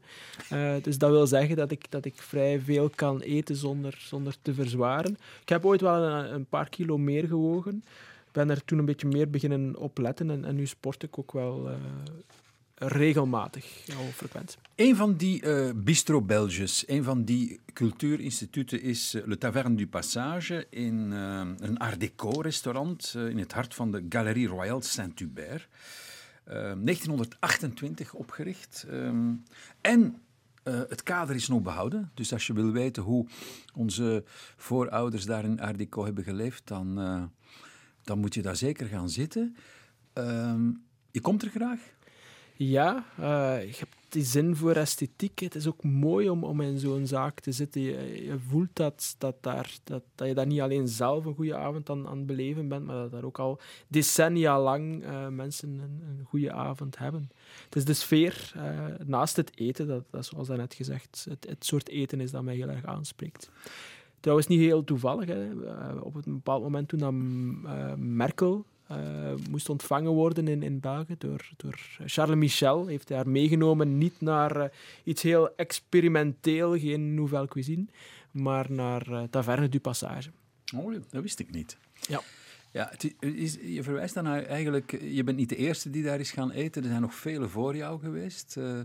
Uh, 0.52 0.72
dus 0.82 0.98
dat 0.98 1.10
wil 1.10 1.26
zeggen 1.26 1.56
dat 1.56 1.70
ik, 1.70 1.90
dat 1.90 2.04
ik 2.04 2.14
vrij 2.16 2.60
veel 2.60 2.90
kan 2.94 3.20
eten 3.20 3.56
zonder, 3.56 3.94
zonder 3.98 4.34
te 4.42 4.54
verzwaren. 4.54 5.18
Ik 5.42 5.48
heb 5.48 5.64
ooit 5.64 5.80
wel 5.80 6.02
een, 6.02 6.34
een 6.34 6.46
paar 6.46 6.68
kilo 6.68 6.98
meer 6.98 7.26
gewogen. 7.26 7.84
Ik 8.26 8.32
ben 8.32 8.50
er 8.50 8.64
toen 8.64 8.78
een 8.78 8.84
beetje 8.84 9.08
meer 9.08 9.30
beginnen 9.30 9.76
opletten 9.76 10.30
en, 10.30 10.44
en 10.44 10.56
nu 10.56 10.66
sport 10.66 11.02
ik 11.02 11.18
ook 11.18 11.32
wel 11.32 11.68
uh, 11.68 11.74
regelmatig, 12.80 13.84
al 13.96 14.04
frequent. 14.04 14.58
Een 14.74 14.96
van 14.96 15.16
die 15.16 15.44
uh, 15.44 15.70
bistro 15.74 16.22
Belges, 16.22 16.84
een 16.88 17.04
van 17.04 17.24
die 17.24 17.60
cultuurinstituten 17.72 18.82
is 18.82 19.14
uh, 19.14 19.26
Le 19.26 19.38
Taverne 19.38 19.76
du 19.76 19.88
Passage 19.88 20.66
in 20.70 21.10
uh, 21.12 21.40
een 21.58 21.78
Art 21.78 22.00
Deco 22.00 22.40
restaurant 22.40 23.14
in 23.14 23.38
het 23.38 23.52
hart 23.52 23.74
van 23.74 23.90
de 23.90 24.06
Galerie 24.08 24.48
Royale 24.48 24.82
Saint-Hubert. 24.82 25.68
1928 26.44 28.14
opgericht. 28.14 28.86
En 29.80 30.22
het 30.62 31.02
kader 31.02 31.34
is 31.34 31.48
nog 31.48 31.62
behouden. 31.62 32.10
Dus 32.14 32.32
als 32.32 32.46
je 32.46 32.52
wil 32.52 32.72
weten 32.72 33.02
hoe 33.02 33.26
onze 33.74 34.24
voorouders 34.56 35.24
daar 35.24 35.44
in 35.44 35.60
Art 35.60 35.78
Deco 35.78 36.04
hebben 36.04 36.24
geleefd, 36.24 36.62
dan, 36.64 36.94
dan 38.02 38.18
moet 38.18 38.34
je 38.34 38.42
daar 38.42 38.56
zeker 38.56 38.86
gaan 38.86 39.08
zitten. 39.08 39.56
Um, 40.14 40.82
je 41.10 41.20
komt 41.20 41.42
er 41.42 41.50
graag? 41.50 41.80
Ja, 42.62 43.04
uh, 43.20 43.24
je 43.62 43.76
hebt 43.78 43.96
die 44.08 44.24
zin 44.24 44.56
voor 44.56 44.72
esthetiek. 44.72 45.38
Het 45.38 45.54
is 45.54 45.66
ook 45.66 45.82
mooi 45.82 46.28
om, 46.28 46.44
om 46.44 46.60
in 46.60 46.78
zo'n 46.78 47.06
zaak 47.06 47.40
te 47.40 47.52
zitten. 47.52 47.80
Je, 47.82 48.36
voelt 48.48 48.68
dat, 48.72 49.14
dat, 49.18 49.36
daar, 49.40 49.76
dat, 49.84 50.02
dat 50.14 50.28
je 50.28 50.34
daar 50.34 50.46
niet 50.46 50.60
alleen 50.60 50.88
zelf 50.88 51.24
een 51.24 51.34
goede 51.34 51.56
avond 51.56 51.90
aan, 51.90 52.08
aan 52.08 52.16
het 52.16 52.26
beleven 52.26 52.68
bent, 52.68 52.86
maar 52.86 52.94
dat 52.94 53.10
daar 53.10 53.24
ook 53.24 53.38
al 53.38 53.60
decennia 53.88 54.60
lang 54.60 55.04
uh, 55.04 55.28
mensen 55.28 55.68
een, 55.68 56.02
een, 56.08 56.24
goede 56.24 56.52
avond 56.52 56.98
hebben. 56.98 57.30
Het 57.64 57.76
is 57.76 57.84
de 57.84 57.94
sfeer 57.94 58.52
uh, 58.56 58.84
naast 59.06 59.36
het 59.36 59.58
eten, 59.58 59.86
dat, 59.86 60.04
dat 60.10 60.26
zoals 60.26 60.48
daarnet 60.48 60.74
gezegd, 60.74 61.26
het, 61.28 61.46
het 61.48 61.64
soort 61.64 61.88
eten 61.88 62.20
is 62.20 62.30
dat 62.30 62.42
mij 62.42 62.54
heel 62.54 62.68
erg 62.68 62.84
aanspreekt. 62.84 63.50
Trouwens, 64.20 64.48
niet 64.48 64.60
heel 64.60 64.84
toevallig. 64.84 65.28
Hè. 65.28 65.52
op 66.00 66.14
een 66.14 66.22
bepaald 66.24 66.62
moment 66.62 66.88
toen 66.88 66.98
dan, 66.98 67.60
Merkel 68.16 68.54
uh, 68.56 68.79
moest 69.50 69.68
ontvangen 69.68 70.10
worden 70.10 70.48
in, 70.48 70.62
in 70.62 70.80
België 70.80 71.14
door, 71.18 71.50
door 71.56 71.80
Charles 72.04 72.36
Michel. 72.36 72.86
Heeft 72.86 73.08
hij 73.08 73.16
haar 73.16 73.28
meegenomen 73.28 73.98
niet 73.98 74.20
naar 74.20 74.56
uh, 74.56 74.64
iets 75.04 75.22
heel 75.22 75.56
experimenteel, 75.56 76.78
geen 76.78 77.14
nouvelle 77.14 77.48
cuisine, 77.48 77.84
maar 78.30 78.72
naar 78.72 79.08
uh, 79.08 79.22
Taverne 79.30 79.68
du 79.68 79.80
Passage. 79.80 80.30
Oh, 80.76 80.94
dat 81.10 81.22
wist 81.22 81.38
ik 81.38 81.50
niet. 81.50 81.76
Ja. 82.08 82.20
Ja, 82.72 82.88
het 82.90 83.14
is, 83.20 83.58
je 83.62 83.82
verwijst 83.82 84.14
dan 84.14 84.24
naar 84.24 84.42
eigenlijk, 84.42 84.98
je 85.02 85.24
bent 85.24 85.36
niet 85.36 85.48
de 85.48 85.56
eerste 85.56 85.90
die 85.90 86.02
daar 86.02 86.20
is 86.20 86.30
gaan 86.30 86.50
eten. 86.50 86.82
Er 86.82 86.88
zijn 86.88 87.00
nog 87.00 87.14
vele 87.14 87.48
voor 87.48 87.76
jou 87.76 88.00
geweest. 88.00 88.56
Uh, 88.58 88.80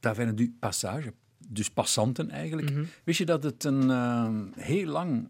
Taverne 0.00 0.34
du 0.34 0.54
Passage, 0.58 1.12
dus 1.48 1.70
passanten 1.70 2.30
eigenlijk. 2.30 2.70
Mm 2.70 2.76
-hmm. 2.76 2.88
Wist 3.04 3.18
je 3.18 3.24
dat 3.24 3.42
het 3.42 3.64
een 3.64 4.52
heel 4.56 4.86
lang 4.86 5.28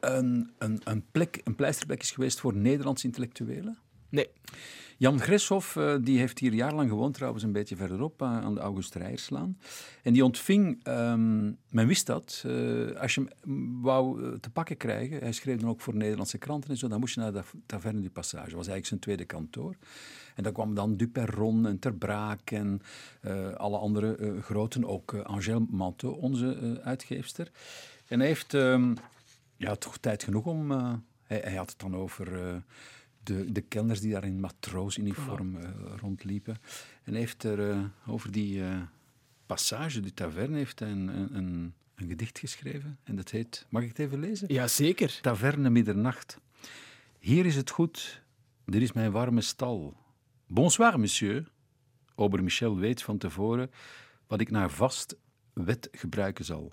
een, 0.00 0.50
een, 0.58 0.80
een, 0.84 1.04
plek, 1.10 1.40
een 1.44 1.54
pleisterplek 1.54 2.02
is 2.02 2.10
geweest 2.10 2.40
voor 2.40 2.56
Nederlandse 2.56 3.06
intellectuelen? 3.06 3.78
Nee. 4.08 4.28
Jan 4.96 5.20
Greshoff 5.20 5.76
uh, 5.76 5.94
die 6.00 6.18
heeft 6.18 6.38
hier 6.38 6.54
jarenlang 6.54 6.88
gewoond, 6.88 7.14
trouwens 7.14 7.42
een 7.44 7.52
beetje 7.52 7.76
verderop, 7.76 8.22
uh, 8.22 8.28
aan 8.28 8.54
de 8.54 8.60
August 8.60 8.94
Rijerslaan. 8.94 9.58
En 10.02 10.12
die 10.12 10.24
ontving, 10.24 10.86
um, 10.86 11.58
men 11.68 11.86
wist 11.86 12.06
dat, 12.06 12.42
uh, 12.46 13.00
als 13.00 13.14
je 13.14 13.26
hem 13.40 13.82
wou 13.82 14.38
te 14.40 14.50
pakken 14.50 14.76
krijgen, 14.76 15.18
hij 15.18 15.32
schreef 15.32 15.60
dan 15.60 15.68
ook 15.68 15.80
voor 15.80 15.96
Nederlandse 15.96 16.38
kranten 16.38 16.70
en 16.70 16.76
zo, 16.76 16.88
dan 16.88 17.00
moest 17.00 17.14
je 17.14 17.20
naar 17.20 17.32
de 17.32 17.42
Taverne 17.66 18.00
du 18.00 18.10
Passage. 18.10 18.44
Dat 18.44 18.54
was 18.54 18.68
eigenlijk 18.68 18.86
zijn 18.86 19.00
tweede 19.00 19.24
kantoor. 19.24 19.76
En 20.34 20.42
daar 20.42 20.52
kwam 20.52 20.74
dan 20.74 20.96
Duperron 20.96 21.66
en 21.66 21.78
Ter 21.78 21.94
Braak 21.94 22.50
en 22.50 22.80
alle 23.56 23.78
andere 23.78 24.36
groten, 24.40 24.84
ook 24.84 25.14
Angèle 25.14 25.66
Manteau, 25.70 26.20
onze 26.20 26.80
uitgeefster. 26.84 27.50
En 28.06 28.18
hij 28.18 28.28
heeft... 28.28 28.52
Um, 28.52 28.94
ja, 29.58 29.74
toch 29.74 29.98
tijd 29.98 30.22
genoeg 30.22 30.44
om. 30.44 30.70
Uh, 30.70 30.92
hij, 31.22 31.40
hij, 31.44 31.54
had 31.54 31.70
het 31.70 31.78
dan 31.78 31.96
over 31.96 32.32
uh, 32.32 32.56
de, 33.22 33.52
de 33.52 33.60
kelners 33.60 34.00
die 34.00 34.12
daar 34.12 34.24
in 34.24 34.40
matroosuniform 34.40 35.56
uh, 35.56 35.68
rondliepen. 35.96 36.56
En 37.02 37.14
heeft 37.14 37.42
er 37.42 37.90
over 38.06 38.32
die 38.32 38.62
passage 39.46 40.00
de 40.00 40.14
taverne 40.14 40.56
heeft 40.56 40.78
hij 40.78 40.90
een, 40.90 41.08
een, 41.08 41.34
een, 41.94 42.08
gedicht 42.08 42.38
geschreven. 42.38 42.98
En 43.04 43.16
dat 43.16 43.30
heet, 43.30 43.66
mag 43.68 43.82
ik 43.82 43.88
het 43.88 43.98
even 43.98 44.20
lezen? 44.20 44.52
Ja, 44.52 44.68
zeker. 44.68 45.18
Taverne 45.20 45.70
middernacht. 45.70 46.38
Hier 47.18 47.46
is 47.46 47.56
het 47.56 47.70
goed, 47.70 48.22
dit 48.64 48.82
is 48.82 48.92
mijn 48.92 49.10
warme 49.10 49.40
stal. 49.40 49.96
Bonsoir, 50.46 50.98
monsieur. 51.00 51.50
Ober 52.14 52.42
Michel 52.42 52.76
weet 52.76 53.02
van 53.02 53.18
tevoren 53.18 53.70
wat 54.26 54.40
ik 54.40 54.50
naar 54.50 54.70
vast 54.70 55.16
wet 55.52 55.88
gebruiken 55.92 56.44
zal. 56.44 56.72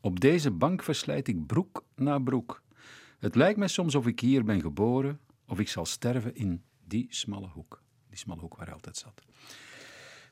Op 0.00 0.20
deze 0.20 0.50
bank 0.50 0.82
verslijt 0.82 1.28
ik 1.28 1.46
broek 1.46 1.84
na 1.94 2.18
broek. 2.18 2.62
Het 3.18 3.34
lijkt 3.34 3.58
mij 3.58 3.68
soms 3.68 3.94
of 3.94 4.06
ik 4.06 4.20
hier 4.20 4.44
ben 4.44 4.60
geboren, 4.60 5.20
of 5.46 5.58
ik 5.58 5.68
zal 5.68 5.86
sterven 5.86 6.36
in 6.36 6.62
die 6.86 7.06
smalle 7.08 7.48
hoek. 7.48 7.82
Die 8.08 8.18
smalle 8.18 8.40
hoek 8.40 8.56
waar 8.56 8.64
hij 8.64 8.74
altijd 8.74 8.96
zat. 8.96 9.22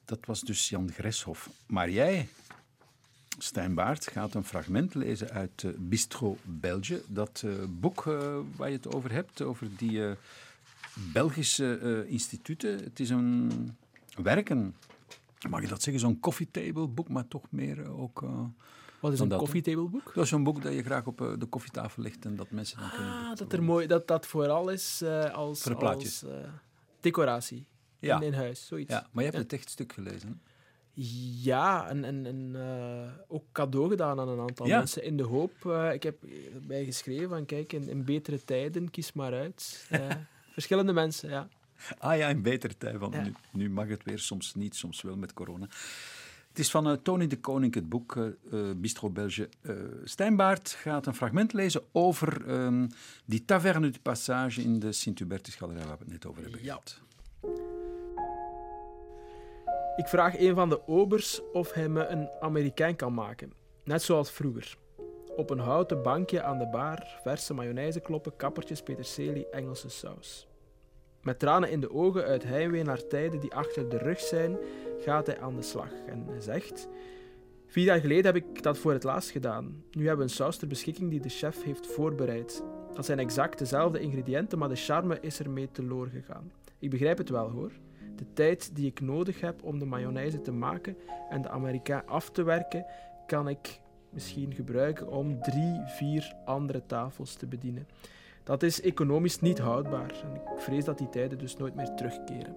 Dat 0.05 0.27
was 0.27 0.41
dus 0.41 0.69
Jan 0.69 0.93
Greshoff. 0.93 1.51
Maar 1.67 1.91
jij, 1.91 2.29
Stijn 3.39 3.75
Baart, 3.75 4.07
gaat 4.07 4.35
een 4.35 4.45
fragment 4.45 4.95
lezen 4.95 5.31
uit 5.31 5.63
uh, 5.63 5.73
Bistro 5.79 6.37
België. 6.45 7.03
Dat 7.07 7.43
uh, 7.45 7.65
boek 7.69 8.05
uh, 8.05 8.39
waar 8.57 8.69
je 8.69 8.77
het 8.77 8.95
over 8.95 9.13
hebt, 9.13 9.43
over 9.43 9.77
die 9.77 10.03
Belgische 11.13 12.05
instituten. 12.09 12.79
Het 12.85 13.01
is 13.01 13.11
een 13.11 13.77
werken, 14.23 14.77
mag 15.49 15.61
je 15.61 15.69
dat 15.69 15.83
zeggen, 15.83 16.01
zo'n 16.01 16.21
coffee 16.21 16.51
table 16.51 16.87
boek, 16.87 17.09
maar 17.09 17.29
toch 17.29 17.51
meer 17.51 17.89
ook 17.89 18.25
wat 19.01 19.13
is 19.13 19.21
een 19.21 19.29
koffietableboek? 19.29 20.15
Dat 20.15 20.25
is 20.25 20.31
een 20.31 20.45
boek 20.45 20.63
dat 20.63 20.73
je 20.73 20.83
graag 20.83 21.07
op 21.07 21.21
eh, 21.21 21.33
de 21.39 21.47
koffietafel 21.47 22.03
legt 22.03 22.25
en 22.25 22.37
dat 22.37 22.51
mensen 22.51 22.79
dan 22.79 22.87
ah, 22.91 22.95
kunnen... 22.95 23.37
dat 23.37 23.53
er 23.53 23.63
mooi, 23.63 23.87
dat 23.87 24.09
dat 24.09 24.27
vooral 24.27 24.69
is 24.69 25.01
uh, 25.03 25.35
als, 25.35 25.61
Voor 25.61 25.73
de 25.73 25.79
plaatjes. 25.79 26.25
als 26.25 26.33
uh, 26.33 26.49
decoratie 27.01 27.67
ja. 27.99 28.17
in, 28.17 28.23
in, 28.23 28.33
huis, 28.33 28.67
zoiets. 28.67 28.93
Ja, 28.93 29.07
maar 29.11 29.25
je 29.25 29.31
hebt 29.31 29.43
het 29.43 29.53
echt 29.53 29.71
stuk 29.71 29.93
gelezen. 29.93 30.41
Ja, 31.43 31.89
en, 31.89 32.05
en, 32.05 32.27
en 32.27 32.53
uh, 32.55 33.11
ook 33.29 33.45
cadeau 33.53 33.89
gedaan 33.89 34.21
aan 34.21 34.29
een 34.29 34.41
aantal 34.41 34.67
ja. 34.67 34.79
mensen 34.79 35.03
in 35.03 35.17
de 35.17 35.23
hoop. 35.23 35.53
Uh, 35.67 35.93
ik 35.93 36.03
heb 36.03 36.17
bij 36.63 36.85
geschreven 36.85 37.29
van 37.29 37.45
kijk, 37.45 37.73
in, 37.73 37.89
in 37.89 38.05
betere 38.05 38.45
tijden, 38.45 38.91
kies 38.91 39.13
maar 39.13 39.33
uit. 39.33 39.89
Uh, 39.93 40.01
verschillende 40.53 40.93
mensen, 40.93 41.31
ja. 41.31 41.49
Ah 41.99 42.17
ja, 42.17 42.29
in 42.29 42.43
betere 42.43 42.77
tijden, 42.77 43.01
want 43.01 43.15
ja. 43.15 43.23
nu, 43.23 43.35
nu, 43.53 43.71
mag 43.71 43.89
het 43.89 44.05
weer, 44.05 44.19
soms 44.19 44.55
niet, 44.55 44.77
soms 44.77 45.03
wel 45.03 45.17
met 45.17 45.33
corona. 45.33 45.69
Het 46.57 46.65
is 46.65 46.71
van 46.71 46.89
uh, 46.89 46.93
Tony 47.03 47.27
de 47.27 47.41
Koning, 47.41 47.75
het 47.75 47.89
boek 47.89 48.15
uh, 48.15 48.31
Bistro 48.77 49.11
Belge. 49.11 49.49
Uh, 49.63 49.75
Stijnbaard 50.05 50.69
gaat 50.69 51.07
een 51.07 51.15
fragment 51.15 51.53
lezen 51.53 51.83
over 51.93 52.51
um, 52.51 52.89
die 53.25 53.45
taverne 53.45 53.91
du 53.91 53.99
Passage 54.03 54.63
in 54.63 54.79
de 54.79 54.93
Sint-Hubertus-galerij 54.93 55.87
waar 55.87 55.97
we 55.99 56.05
het 56.05 56.13
net 56.13 56.27
over 56.27 56.43
hebben 56.43 56.61
gehad. 56.61 57.01
Ik 59.97 60.07
vraag 60.07 60.39
een 60.39 60.55
van 60.55 60.69
de 60.69 60.89
obers 60.89 61.41
of 61.53 61.73
hij 61.73 61.89
me 61.89 62.07
een 62.07 62.29
Amerikaan 62.41 62.97
kan 62.97 63.15
maken. 63.15 63.53
Net 63.85 64.03
zoals 64.03 64.31
vroeger. 64.31 64.77
Op 65.37 65.51
een 65.51 65.59
houten 65.59 66.03
bankje 66.03 66.43
aan 66.43 66.59
de 66.59 66.69
bar, 66.69 67.19
verse 67.23 67.55
mayonaise 67.55 68.01
kloppen, 68.01 68.37
kappertjes, 68.37 68.83
peterselie, 68.83 69.49
Engelse 69.51 69.89
saus. 69.89 70.47
Met 71.27 71.39
tranen 71.39 71.71
in 71.71 71.81
de 71.81 71.91
ogen 71.91 72.25
uit 72.25 72.45
heimwee 72.45 72.83
naar 72.83 73.07
tijden 73.07 73.41
die 73.41 73.55
achter 73.55 73.89
de 73.89 73.99
rug 73.99 74.21
zijn, 74.21 74.57
gaat 74.99 75.27
hij 75.27 75.41
aan 75.41 75.57
de 75.57 75.63
slag 75.63 75.91
en 76.07 76.27
zegt: 76.39 76.89
Vier 77.67 77.85
jaar 77.85 78.01
geleden 78.01 78.25
heb 78.25 78.37
ik 78.37 78.63
dat 78.63 78.79
voor 78.79 78.93
het 78.93 79.03
laatst 79.03 79.31
gedaan. 79.31 79.83
Nu 79.91 80.07
hebben 80.07 80.27
we 80.27 80.33
een 80.33 80.37
saus 80.37 80.57
ter 80.57 80.69
beschikking 80.69 81.11
die 81.11 81.21
de 81.21 81.29
chef 81.29 81.63
heeft 81.63 81.87
voorbereid. 81.87 82.63
Dat 82.95 83.05
zijn 83.05 83.19
exact 83.19 83.59
dezelfde 83.59 84.01
ingrediënten, 84.01 84.59
maar 84.59 84.69
de 84.69 84.77
charme 84.77 85.21
is 85.21 85.39
ermee 85.41 85.69
teloor 85.73 86.07
gegaan. 86.07 86.53
Ik 86.79 86.91
begrijp 86.91 87.19
het 87.19 87.29
wel 87.29 87.51
hoor. 87.51 87.73
De 88.17 88.33
tijd 88.33 88.75
die 88.75 88.87
ik 88.87 89.01
nodig 89.01 89.41
heb 89.41 89.63
om 89.63 89.79
de 89.79 89.85
mayonaise 89.85 90.41
te 90.41 90.53
maken 90.53 90.97
en 91.31 91.43
de 91.43 91.49
Amerikaan 91.49 92.07
af 92.07 92.31
te 92.31 92.43
werken, 92.43 92.87
kan 93.27 93.49
ik 93.49 93.81
misschien 94.11 94.55
gebruiken 94.55 95.09
om 95.09 95.43
drie, 95.43 95.81
vier 95.87 96.35
andere 96.45 96.83
tafels 96.87 97.35
te 97.35 97.47
bedienen. 97.47 97.87
Dat 98.47 98.63
is 98.63 98.81
economisch 98.81 99.41
niet 99.41 99.59
houdbaar 99.59 100.11
en 100.23 100.35
ik 100.35 100.61
vrees 100.61 100.85
dat 100.85 100.99
die 100.99 101.09
tijden 101.09 101.39
dus 101.39 101.57
nooit 101.57 101.75
meer 101.75 101.95
terugkeren. 101.95 102.57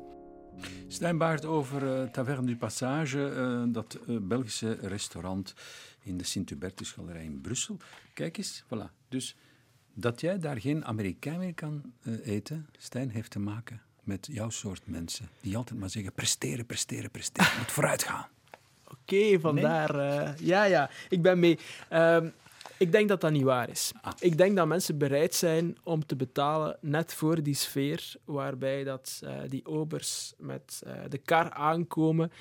Stijnbaard 0.87 1.45
over 1.45 1.83
uh, 1.83 2.09
Taverne 2.09 2.45
du 2.45 2.57
Passage, 2.57 3.17
uh, 3.17 3.73
dat 3.73 3.99
uh, 4.07 4.17
Belgische 4.21 4.77
restaurant 4.81 5.53
in 6.03 6.17
de 6.17 6.23
Sint-Hubertusgalerij 6.23 7.23
in 7.23 7.41
Brussel. 7.41 7.77
Kijk 8.13 8.37
eens, 8.37 8.63
voilà. 8.63 9.07
Dus 9.07 9.35
dat 9.93 10.21
jij 10.21 10.39
daar 10.39 10.59
geen 10.59 10.85
Amerikaan 10.85 11.37
meer 11.37 11.53
kan 11.53 11.93
eten, 12.23 12.67
Stijn, 12.77 13.09
heeft 13.09 13.31
te 13.31 13.39
maken 13.39 13.81
met 14.03 14.27
jouw 14.31 14.49
soort 14.49 14.81
mensen. 14.87 15.29
Die 15.41 15.57
altijd 15.57 15.79
maar 15.79 15.89
zeggen, 15.89 16.13
presteren, 16.13 16.65
presteren, 16.65 17.11
presteren. 17.11 17.57
Moet 17.57 17.71
vooruit 17.71 18.03
gaan. 18.03 18.27
Oké, 18.83 19.15
okay, 19.15 19.39
vandaar. 19.39 19.95
Nee? 19.95 20.33
ja, 20.45 20.63
ja, 20.63 20.89
ik 21.09 21.21
ben 21.21 21.39
mee. 21.39 21.59
Ik 22.77 22.91
denk 22.91 23.09
dat 23.09 23.21
dat 23.21 23.31
niet 23.31 23.43
waar 23.43 23.69
is. 23.69 23.91
Ah. 24.01 24.13
Ik 24.19 24.37
denk 24.37 24.55
dat 24.55 24.67
mensen 24.67 24.97
bereid 24.97 25.35
zijn 25.35 25.77
om 25.83 26.05
te 26.05 26.15
betalen 26.15 26.77
net 26.81 27.13
voor 27.13 27.43
die 27.43 27.53
sfeer 27.53 28.15
waarbij 28.25 28.83
dat, 28.83 29.21
uh, 29.23 29.31
die 29.47 29.65
obers 29.65 30.33
met 30.37 30.81
uh, 30.87 30.93
de 31.09 31.17
kar 31.17 31.51
aankomen, 31.51 32.31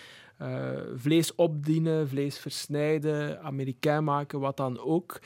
uh, 0.42 0.70
vlees 0.96 1.34
opdienen, 1.34 2.08
vlees 2.08 2.38
versnijden, 2.38 3.40
Amerikaan 3.42 4.04
maken, 4.04 4.40
wat 4.40 4.56
dan 4.56 4.78
ook. 4.78 5.20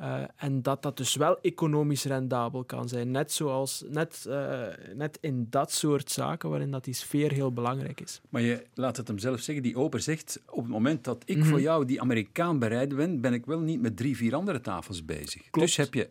Uh, 0.00 0.22
en 0.36 0.62
dat 0.62 0.82
dat 0.82 0.96
dus 0.96 1.14
wel 1.14 1.40
economisch 1.40 2.04
rendabel 2.04 2.64
kan 2.64 2.88
zijn. 2.88 3.10
Net 3.10 3.32
zoals 3.32 3.84
net, 3.88 4.24
uh, 4.28 4.66
net 4.94 5.18
in 5.20 5.46
dat 5.50 5.72
soort 5.72 6.10
zaken 6.10 6.50
waarin 6.50 6.70
dat 6.70 6.84
die 6.84 6.94
sfeer 6.94 7.32
heel 7.32 7.52
belangrijk 7.52 8.00
is. 8.00 8.20
Maar 8.28 8.42
je 8.42 8.64
laat 8.74 8.96
het 8.96 9.08
hem 9.08 9.18
zelf 9.18 9.40
zeggen, 9.40 9.64
die 9.64 9.76
ober 9.76 10.00
zegt, 10.00 10.42
op 10.46 10.62
het 10.62 10.72
moment 10.72 11.04
dat 11.04 11.22
ik 11.24 11.36
mm 11.36 11.42
-hmm. 11.42 11.50
voor 11.50 11.60
jou 11.60 11.84
die 11.84 12.00
Amerikaan 12.00 12.58
bereid 12.58 12.96
ben, 12.96 13.20
ben 13.20 13.32
ik 13.32 13.46
wel 13.46 13.60
niet 13.60 13.80
met 13.80 13.96
drie, 13.96 14.16
vier 14.16 14.34
andere 14.34 14.60
tafels 14.60 15.04
bezig. 15.04 15.50
Klopt. 15.50 15.66
Dus 15.66 15.76
heb 15.76 15.94
je 15.94 16.08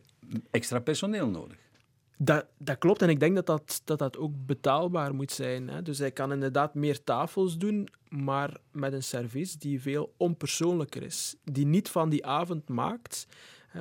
extra 0.52 0.80
personeel 0.80 1.30
nodig. 1.30 1.58
Dat, 2.18 2.46
dat 2.58 2.78
klopt 2.78 3.02
en 3.02 3.10
ik 3.10 3.20
denk 3.20 3.36
dat 3.36 3.46
dat, 3.46 3.82
dat, 3.84 4.00
dat 4.00 4.18
ook 4.18 4.32
betaalbaar 4.46 5.16
moet 5.16 5.32
zijn. 5.32 5.70
Hè. 5.70 5.82
Dus 5.82 5.98
hij 5.98 6.12
kan 6.12 6.32
inderdaad 6.32 6.74
meer 6.74 7.04
tafels 7.04 7.58
doen, 7.58 7.88
maar 8.10 8.58
met 8.72 8.94
een 8.94 9.04
service 9.04 9.58
die 9.58 9.82
veel 9.82 10.14
onpersoonlijker 10.18 11.04
is. 11.04 11.36
Die 11.44 11.66
niet 11.66 11.90
van 11.90 12.10
die 12.10 12.26
avond 12.26 12.70
maakt 12.70 13.28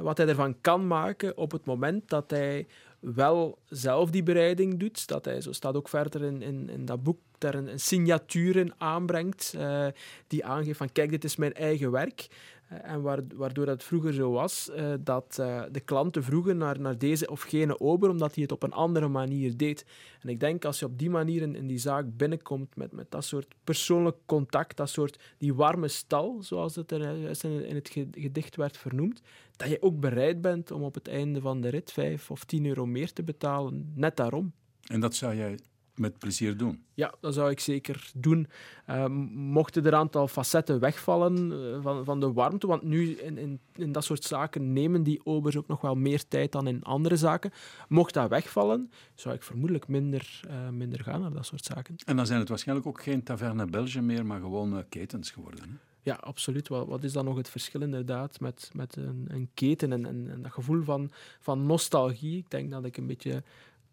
wat 0.03 0.16
hij 0.16 0.26
ervan 0.26 0.61
kan 0.61 0.86
maken 0.86 1.36
op 1.36 1.53
het 1.53 1.64
moment 1.64 2.09
dat 2.09 2.30
hij 2.30 2.66
wel 2.99 3.59
zelf 3.68 4.11
die 4.11 4.22
bereiding 4.22 4.78
doet. 4.78 5.07
Dat 5.07 5.24
hij, 5.24 5.40
zo 5.40 5.53
staat 5.53 5.76
ook 5.76 5.88
verder 5.88 6.22
in, 6.22 6.42
in, 6.42 6.68
in 6.68 6.84
dat 6.84 7.03
boek, 7.03 7.18
daar 7.38 7.55
een, 7.55 7.80
signatuur 7.80 8.57
in 8.57 8.72
aanbrengt. 8.78 9.53
Uh, 9.57 9.86
die 10.26 10.44
aangeeft 10.44 10.78
van 10.78 10.92
kijk, 10.92 11.11
dit 11.11 11.24
is 11.24 11.36
mijn 11.36 11.55
eigen 11.55 11.90
werk. 11.90 12.26
Uh, 12.72 12.78
en 12.92 13.02
waardoor 13.36 13.66
dat 13.66 13.84
vroeger 13.84 14.12
zo 14.12 14.30
was, 14.30 14.70
uh, 14.76 14.92
dat 15.00 15.34
de 15.70 15.82
klanten 15.84 16.24
vroegen 16.24 16.56
naar, 16.56 16.80
naar 16.80 16.98
deze 16.98 17.30
of 17.30 17.42
gene 17.42 17.80
ober, 17.80 18.10
omdat 18.10 18.34
hij 18.34 18.42
het 18.42 18.52
op 18.52 18.62
een 18.62 18.72
andere 18.72 19.08
manier 19.08 19.56
deed. 19.56 19.86
En 20.20 20.28
ik 20.28 20.40
denk 20.40 20.64
als 20.64 20.78
je 20.78 20.84
op 20.84 20.98
die 20.98 21.10
manier 21.10 21.42
in, 21.42 21.54
in 21.54 21.66
die 21.66 21.78
zaak 21.78 22.16
binnenkomt 22.16 22.76
met, 22.76 22.92
met 22.92 23.10
dat 23.10 23.24
soort 23.24 23.54
persoonlijk 23.64 24.16
contact, 24.26 24.76
dat 24.76 24.88
soort 24.88 25.34
die 25.38 25.54
warme 25.54 25.88
stal, 25.88 26.38
zoals 26.40 26.76
het 26.76 26.90
er 26.90 27.00
in 27.42 27.74
het 27.74 27.90
gedicht 28.12 28.56
werd 28.56 28.76
vernoemd, 28.76 29.22
dat 29.56 29.68
je 29.68 29.82
ook 29.82 30.00
bereid 30.00 30.40
bent 30.40 30.70
om 30.70 30.82
op 30.82 30.94
het 30.94 31.08
einde 31.08 31.40
van 31.40 31.60
de 31.60 31.68
rit 31.68 31.92
5 31.92 32.30
of 32.30 32.44
10 32.44 32.66
euro 32.66 32.86
meer 32.86 33.12
te 33.12 33.22
betalen. 33.22 33.92
Net 33.94 34.16
daarom. 34.16 34.52
En 34.86 35.00
dat 35.00 35.14
zou 35.14 35.36
jij 35.36 35.58
met 35.99 36.18
plezier 36.18 36.57
doen? 36.57 36.84
Ja, 36.94 37.14
dat 37.20 37.34
zou 37.34 37.51
ik 37.51 37.61
zeker 37.61 38.11
doen. 38.14 38.47
Uh, 38.90 39.07
mochten 39.34 39.84
er 39.84 39.92
een 39.92 39.99
aantal 39.99 40.28
facetten 40.28 40.80
wegvallen 40.80 41.53
uh, 41.53 41.82
van, 41.82 42.05
van 42.05 42.20
de 42.20 42.32
warmte, 42.32 42.66
want 42.66 42.82
nu 42.82 43.11
in, 43.11 43.38
in, 43.38 43.61
in 43.74 43.92
dat 43.92 44.05
soort 44.05 44.24
zaken 44.24 44.72
nemen 44.72 45.03
die 45.03 45.20
obers 45.24 45.57
ook 45.57 45.66
nog 45.66 45.80
wel 45.80 45.94
meer 45.94 46.28
tijd 46.28 46.53
dan 46.53 46.66
in 46.66 46.82
andere 46.82 47.16
zaken. 47.16 47.53
Mocht 47.88 48.14
dat 48.14 48.28
wegvallen, 48.28 48.90
zou 49.14 49.34
ik 49.34 49.42
vermoedelijk 49.42 49.88
minder, 49.88 50.40
uh, 50.49 50.68
minder 50.68 51.03
gaan 51.03 51.20
naar 51.20 51.32
dat 51.32 51.47
soort 51.47 51.64
zaken. 51.64 51.97
En 52.05 52.16
dan 52.16 52.26
zijn 52.26 52.40
het 52.40 52.49
waarschijnlijk 52.49 52.88
ook 52.88 53.03
geen 53.03 53.22
Taverne 53.22 53.66
Belge 53.66 54.01
meer, 54.01 54.26
maar 54.26 54.40
gewoon 54.40 54.84
ketens 54.88 55.30
geworden. 55.30 55.62
Hè? 55.62 55.76
Ja, 56.07 56.14
absoluut. 56.14 56.68
Wat, 56.68 56.86
wat, 56.86 57.05
is 57.05 57.12
dan 57.12 57.24
nog 57.24 57.36
het 57.36 57.49
verschil 57.49 57.82
inderdaad 57.82 58.40
met, 58.40 58.70
met 58.74 58.97
een, 58.97 59.26
een 59.28 59.49
keten 59.55 59.92
en, 59.92 60.07
en, 60.07 60.30
en, 60.30 60.42
dat 60.42 60.53
gevoel 60.53 60.82
van, 60.82 61.11
van 61.40 61.66
nostalgie? 61.66 62.38
Ik 62.38 62.51
denk 62.51 62.70
dat 62.70 62.84
ik 62.84 62.97
een 62.97 63.07
beetje 63.07 63.42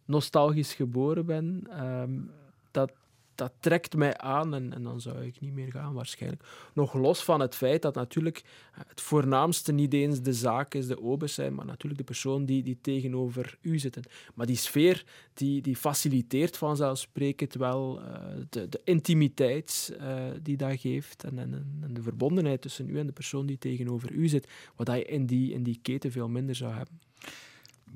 nostalgisch 0.06 0.74
geboren 0.74 1.26
ben. 1.26 1.68
Um, 1.84 2.32
dat, 2.72 2.91
dat 3.36 3.54
trekt 3.60 3.95
mij 3.95 4.18
aan 4.18 4.54
en, 4.54 4.74
en, 4.74 4.84
dan 4.84 5.01
zou 5.01 5.26
ik 5.26 5.39
niet 5.39 5.54
meer 5.54 5.72
gaan 5.72 5.93
waarschijnlijk. 5.93 6.43
Nog 6.74 6.93
los 6.93 7.24
van 7.24 7.39
het 7.39 7.56
feit 7.56 7.82
dat 7.82 7.95
natuurlijk 7.95 8.43
het 8.72 9.01
voornaamste 9.01 9.72
niet 9.72 9.93
eens 9.93 10.22
de 10.22 10.34
zaak 10.34 10.74
is, 10.74 10.88
de 10.88 11.01
obers 11.01 11.34
zijn, 11.34 11.56
maar 11.56 11.66
natuurlijk 11.66 11.97
de 11.97 12.06
persoon 12.06 12.45
die, 12.45 12.64
die 12.64 12.78
tegenover 12.82 13.58
u 13.62 13.80
zitten. 13.80 14.04
Maar 14.34 14.45
die 14.45 14.56
sfeer 14.56 15.06
die, 15.34 15.62
die 15.62 15.76
faciliteert 15.76 16.58
vanzelfsprekend 16.58 17.54
wel 17.54 18.01
uh, 18.01 18.16
de, 18.49 18.70
de 18.70 18.82
intimiteit 18.84 19.97
uh, 20.01 20.24
die 20.41 20.58
dat 20.58 20.80
geeft 20.80 21.24
en, 21.24 21.39
en, 21.39 21.80
en, 21.82 21.93
de 21.93 22.01
verbondenheid 22.01 22.62
tussen 22.62 22.89
u 22.89 22.99
en 22.99 23.06
de 23.06 23.14
persoon 23.14 23.45
die 23.45 23.58
tegenover 23.58 24.12
u 24.12 24.28
zit, 24.28 24.47
wat 24.76 24.88
je 24.88 25.06
in 25.06 25.26
die, 25.26 25.54
in 25.54 25.64
die 25.64 25.80
keten 25.82 26.12
veel 26.12 26.30
minder 26.30 26.56
zou 26.56 26.74
hebben. 26.74 26.99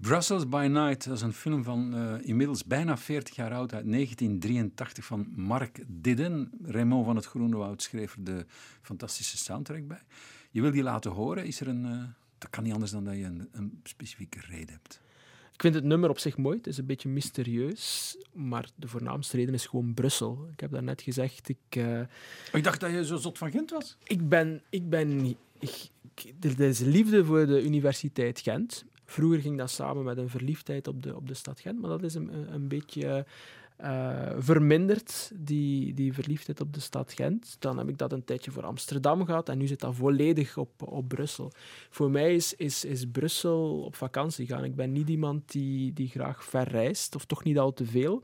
Brussels 0.02 0.50
by 0.50 0.68
Night, 0.70 1.06
dat 1.06 1.16
is 1.16 1.22
een 1.22 1.34
film 1.34 1.64
van 1.64 1.95
uh, 1.95 2.14
inmiddels 2.22 2.66
bijna 2.66 2.98
40 2.98 3.36
jaar 3.36 3.54
oud, 3.54 3.74
uit 3.74 3.91
1983 3.91 5.06
van 5.06 5.28
Mark 5.36 5.84
Didden. 5.88 6.52
Raymond 6.66 7.06
van 7.06 7.16
het 7.16 7.26
Groenewoud 7.26 7.82
schreef 7.82 8.14
er 8.14 8.24
de 8.24 8.45
fantastische 8.82 9.38
soundtrack 9.38 9.88
bij. 9.88 10.02
Je 10.52 10.62
wil 10.62 10.72
die 10.72 10.84
laten 10.84 11.12
horen, 11.12 11.45
is 11.45 11.60
er 11.60 11.68
een... 11.68 11.86
Uh, 11.86 12.04
dat 12.38 12.50
kan 12.50 12.64
niet 12.64 12.74
anders 12.74 12.91
dan 12.91 13.04
dat 13.04 13.16
je 13.16 13.24
een, 13.24 13.50
een, 13.52 13.80
specifieke 13.84 14.39
reden 14.39 14.70
hebt. 14.70 15.02
Ik 15.54 15.62
vind 15.62 15.76
het 15.76 15.84
nummer 15.84 16.10
op 16.10 16.20
zich 16.20 16.38
mooi, 16.38 16.58
het 16.58 16.68
is 16.68 16.78
een 16.78 16.86
beetje 16.86 17.10
mysterieus, 17.10 18.18
maar 18.34 18.70
de 18.76 18.88
voornaamste 18.88 19.38
reden 19.38 19.54
is 19.54 19.66
gewoon 19.66 19.93
Brussel. 19.93 20.48
Ik 20.52 20.60
heb 20.60 20.72
daarnet 20.72 21.02
gezegd, 21.02 21.50
ik... 21.50 21.76
Uh, 21.78 22.00
ik 22.54 22.64
dacht 22.64 22.80
dat 22.80 22.91
je 22.91 23.06
zo 23.06 23.18
zot 23.18 23.38
van 23.38 23.52
Gent 23.52 23.70
was. 23.70 23.98
Ik 24.04 24.30
ben... 24.30 24.62
Ik 24.70 24.89
ben 24.89 25.38
ik, 25.60 25.89
er 26.41 26.60
is 26.60 26.80
liefde 26.80 27.26
voor 27.26 27.45
de 27.45 27.64
Universiteit 27.64 28.39
Gent. 28.39 28.86
Vroeger 29.10 29.41
ging 29.41 29.58
dat 29.58 29.70
samen 29.70 30.03
met 30.03 30.18
een 30.18 30.30
verliefdheid 30.30 30.88
op 30.88 31.03
de, 31.03 31.16
op 31.16 31.28
de 31.28 31.34
stad 31.34 31.60
Gent, 31.60 31.82
maar 31.82 31.89
dat 31.89 32.03
is 32.03 32.14
een, 32.14 32.53
een 32.53 32.68
beetje 32.68 33.26
uh, 33.82 34.30
verminderd, 34.38 35.32
die, 35.36 35.93
die 35.93 36.14
verliefdheid 36.14 36.62
op 36.62 36.74
de 36.74 36.80
stad 36.80 37.14
Gent. 37.14 37.55
Dan 37.60 37.78
heb 37.78 37.89
ik 37.89 37.97
dat 37.97 38.12
een 38.12 38.24
tijdje 38.24 38.51
voor 38.51 38.66
Amsterdam 38.66 39.26
gehad 39.26 39.49
en 39.49 39.58
nu 39.58 39.68
zit 39.68 39.80
dat 39.80 39.95
volledig 39.95 40.58
op, 40.58 40.70
op 40.82 41.08
Brussel. 41.08 41.51
Voor 41.89 42.12
mij 42.12 42.36
is, 42.36 42.53
is, 42.53 42.86
is 42.86 43.05
Brussel 43.12 43.82
op 43.84 43.95
vakantie 43.95 44.45
gaan. 44.45 44.64
Ik 44.64 44.76
ben 44.76 44.91
niet 44.91 45.10
iemand 45.10 45.51
die, 45.51 45.93
die 45.93 46.08
graag 46.08 46.43
verreist, 46.43 47.16
of 47.16 47.26
toch 47.26 47.43
niet 47.43 47.60
al 47.60 47.74
te 47.74 47.86
veel. 47.86 48.24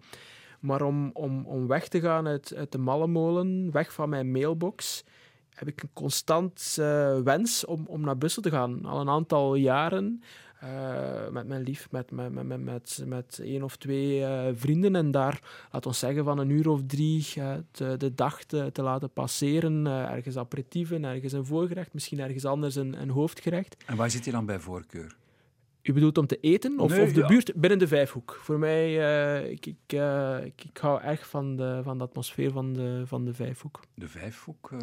Maar 0.59 0.81
om, 0.81 1.09
om, 1.13 1.45
om 1.45 1.67
weg 1.67 1.87
te 1.87 1.99
gaan 1.99 2.27
uit, 2.27 2.53
uit 2.55 2.71
de 2.71 2.77
Mallemolen, 2.77 3.71
weg 3.71 3.93
van 3.93 4.09
mijn 4.09 4.31
mailbox, 4.31 5.03
heb 5.49 5.67
ik 5.67 5.83
een 5.83 5.93
constant 5.93 6.75
uh, 6.79 7.19
wens 7.19 7.65
om, 7.65 7.85
om 7.87 8.01
naar 8.01 8.17
Brussel 8.17 8.41
te 8.41 8.49
gaan. 8.49 8.85
Al 8.85 8.99
een 8.99 9.09
aantal 9.09 9.55
jaren. 9.55 10.23
Uh, 10.63 11.29
met 11.31 11.47
mijn 11.47 11.61
lief, 11.61 11.87
met, 11.91 12.11
met, 12.11 12.31
met, 12.31 12.63
met, 12.63 13.03
met 13.05 13.39
één 13.43 13.63
of 13.63 13.75
twee 13.75 14.19
uh, 14.19 14.47
vrienden. 14.53 14.95
En 14.95 15.11
daar, 15.11 15.41
laat 15.71 15.85
ons 15.85 15.99
zeggen, 15.99 16.23
van 16.23 16.39
een 16.39 16.49
uur 16.49 16.69
of 16.69 16.81
drie 16.87 17.33
te, 17.71 17.95
de 17.97 18.15
dag 18.15 18.43
te, 18.43 18.69
te 18.71 18.81
laten 18.81 19.09
passeren. 19.09 19.87
ergens 19.87 20.37
aperitieven, 20.37 21.05
ergens 21.05 21.33
een 21.33 21.45
voorgerecht, 21.45 21.93
misschien 21.93 22.19
ergens 22.19 22.45
anders 22.45 22.75
een, 22.75 23.01
een 23.01 23.09
hoofdgerecht. 23.09 23.83
En 23.85 23.95
waar 23.95 24.11
zit 24.11 24.25
je 24.25 24.31
dan 24.31 24.45
bij 24.45 24.59
voorkeur? 24.59 25.15
U 25.83 25.93
bedoelt 25.93 26.17
om 26.17 26.27
te 26.27 26.37
eten 26.39 26.79
of, 26.79 26.99
of 26.99 27.11
de 27.11 27.25
buurt 27.25 27.53
binnen 27.55 27.79
de 27.79 27.87
vijfhoek? 27.87 28.39
Voor 28.41 28.59
mij, 28.59 28.89
uh, 28.89 29.51
ik, 29.51 29.65
ik, 29.65 29.93
uh, 29.93 30.45
ik, 30.45 30.63
ik, 30.63 30.77
hou 30.77 31.01
echt 31.01 31.27
van 31.27 31.55
de, 31.55 31.79
van 31.83 31.97
de 31.97 32.03
atmosfeer 32.03 32.51
van 32.51 32.73
de, 32.73 33.03
van 33.05 33.25
de 33.25 33.33
vijfhoek. 33.33 33.79
De 33.93 34.07
vijfhoek? 34.07 34.71
Uh, 34.71 34.79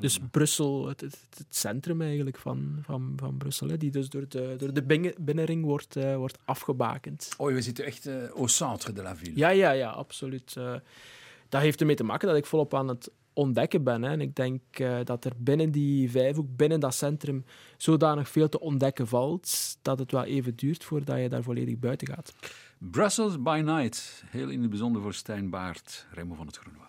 dus 0.00 0.18
Brussel, 0.30 0.88
het, 0.88 1.00
het, 1.00 1.18
het, 1.36 1.46
centrum 1.56 2.02
eigenlijk 2.02 2.38
van, 2.38 2.78
van, 2.82 3.12
van 3.16 3.36
Brussel, 3.36 3.68
hè, 3.68 3.76
die 3.76 3.90
dus 3.90 4.08
door 4.08 4.24
de, 4.28 4.54
door 4.58 4.72
de 4.72 5.14
binnenring 5.18 5.64
wordt, 5.64 5.94
wordt 6.14 6.38
afgebakend. 6.44 7.34
Oh, 7.36 7.52
we 7.52 7.62
zitten 7.62 7.84
echt 7.84 8.08
au 8.34 8.48
centre 8.48 8.92
de 8.92 9.02
la 9.02 9.16
ville. 9.16 9.36
Ja, 9.36 9.48
ja, 9.48 9.70
ja, 9.70 9.90
absoluut. 9.90 10.56
dat 11.48 11.60
heeft 11.60 11.80
ermee 11.80 11.96
te 11.96 12.04
maken 12.04 12.28
dat 12.28 12.36
ik 12.36 12.46
volop 12.46 12.74
aan 12.74 12.88
het 12.88 13.10
ontdekken 13.38 13.82
ben. 13.84 14.02
Hè. 14.02 14.10
En 14.10 14.20
ik 14.20 14.34
denk 14.34 14.60
uh, 14.78 14.98
dat 15.04 15.24
er 15.24 15.32
binnen 15.36 15.70
die 15.70 16.10
vijfhoek, 16.10 16.56
binnen 16.56 16.80
dat 16.80 16.94
centrum, 16.94 17.44
zodanig 17.76 18.28
veel 18.28 18.48
te 18.48 18.60
ontdekken 18.60 19.06
valt, 19.06 19.78
dat 19.82 19.98
het 19.98 20.12
wel 20.12 20.24
even 20.24 20.56
duurt 20.56 20.84
voordat 20.84 21.18
je 21.18 21.28
daar 21.28 21.42
volledig 21.42 21.78
buiten 21.78 22.08
gaat. 22.08 22.34
Brussels 22.78 23.42
by 23.42 23.62
Night, 23.64 24.24
heel 24.26 24.48
in 24.48 24.60
het 24.60 24.70
bijzonder 24.70 25.02
voor 25.02 25.14
Stijn 25.14 25.50
Baart, 25.50 26.06
Remo 26.10 26.34
van 26.34 26.46
het 26.46 26.56
Groenwoud. 26.56 26.87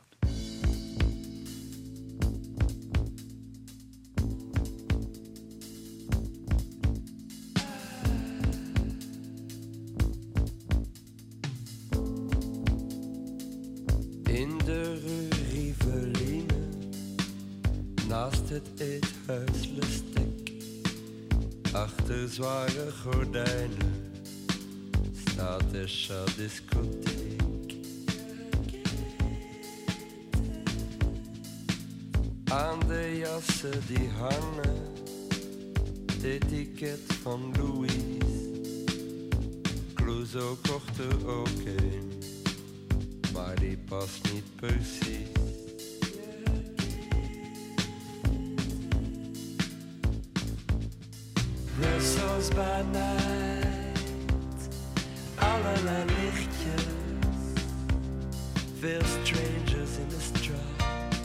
Het 18.60 18.80
eethuis 18.80 19.70
lustig. 19.76 20.53
Achter 21.72 22.30
zware 22.30 22.91
gordijnen 23.03 24.12
staat 25.28 25.72
de 25.72 26.24
discotheek. 26.36 27.74
Aan 32.43 32.80
de 32.88 33.18
jassen 33.18 33.82
die 33.88 34.10
hangen, 34.10 34.78
het 36.05 36.24
etiket 36.24 37.14
van 37.22 37.53
Louis. 37.57 37.91
Clouseau 39.93 40.55
kocht 40.70 40.97
er 40.97 41.28
ook 41.28 41.60
een, 41.66 42.12
maar 43.34 43.60
die 43.60 43.78
past 43.78 44.34
niet 44.34 44.55
precies. 44.55 45.39
Night, 52.40 54.00
allerlei 55.36 56.06
lichtjes, 56.06 56.86
veel 58.80 59.02
strangers 59.02 59.98
in 59.98 60.08
the 60.08 60.20
straat. 60.20 61.22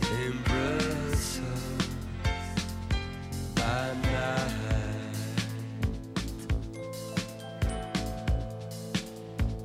In 0.00 0.42
Brussels 0.42 1.88
by 3.54 3.94
night. 4.02 5.16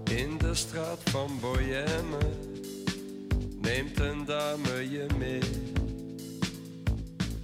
In 0.10 0.38
de 0.38 0.56
straat 0.56 1.00
van 1.04 1.40
Boyenne 1.40 2.18
neemt 3.62 4.00
een 4.00 4.26
dame 4.26 4.90
je 4.90 5.06
mee. 5.18 5.42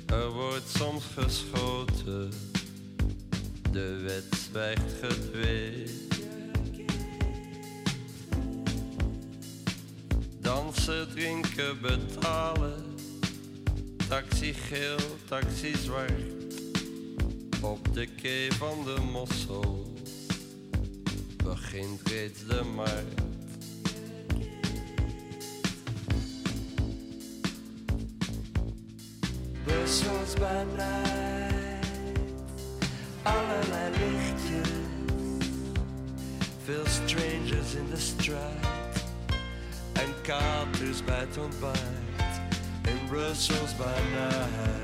Er 0.05 0.29
wordt 0.31 0.69
soms 0.69 1.03
geschoten. 1.15 1.59
de 1.59 1.68
zwijgt 4.51 4.93
gedwee. 5.01 5.85
Dansen, 10.41 11.09
drinken, 11.09 11.81
betalen. 11.81 12.83
Taxi 14.07 14.53
geel, 14.53 14.97
taxi 15.27 15.75
zwart. 15.75 16.11
Op 17.61 17.93
de 17.93 18.05
kee 18.05 18.53
van 18.53 18.83
de 18.83 19.01
mossel. 19.11 19.93
begint 21.43 22.01
reeds 22.09 22.45
de 22.47 22.61
markt. 22.75 23.21
Brussels 29.63 30.33
by 30.33 30.63
night, 30.75 31.28
allerlei 33.29 33.91
lichtjes. 33.97 34.69
Veel 36.63 36.85
strangers 36.85 37.73
in 37.73 37.89
de 37.89 37.97
straat 37.97 39.05
en 39.93 40.21
katers 40.21 41.03
bij 41.03 41.19
het 41.19 41.37
ontbijt 41.37 42.41
in 42.83 43.07
Brussels 43.07 43.75
by 43.75 44.01
night. 44.13 44.77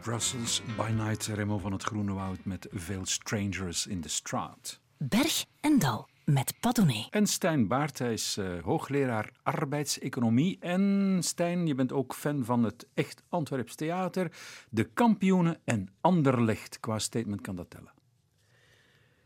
Brussels 0.00 0.62
by 0.76 0.90
Night, 0.90 1.26
Remo 1.26 1.58
van 1.58 1.72
het 1.72 1.82
Groene 1.82 2.12
Woud 2.12 2.44
met 2.44 2.68
veel 2.72 3.06
strangers 3.06 3.86
in 3.86 4.00
de 4.00 4.08
straat. 4.08 4.80
Berg 4.96 5.44
en 5.60 5.78
Dal 5.78 6.08
met 6.26 6.54
Padone. 6.60 7.06
En 7.10 7.26
Stijn 7.26 7.68
Baart, 7.68 7.98
hij 7.98 8.12
is 8.12 8.36
eh, 8.36 8.62
hoogleraar 8.62 9.30
arbeidseconomie. 9.42 10.58
En 10.60 11.18
Stijn, 11.20 11.66
je 11.66 11.74
bent 11.74 11.92
ook 11.92 12.14
fan 12.14 12.44
van 12.44 12.62
het 12.64 12.86
Echt 12.94 13.22
Antwerps 13.28 13.74
Theater, 13.74 14.32
de 14.70 14.84
kampioenen 14.84 15.58
en 15.64 15.88
Anderlecht. 16.00 16.80
Qua 16.80 16.98
statement 16.98 17.40
kan 17.40 17.56
dat 17.56 17.70
tellen. 17.70 17.92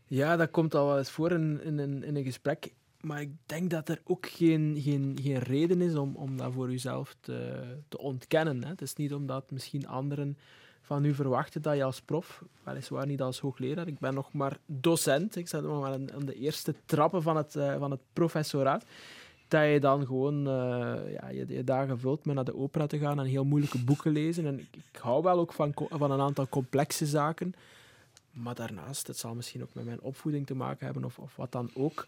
Ja, 0.05 0.35
dat 0.35 0.51
komt 0.51 0.75
al 0.75 0.87
wel 0.87 0.97
eens 0.97 1.11
voor 1.11 1.31
in, 1.31 1.63
in, 1.63 1.79
in, 1.79 2.03
in 2.03 2.15
een 2.15 2.23
gesprek. 2.23 2.73
Maar 2.99 3.21
ik 3.21 3.31
denk 3.45 3.69
dat 3.69 3.89
er 3.89 4.01
ook 4.03 4.25
geen, 4.25 4.77
geen, 4.79 5.17
geen 5.21 5.39
reden 5.39 5.81
is 5.81 5.95
om, 5.95 6.15
om 6.15 6.37
dat 6.37 6.53
voor 6.53 6.71
uzelf 6.71 7.15
te, 7.19 7.63
te 7.87 7.97
ontkennen. 7.97 8.63
Hè. 8.63 8.69
Het 8.69 8.81
is 8.81 8.95
niet 8.95 9.13
omdat 9.13 9.51
misschien 9.51 9.87
anderen 9.87 10.37
van 10.81 11.05
u 11.05 11.13
verwachten 11.13 11.61
dat 11.61 11.75
je 11.75 11.83
als 11.83 12.01
prof, 12.01 12.43
weliswaar 12.63 13.05
niet 13.05 13.21
als 13.21 13.39
hoogleraar, 13.39 13.87
ik 13.87 13.99
ben 13.99 14.13
nog 14.13 14.33
maar 14.33 14.57
docent, 14.65 15.35
ik 15.35 15.47
zit 15.47 15.61
nog 15.61 15.81
maar 15.81 15.91
aan, 15.91 16.25
de 16.25 16.35
eerste 16.35 16.75
trappen 16.85 17.21
van 17.21 17.37
het, 17.37 17.55
eh, 17.55 17.77
van 17.77 17.91
het 17.91 17.99
professoraat, 18.13 18.85
dat 19.47 19.69
je 19.69 19.79
dan 19.79 20.05
gewoon 20.05 20.47
eh, 20.47 21.13
ja, 21.13 21.29
je, 21.29 21.45
je 21.47 21.63
dagen 21.63 21.99
vult 21.99 22.25
met 22.25 22.35
naar 22.35 22.43
de 22.43 22.55
opera 22.55 22.87
te 22.87 22.97
gaan 22.97 23.19
en 23.19 23.25
heel 23.25 23.45
moeilijke 23.45 23.83
boeken 23.83 24.11
lezen. 24.11 24.45
En 24.45 24.59
ik, 24.59 24.75
ik 24.91 24.99
hou 24.99 25.23
wel 25.23 25.39
ook 25.39 25.53
van, 25.53 25.73
van 25.89 26.11
een 26.11 26.21
aantal 26.21 26.49
complexe 26.49 27.05
zaken. 27.05 27.53
Maar 28.31 28.55
daarnaast, 28.55 29.07
het 29.07 29.17
zal 29.17 29.35
misschien 29.35 29.61
ook 29.61 29.73
met 29.73 29.85
mijn 29.85 30.01
opvoeding 30.01 30.45
te 30.45 30.55
maken 30.55 30.85
hebben 30.85 31.03
of, 31.03 31.19
of 31.19 31.35
wat 31.35 31.51
dan 31.51 31.69
ook. 31.73 32.05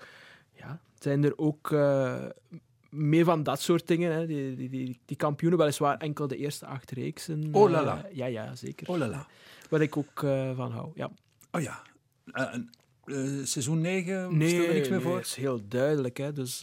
Ja, 0.53 0.80
zijn 0.99 1.24
er 1.24 1.38
ook 1.38 1.71
eh, 1.71 2.26
meer 2.93 3.25
van 3.25 3.43
dat 3.43 3.61
soort 3.61 3.87
dingen. 3.87 4.13
Hè. 4.13 4.25
Die, 4.25 4.55
die, 4.55 4.69
die, 4.69 4.99
die 5.05 5.17
kampioenen, 5.17 5.59
weliswaar 5.59 5.97
enkel 5.97 6.27
de 6.27 6.37
eerste 6.37 6.65
acht 6.65 6.91
reeksen. 6.91 7.49
Oh 7.51 7.69
la 7.69 7.83
la. 7.83 8.05
Eh, 8.05 8.15
ja, 8.15 8.25
ja, 8.25 8.55
zeker. 8.55 8.89
Oh 8.89 8.97
la 8.97 9.07
la. 9.07 9.27
Waar 9.69 9.81
ik 9.81 9.97
ook 9.97 10.23
eh, 10.23 10.55
van 10.55 10.71
hou. 10.71 10.91
Ja. 10.95 11.11
Oh 11.51 11.61
ja. 11.61 11.81
Eh, 12.33 12.53
seizoen 13.43 13.81
9, 13.81 14.37
nee, 14.37 14.49
stel 14.49 14.65
er 14.65 14.73
niks 14.73 14.89
meer 14.89 14.97
nee, 14.97 15.07
voor? 15.07 15.15
dat 15.15 15.25
is 15.25 15.35
heel 15.35 15.61
duidelijk. 15.67 16.17
Hè. 16.17 16.33
Dus, 16.33 16.59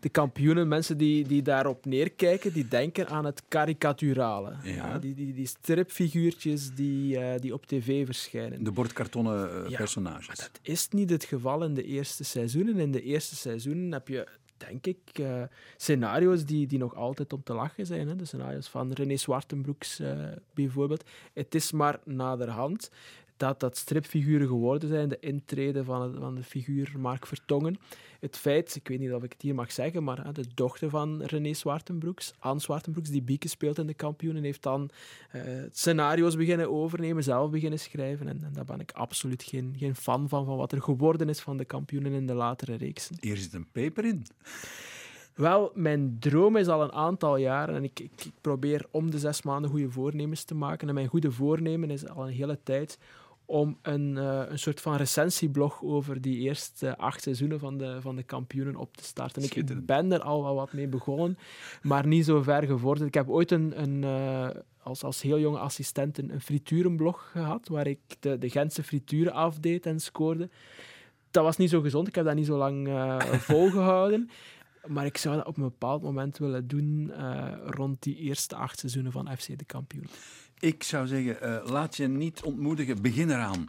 de 0.00 0.08
kampioenen, 0.10 0.68
mensen 0.68 0.98
die, 0.98 1.28
die 1.28 1.42
daarop 1.42 1.84
neerkijken, 1.84 2.52
die 2.52 2.68
denken 2.68 3.08
aan 3.08 3.24
het 3.24 3.42
karikaturale. 3.48 4.56
Ja. 4.62 4.98
die, 4.98 5.14
die, 5.14 5.32
die 5.32 5.46
stripfiguurtjes 5.46 6.74
die, 6.74 7.38
die 7.38 7.52
op 7.54 7.66
tv 7.66 8.06
verschijnen. 8.06 8.64
De 8.64 8.72
bordkartonnen 8.72 9.70
Ja, 9.70 9.76
personages. 9.76 10.26
Maar 10.26 10.36
dat 10.36 10.58
is 10.62 10.88
niet 10.88 11.10
het 11.10 11.24
geval 11.24 11.64
in 11.64 11.74
de 11.74 11.84
eerste 11.84 12.24
seizoenen. 12.24 12.78
In 12.78 12.90
de 12.90 13.02
eerste 13.02 13.36
seizoenen 13.36 13.92
heb 13.92 14.08
je, 14.08 14.28
denk 14.68 14.86
ik, 14.86 15.18
eh, 15.18 15.42
scenario's 15.76 16.44
die, 16.44 16.66
die 16.66 16.78
nog 16.78 16.94
altijd 16.94 17.32
om 17.32 17.42
te 17.42 17.54
lachen 17.54 17.86
zijn. 17.86 18.08
Hè. 18.08 18.16
De 18.16 18.24
scenario's 18.24 18.68
van 18.68 18.92
René 18.92 19.16
Zwartenbroeks 19.16 20.00
eh, 20.00 20.18
bijvoorbeeld. 20.54 21.04
Het 21.32 21.54
is 21.54 21.72
maar 21.72 22.00
naderhand 22.04 22.90
dat 23.36 23.60
dat 23.60 23.76
stripfiguren 23.76 24.46
geworden 24.46 24.88
zijn, 24.88 25.08
de 25.08 25.18
intrede 25.20 25.84
van, 25.84 26.02
het, 26.02 26.16
van 26.18 26.34
de 26.34 26.42
figuur 26.42 26.92
Mark 26.98 27.26
Vertongen. 27.26 27.78
Het 28.20 28.36
feit, 28.36 28.74
ik 28.74 28.88
weet 28.88 28.98
niet 28.98 29.12
of 29.12 29.22
ik 29.22 29.32
het 29.32 29.42
hier 29.42 29.54
mag 29.54 29.72
zeggen, 29.72 30.04
maar 30.04 30.24
hè, 30.24 30.32
de 30.32 30.46
dochter 30.54 30.90
van 30.90 31.22
René 31.22 31.54
Zwartenbroeks, 31.54 32.32
Anne 32.38 32.60
Zwartenbroeks, 32.60 33.10
die 33.10 33.22
Bieke 33.22 33.48
speelt 33.48 33.78
in 33.78 33.86
de 33.86 33.94
kampioenen, 33.94 34.42
heeft 34.42 34.62
dan 34.62 34.90
eh, 35.30 35.42
scenario's 35.72 36.36
beginnen 36.36 36.70
overnemen, 36.70 37.22
zelf 37.22 37.50
beginnen 37.50 37.78
schrijven. 37.78 38.28
En, 38.28 38.42
en 38.44 38.52
daar 38.52 38.64
ben 38.64 38.80
ik 38.80 38.92
absoluut 38.92 39.42
geen, 39.42 39.74
geen 39.78 39.94
fan 39.94 40.28
van, 40.28 40.44
van 40.44 40.56
wat 40.56 40.72
er 40.72 40.82
geworden 40.82 41.28
is 41.28 41.40
van 41.40 41.56
de 41.56 41.64
kampioenen 41.64 42.12
in 42.12 42.26
de 42.26 42.34
latere 42.34 42.74
reeksen. 42.74 43.16
Hier 43.20 43.36
zit 43.36 43.52
een 43.52 43.68
peper 43.72 44.04
in. 44.04 44.26
Wel, 45.34 45.70
mijn 45.74 46.16
droom 46.18 46.56
is 46.56 46.68
al 46.68 46.82
een 46.82 46.92
aantal 46.92 47.36
jaren 47.36 47.74
en 47.74 47.84
ik, 47.84 48.00
ik, 48.00 48.24
ik 48.24 48.32
probeer 48.40 48.86
om 48.90 49.10
de 49.10 49.18
zes 49.18 49.42
maanden 49.42 49.70
goede 49.70 49.90
voornemens 49.90 50.44
te 50.44 50.54
maken. 50.54 50.88
En 50.88 50.94
mijn 50.94 51.06
goede 51.06 51.32
voornemen 51.32 51.90
is 51.90 52.08
al 52.08 52.26
een 52.26 52.32
hele 52.32 52.58
tijd 52.62 52.98
om 53.46 53.78
een, 53.82 54.18
eh, 54.18 54.42
een 54.48 54.58
soort 54.58 54.80
van 54.80 54.96
recensieblog 54.96 55.82
over 55.82 56.20
die 56.20 56.38
eerste 56.38 56.96
acht 56.96 57.22
seizoenen 57.22 57.58
van 57.58 57.78
de, 57.78 58.00
van 58.00 58.16
de 58.16 58.22
kampioenen 58.22 58.76
op 58.76 58.96
te 58.96 59.04
starten. 59.04 59.42
Ik, 59.42 59.86
ben 59.86 60.12
er 60.12 60.20
al 60.20 60.42
wel 60.42 60.54
wat 60.54 60.72
mee 60.72 60.88
begonnen, 60.88 61.38
maar 61.82 62.06
niet 62.06 62.24
zo 62.24 62.42
ver 62.42 62.62
gevorderd. 62.62 63.08
Ik 63.08 63.14
heb 63.14 63.28
ooit 63.28 63.50
een, 63.50 63.82
een, 63.82 64.04
eh, 64.04 64.60
als, 64.82 65.02
als 65.02 65.22
heel 65.22 65.38
jonge 65.38 65.58
assistent 65.58 66.18
een, 66.18 66.32
een 66.32 66.40
friturenblog 66.40 67.30
gehad, 67.30 67.68
waar 67.68 67.86
ik 67.86 67.98
de, 68.20 68.38
de 68.38 68.50
Gentse 68.50 68.82
frituren 68.82 69.32
afdeed 69.32 69.86
en 69.86 70.00
scoorde. 70.00 70.48
Dat 71.30 71.44
was 71.44 71.56
niet 71.56 71.70
zo 71.70 71.80
gezond, 71.80 72.08
ik 72.08 72.14
heb 72.14 72.24
dat 72.24 72.34
niet 72.34 72.46
zo 72.46 72.56
lang 72.56 72.88
eh, 72.88 73.18
volgehouden. 73.50 74.30
Maar 74.86 75.06
ik 75.06 75.16
zou 75.16 75.36
dat 75.36 75.46
op 75.46 75.56
een 75.56 75.62
bepaald 75.62 76.02
moment 76.02 76.38
willen 76.38 76.68
doen 76.68 77.12
rond 77.64 78.02
die 78.02 78.16
eerste 78.16 78.56
acht 78.56 78.78
seizoenen 78.78 79.12
van 79.12 79.36
FC 79.36 79.58
de 79.58 79.64
Kampioen. 79.64 80.06
Ik 80.58 80.82
zou 80.82 81.06
zeggen, 81.06 81.40
eh, 81.40 81.70
laat 81.70 81.96
je 81.96 82.08
niet 82.08 82.42
ontmoedigen, 82.42 83.02
begin 83.02 83.30
eraan. 83.30 83.68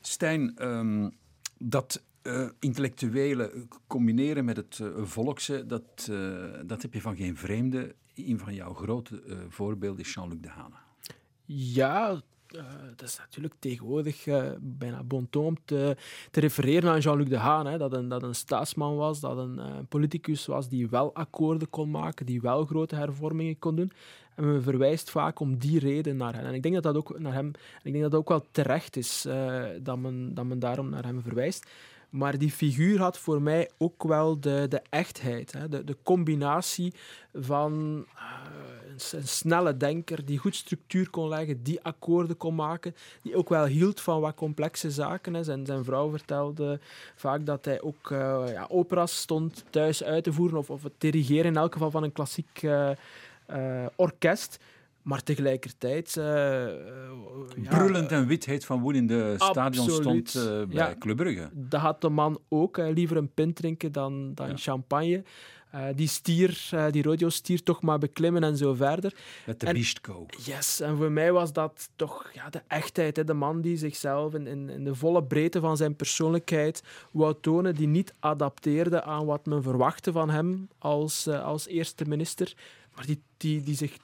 Stijn, 0.00 0.56
ehm, 0.56 1.10
dat 1.58 2.02
eh, 2.26 2.48
intellectuele 2.58 3.66
combineren 3.86 4.44
met 4.44 4.56
het 4.56 4.78
eh, 4.80 4.88
volkse, 5.02 5.66
dat, 5.66 6.08
eh, 6.10 6.44
dat 6.66 6.82
heb 6.82 6.94
je 6.94 7.00
van 7.00 7.16
geen 7.16 7.36
vreemde. 7.36 7.94
Een 8.14 8.38
van 8.38 8.54
jouw 8.54 8.74
grote 8.74 9.22
eh, 9.22 9.36
voorbeelden 9.48 10.04
is 10.04 10.14
Jean-Luc 10.14 10.40
Dehaene. 10.40 10.74
Ja, 11.44 12.22
eh, 12.52 12.64
dat 12.96 13.08
is 13.08 13.18
natuurlijk 13.18 13.54
tegenwoordig 13.58 14.26
eh, 14.26 14.50
bijna 14.60 15.02
bon 15.02 15.26
ton 15.30 15.46
om 15.46 15.56
te, 15.64 15.96
te 16.30 16.40
refereren 16.40 16.90
aan 16.90 17.00
Jean-Luc 17.00 17.28
Dehaene. 17.28 17.70
Hè, 17.70 17.78
dat, 17.78 17.92
een, 17.92 18.08
dat 18.08 18.22
een 18.22 18.34
staatsman 18.34 18.96
was, 18.96 19.20
dat 19.20 19.38
een 19.38 19.58
eh, 19.58 19.74
politicus 19.88 20.46
was 20.46 20.68
die 20.68 20.88
wel 20.88 21.14
akkoorden 21.14 21.70
kon 21.70 21.90
maken, 21.90 22.26
die 22.26 22.40
wel 22.40 22.64
grote 22.64 22.94
hervormingen 22.94 23.58
kon 23.58 23.76
doen. 23.76 23.92
En 24.34 24.52
men 24.52 24.62
verwijst 24.62 25.10
vaak 25.10 25.40
om 25.40 25.58
die 25.58 25.78
reden 25.78 26.16
naar 26.16 26.34
hem. 26.34 26.44
En 26.44 26.54
ik 26.54 26.62
denk 26.62 26.74
dat 26.74 26.82
dat 26.82 26.96
ook, 26.96 27.18
naar 27.18 27.32
hem, 27.32 27.48
ik 27.82 27.92
denk 27.92 28.02
dat 28.02 28.10
dat 28.10 28.20
ook 28.20 28.28
wel 28.28 28.46
terecht 28.50 28.96
is 28.96 29.26
dat, 29.82 29.98
men, 29.98 30.34
dat 30.34 30.44
men 30.44 30.58
daarom 30.58 30.88
naar 30.88 31.04
hem 31.04 31.22
verwijst. 31.22 31.66
Maar 32.10 32.38
die 32.38 32.50
figuur 32.50 32.98
had 32.98 33.18
voor 33.18 33.42
mij 33.42 33.70
ook 33.78 34.02
wel 34.02 34.40
de, 34.40 34.66
de 34.68 34.82
echtheid. 34.90 35.52
Hè? 35.52 35.68
De, 35.68 35.84
de 35.84 35.96
combinatie 36.02 36.94
van 37.34 38.04
een, 39.12 39.26
snelle 39.28 39.76
denker 39.76 40.24
die 40.24 40.38
goed 40.38 40.54
structuur 40.54 41.10
kon 41.10 41.28
leggen, 41.28 41.62
die 41.62 41.82
akkoorden 41.82 42.36
kon 42.36 42.54
maken, 42.54 42.94
die 43.22 43.36
ook 43.36 43.48
wel 43.48 43.64
hield 43.66 44.00
van 44.00 44.20
wat 44.20 44.34
complexe 44.34 44.90
zaken. 44.90 45.34
Hè. 45.34 45.44
Zijn, 45.44 45.66
zijn 45.66 45.84
vrouw 45.84 46.10
vertelde 46.10 46.80
vaak 47.14 47.46
dat 47.46 47.64
hij 47.64 47.80
ook 47.80 48.10
eh, 48.10 48.44
ja, 48.52 48.66
operas 48.68 49.16
stond 49.20 49.64
thuis 49.70 50.04
uit 50.04 50.24
te 50.24 50.32
voeren 50.32 50.58
of, 50.58 50.70
of 50.70 50.82
het 50.82 50.92
dirigeren 50.98 51.44
in 51.44 51.56
elk 51.56 51.72
geval 51.72 51.90
van 51.90 52.02
een 52.02 52.12
klassiek 52.12 52.62
eh, 52.62 52.90
eh, 53.46 53.86
orkest. 53.96 54.58
Maar 55.02 55.22
tegelijkertijd... 55.22 56.16
eh, 56.16 56.24
ja, 56.24 57.68
Brullend 57.68 58.12
en 58.12 58.26
witheid 58.26 58.64
van 58.64 58.80
woen 58.80 58.94
in 58.94 59.06
de 59.06 59.34
stadion 59.38 59.90
stond 59.90 60.32
bij 60.34 60.66
Ja. 60.68 60.94
Club 60.98 61.16
Brugge. 61.16 61.48
Dat 61.52 61.80
had 61.80 62.00
de 62.00 62.08
man 62.08 62.38
ook. 62.48 62.76
hè. 62.76 62.88
liever 62.90 63.16
een 63.16 63.30
pint 63.34 63.56
drinken 63.56 63.92
dan, 63.92 64.32
dan 64.34 64.48
Ja. 64.48 64.56
champagne. 64.56 65.22
Eh, 65.76 65.82
die 65.94 66.08
stier, 66.08 66.68
eh, 66.70 66.86
die 66.90 67.02
rodeo-stier, 67.02 67.62
toch 67.62 67.82
maar 67.82 67.98
beklimmen 67.98 68.44
en 68.44 68.56
zo 68.56 68.74
verder. 68.74 69.14
Met 69.46 69.60
de 69.60 69.66
En- 69.66 69.74
biestko. 69.74 70.26
Yes, 70.44 70.80
en 70.80 70.96
voor 70.96 71.10
mij 71.10 71.32
was 71.32 71.52
dat 71.52 71.88
toch 71.96 72.30
ja, 72.32 72.50
de 72.50 72.62
echtheid. 72.66 73.16
Hè? 73.16 73.24
De 73.24 73.34
man 73.34 73.60
die 73.60 73.76
zichzelf 73.76 74.34
in, 74.34 74.46
in, 74.46 74.70
in 74.70 74.84
de 74.84 74.94
volle 74.94 75.24
breedte 75.24 75.60
van 75.60 75.76
zijn 75.76 75.96
persoonlijkheid 75.96 76.82
wou 77.10 77.34
tonen, 77.40 77.74
die 77.74 77.86
niet 77.86 78.14
adapteerde 78.20 79.02
aan 79.02 79.26
wat 79.26 79.46
men 79.46 79.62
verwachtte 79.62 80.12
van 80.12 80.30
hem 80.30 80.68
als, 80.78 81.26
eh, 81.26 81.44
als 81.44 81.66
eerste 81.66 82.04
minister, 82.04 82.54
maar 82.94 83.06
die, 83.06 83.20
die, 83.36 83.62
die 83.62 83.76
zich, 83.76 83.96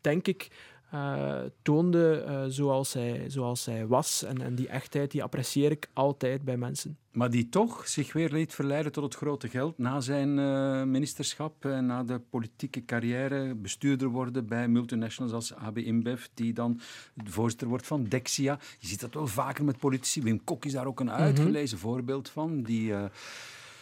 denk 0.00 0.26
ik, 0.26 0.48
eh, 0.90 1.40
toonde 1.62 2.20
eh, 2.20 2.44
zoals, 2.46 2.92
hij, 2.92 3.24
zoals 3.26 3.64
hij 3.64 3.86
was. 3.86 4.22
En, 4.22 4.42
en 4.42 4.54
die 4.54 4.68
echtheid 4.68 5.10
die 5.10 5.22
apprecieer 5.22 5.70
ik 5.70 5.88
altijd 5.92 6.44
bij 6.44 6.56
mensen. 6.56 6.98
Maar 7.12 7.30
die 7.30 7.48
toch 7.48 7.88
zich 7.88 8.12
weer 8.12 8.32
liet 8.32 8.54
verleiden 8.54 8.92
tot 8.92 9.04
het 9.04 9.14
grote 9.14 9.48
geld 9.48 9.78
na 9.78 10.00
zijn 10.00 10.38
eh, 10.38 10.82
ministerschap 10.82 11.64
en 11.64 11.86
na 11.86 12.02
de 12.02 12.20
politieke 12.30 12.84
carrière 12.84 13.54
bestuurder 13.54 14.08
worden 14.08 14.46
bij 14.46 14.68
multinationals 14.68 15.32
als 15.32 15.54
AB 15.54 15.78
InBev, 15.78 16.26
die 16.34 16.52
dan 16.52 16.80
voorzitter 17.24 17.68
wordt 17.68 17.86
van 17.86 18.04
Dexia. 18.04 18.58
Je 18.78 18.86
ziet 18.86 19.00
dat 19.00 19.14
wel 19.14 19.26
vaker 19.26 19.64
met 19.64 19.78
politici. 19.78 20.22
Wim 20.22 20.44
Kok 20.44 20.64
is 20.64 20.72
daar 20.72 20.86
ook 20.86 21.00
een 21.00 21.10
uitgelezen 21.10 21.78
voorbeeld 21.78 22.28
van. 22.28 22.62
Die, 22.62 22.92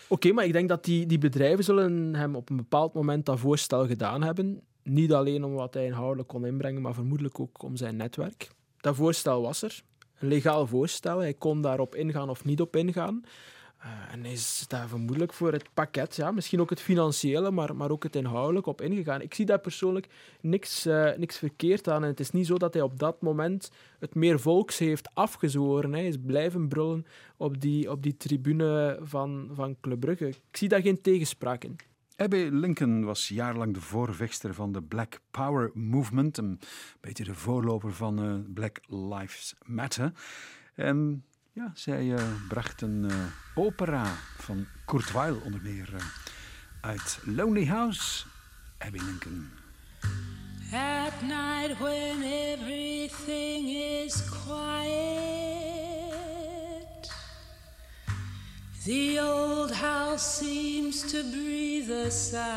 Oké, 0.08 0.32
maar 0.32 0.44
ik 0.44 0.52
denk 0.52 0.68
dat 0.68 0.84
die, 0.84 1.06
die 1.06 1.18
bedrijven 1.18 1.64
zullen 1.64 2.14
hem 2.14 2.36
op 2.36 2.50
een 2.50 2.56
bepaald 2.56 2.94
moment 2.94 3.26
dat 3.26 3.38
voorstel 3.38 3.86
gedaan 3.86 4.22
hebben. 4.22 4.62
Niet 4.88 5.12
alleen 5.12 5.44
om 5.44 5.54
wat 5.54 5.74
hij 5.74 5.84
inhoudelijk 5.84 6.28
kon 6.28 6.46
inbrengen, 6.46 6.82
maar 6.82 6.94
vermoedelijk 6.94 7.40
ook 7.40 7.62
om 7.62 7.76
zijn 7.76 7.96
netwerk. 7.96 8.50
dat 8.80 8.96
voorstel 8.96 9.42
was 9.42 9.62
er. 9.62 9.82
Een 10.18 10.28
legaal 10.28 10.66
voorstel. 10.66 11.18
Hij 11.18 11.34
kon 11.34 11.62
daarop 11.62 11.94
ingaan 11.94 12.28
of 12.28 12.44
niet 12.44 12.60
op 12.60 12.76
ingaan. 12.76 13.24
Uh, 13.80 14.12
en 14.12 14.24
is 14.24 14.64
daar 14.68 14.88
vermoedelijk 14.88 15.32
voor 15.32 15.52
het 15.52 15.68
pakket, 15.74 16.16
ja, 16.16 16.30
misschien 16.30 16.60
ook 16.60 16.70
het 16.70 16.80
financiële, 16.80 17.50
maar, 17.50 17.76
maar 17.76 17.90
ook 17.90 18.02
het 18.02 18.16
inhoudelijk 18.16 18.66
op 18.66 18.80
ingegaan. 18.80 19.20
Ik 19.20 19.34
zie 19.34 19.46
daar 19.46 19.58
persoonlijk 19.58 20.08
niks, 20.40 20.86
uh, 20.86 21.16
niks 21.16 21.38
verkeerd 21.38 21.88
aan. 21.88 22.02
En 22.02 22.08
het 22.08 22.20
is 22.20 22.30
niet 22.30 22.46
zo 22.46 22.56
dat 22.56 22.74
hij 22.74 22.82
op 22.82 22.98
dat 22.98 23.22
moment 23.22 23.70
het 23.98 24.14
meer 24.14 24.40
volks 24.40 24.78
heeft 24.78 25.14
afgezworen. 25.14 25.92
Hij 25.92 26.06
is 26.06 26.16
blijven 26.26 26.68
brullen 26.68 27.06
op 27.36 27.60
die, 27.60 27.90
op 27.90 28.02
die 28.02 28.16
tribune 28.16 28.98
van, 29.02 29.50
van 29.52 29.76
Club 29.80 30.00
Brugge. 30.00 30.28
Ik 30.28 30.56
zie 30.56 30.68
daar 30.68 30.80
geen 30.80 31.00
tegenspraak 31.00 31.64
in. 31.64 31.76
Abby 32.16 32.48
Lincoln 32.50 33.04
was 33.04 33.28
jarenlang 33.28 33.74
de 33.74 33.80
voorvechter 33.80 34.54
van 34.54 34.72
de 34.72 34.82
Black 34.82 35.20
Power 35.30 35.70
Movement, 35.74 36.38
een 36.38 36.60
beetje 37.00 37.24
de 37.24 37.34
voorloper 37.34 37.92
van 37.92 38.24
uh, 38.24 38.34
Black 38.54 38.80
Lives 38.86 39.54
Matter. 39.64 40.12
En 40.74 41.24
ja, 41.52 41.70
zij 41.74 42.04
uh, 42.04 42.22
bracht 42.48 42.82
een 42.82 43.04
uh, 43.04 43.14
opera 43.54 44.04
van 44.36 44.66
Kurt 44.84 45.12
Weill 45.12 45.36
onder 45.44 45.60
meer 45.62 46.12
uit 46.80 47.20
Lonely 47.24 47.66
House, 47.66 48.26
Abby 48.78 48.98
Lincoln. 48.98 49.50
At 50.72 51.22
night 51.22 51.78
when 51.78 52.22
everything 52.22 53.68
is 53.68 54.24
quiet 54.24 55.85
The 58.86 59.18
old 59.18 59.72
house 59.72 60.38
seems 60.38 61.02
to 61.10 61.24
breathe 61.24 61.90
a 61.90 62.08
sigh. 62.08 62.52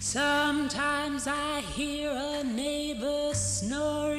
Sometimes 0.00 1.28
I 1.28 1.60
hear 1.60 2.10
a 2.10 2.42
neighbor 2.42 3.32
snoring. 3.34 4.18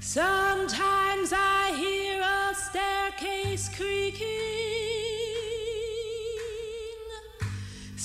Sometimes 0.00 1.32
I 1.32 1.72
hear 1.76 2.20
a 2.20 2.52
staircase 2.56 3.68
creaking. 3.76 4.59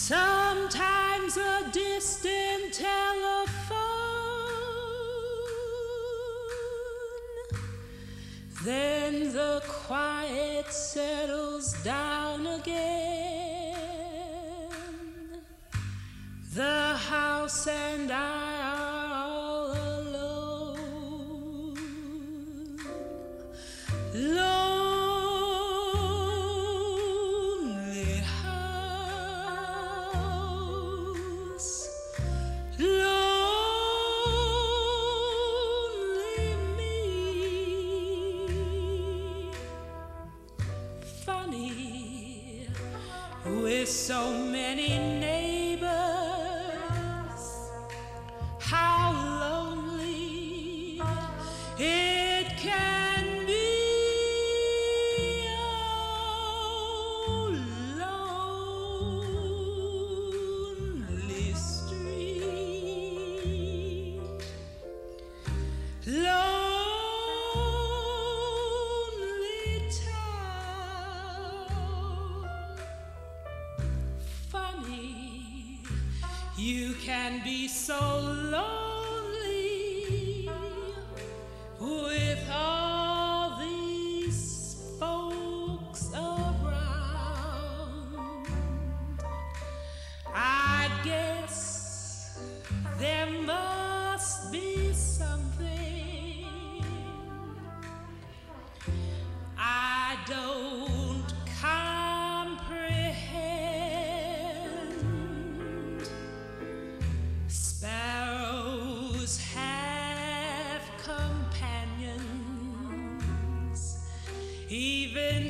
Sometimes 0.08 1.36
a 1.36 1.68
distant 1.72 2.72
telephone. 2.72 3.76
Then 8.64 9.34
the 9.34 9.64
quiet 9.68 10.72
settles 10.72 11.74
down 11.82 12.46
again. 12.46 13.50
The 16.54 16.94
house 17.10 17.66
and 17.66 18.12
I 18.12 18.55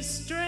even 0.06 0.45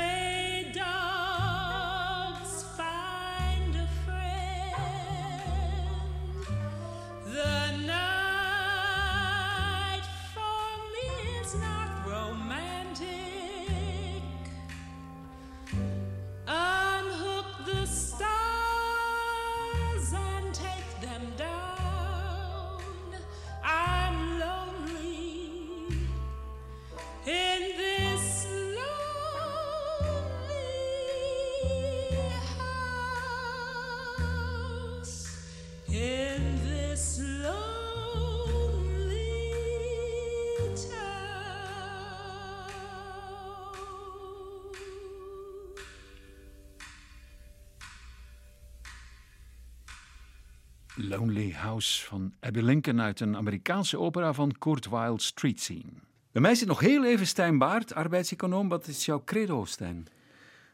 Lonely 51.08 51.52
House 51.52 52.06
van 52.06 52.34
Abby 52.40 52.60
Lincoln 52.60 53.02
uit 53.02 53.20
een 53.20 53.36
Amerikaanse 53.36 54.00
opera 54.00 54.34
van 54.34 54.52
Kurt 54.60 54.90
Weill, 54.90 55.18
Street 55.18 55.60
Scene. 55.60 55.92
Bij 56.32 56.42
mij 56.42 56.56
zit 56.56 56.68
nog 56.68 56.80
heel 56.80 57.06
even 57.06 57.28
Stijn 57.28 57.58
Baart, 57.58 57.94
arbeidseconoom. 57.94 58.70
Wat 58.70 58.88
is 58.88 59.06
jouw 59.06 59.22
credo, 59.26 59.66
Stijn? 59.66 60.08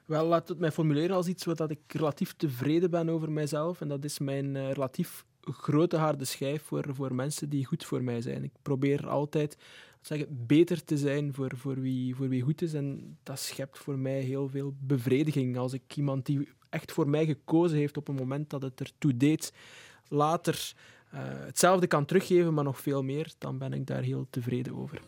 Wel, 0.05 0.25
laat 0.25 0.47
het 0.47 0.59
mij 0.59 0.71
formuleren 0.71 1.15
als 1.15 1.27
iets 1.27 1.45
wat 1.45 1.69
ik 1.69 1.79
relatief 1.87 2.33
tevreden 2.37 2.89
ben 2.89 3.09
over 3.09 3.31
mijzelf. 3.31 3.81
En 3.81 3.87
dat 3.87 4.03
is 4.03 4.19
mijn 4.19 4.55
eh, 4.55 4.71
relatief 4.71 5.25
grote 5.41 5.97
harde 5.97 6.25
schijf 6.25 6.63
voor, 6.63 6.85
voor 6.89 7.15
mensen 7.15 7.49
die 7.49 7.65
goed 7.65 7.85
voor 7.85 8.03
mij 8.03 8.21
zijn. 8.21 8.43
Ik 8.43 8.53
probeer 8.61 9.07
altijd 9.07 9.57
zeggen, 10.01 10.27
beter 10.47 10.85
te 10.85 10.97
zijn 10.97 11.33
voor, 11.33 11.51
voor, 11.55 11.79
wie, 11.79 12.15
voor 12.15 12.29
wie 12.29 12.41
goed 12.41 12.61
is. 12.61 12.73
En 12.73 13.17
dat 13.23 13.39
schept 13.39 13.77
voor 13.77 13.99
mij 13.99 14.19
heel 14.19 14.49
veel 14.49 14.73
bevrediging. 14.79 15.57
Als 15.57 15.73
ik 15.73 15.95
iemand 15.95 16.25
die 16.25 16.47
echt 16.69 16.91
voor 16.91 17.09
mij 17.09 17.25
gekozen 17.25 17.77
heeft 17.77 17.97
op 17.97 18.07
een 18.07 18.15
moment 18.15 18.49
dat 18.49 18.61
het 18.61 18.79
ertoe 18.79 19.17
deed, 19.17 19.53
later 20.13 20.73
eh, 21.09 21.19
hetzelfde 21.21 21.87
kan 21.87 22.05
teruggeven, 22.05 22.53
maar 22.53 22.63
nog 22.63 22.79
veel 22.79 23.03
meer, 23.03 23.33
dan 23.37 23.57
ben 23.57 23.73
ik 23.73 23.87
daar 23.87 24.01
heel 24.01 24.27
tevreden 24.29 24.75
over. 24.75 24.99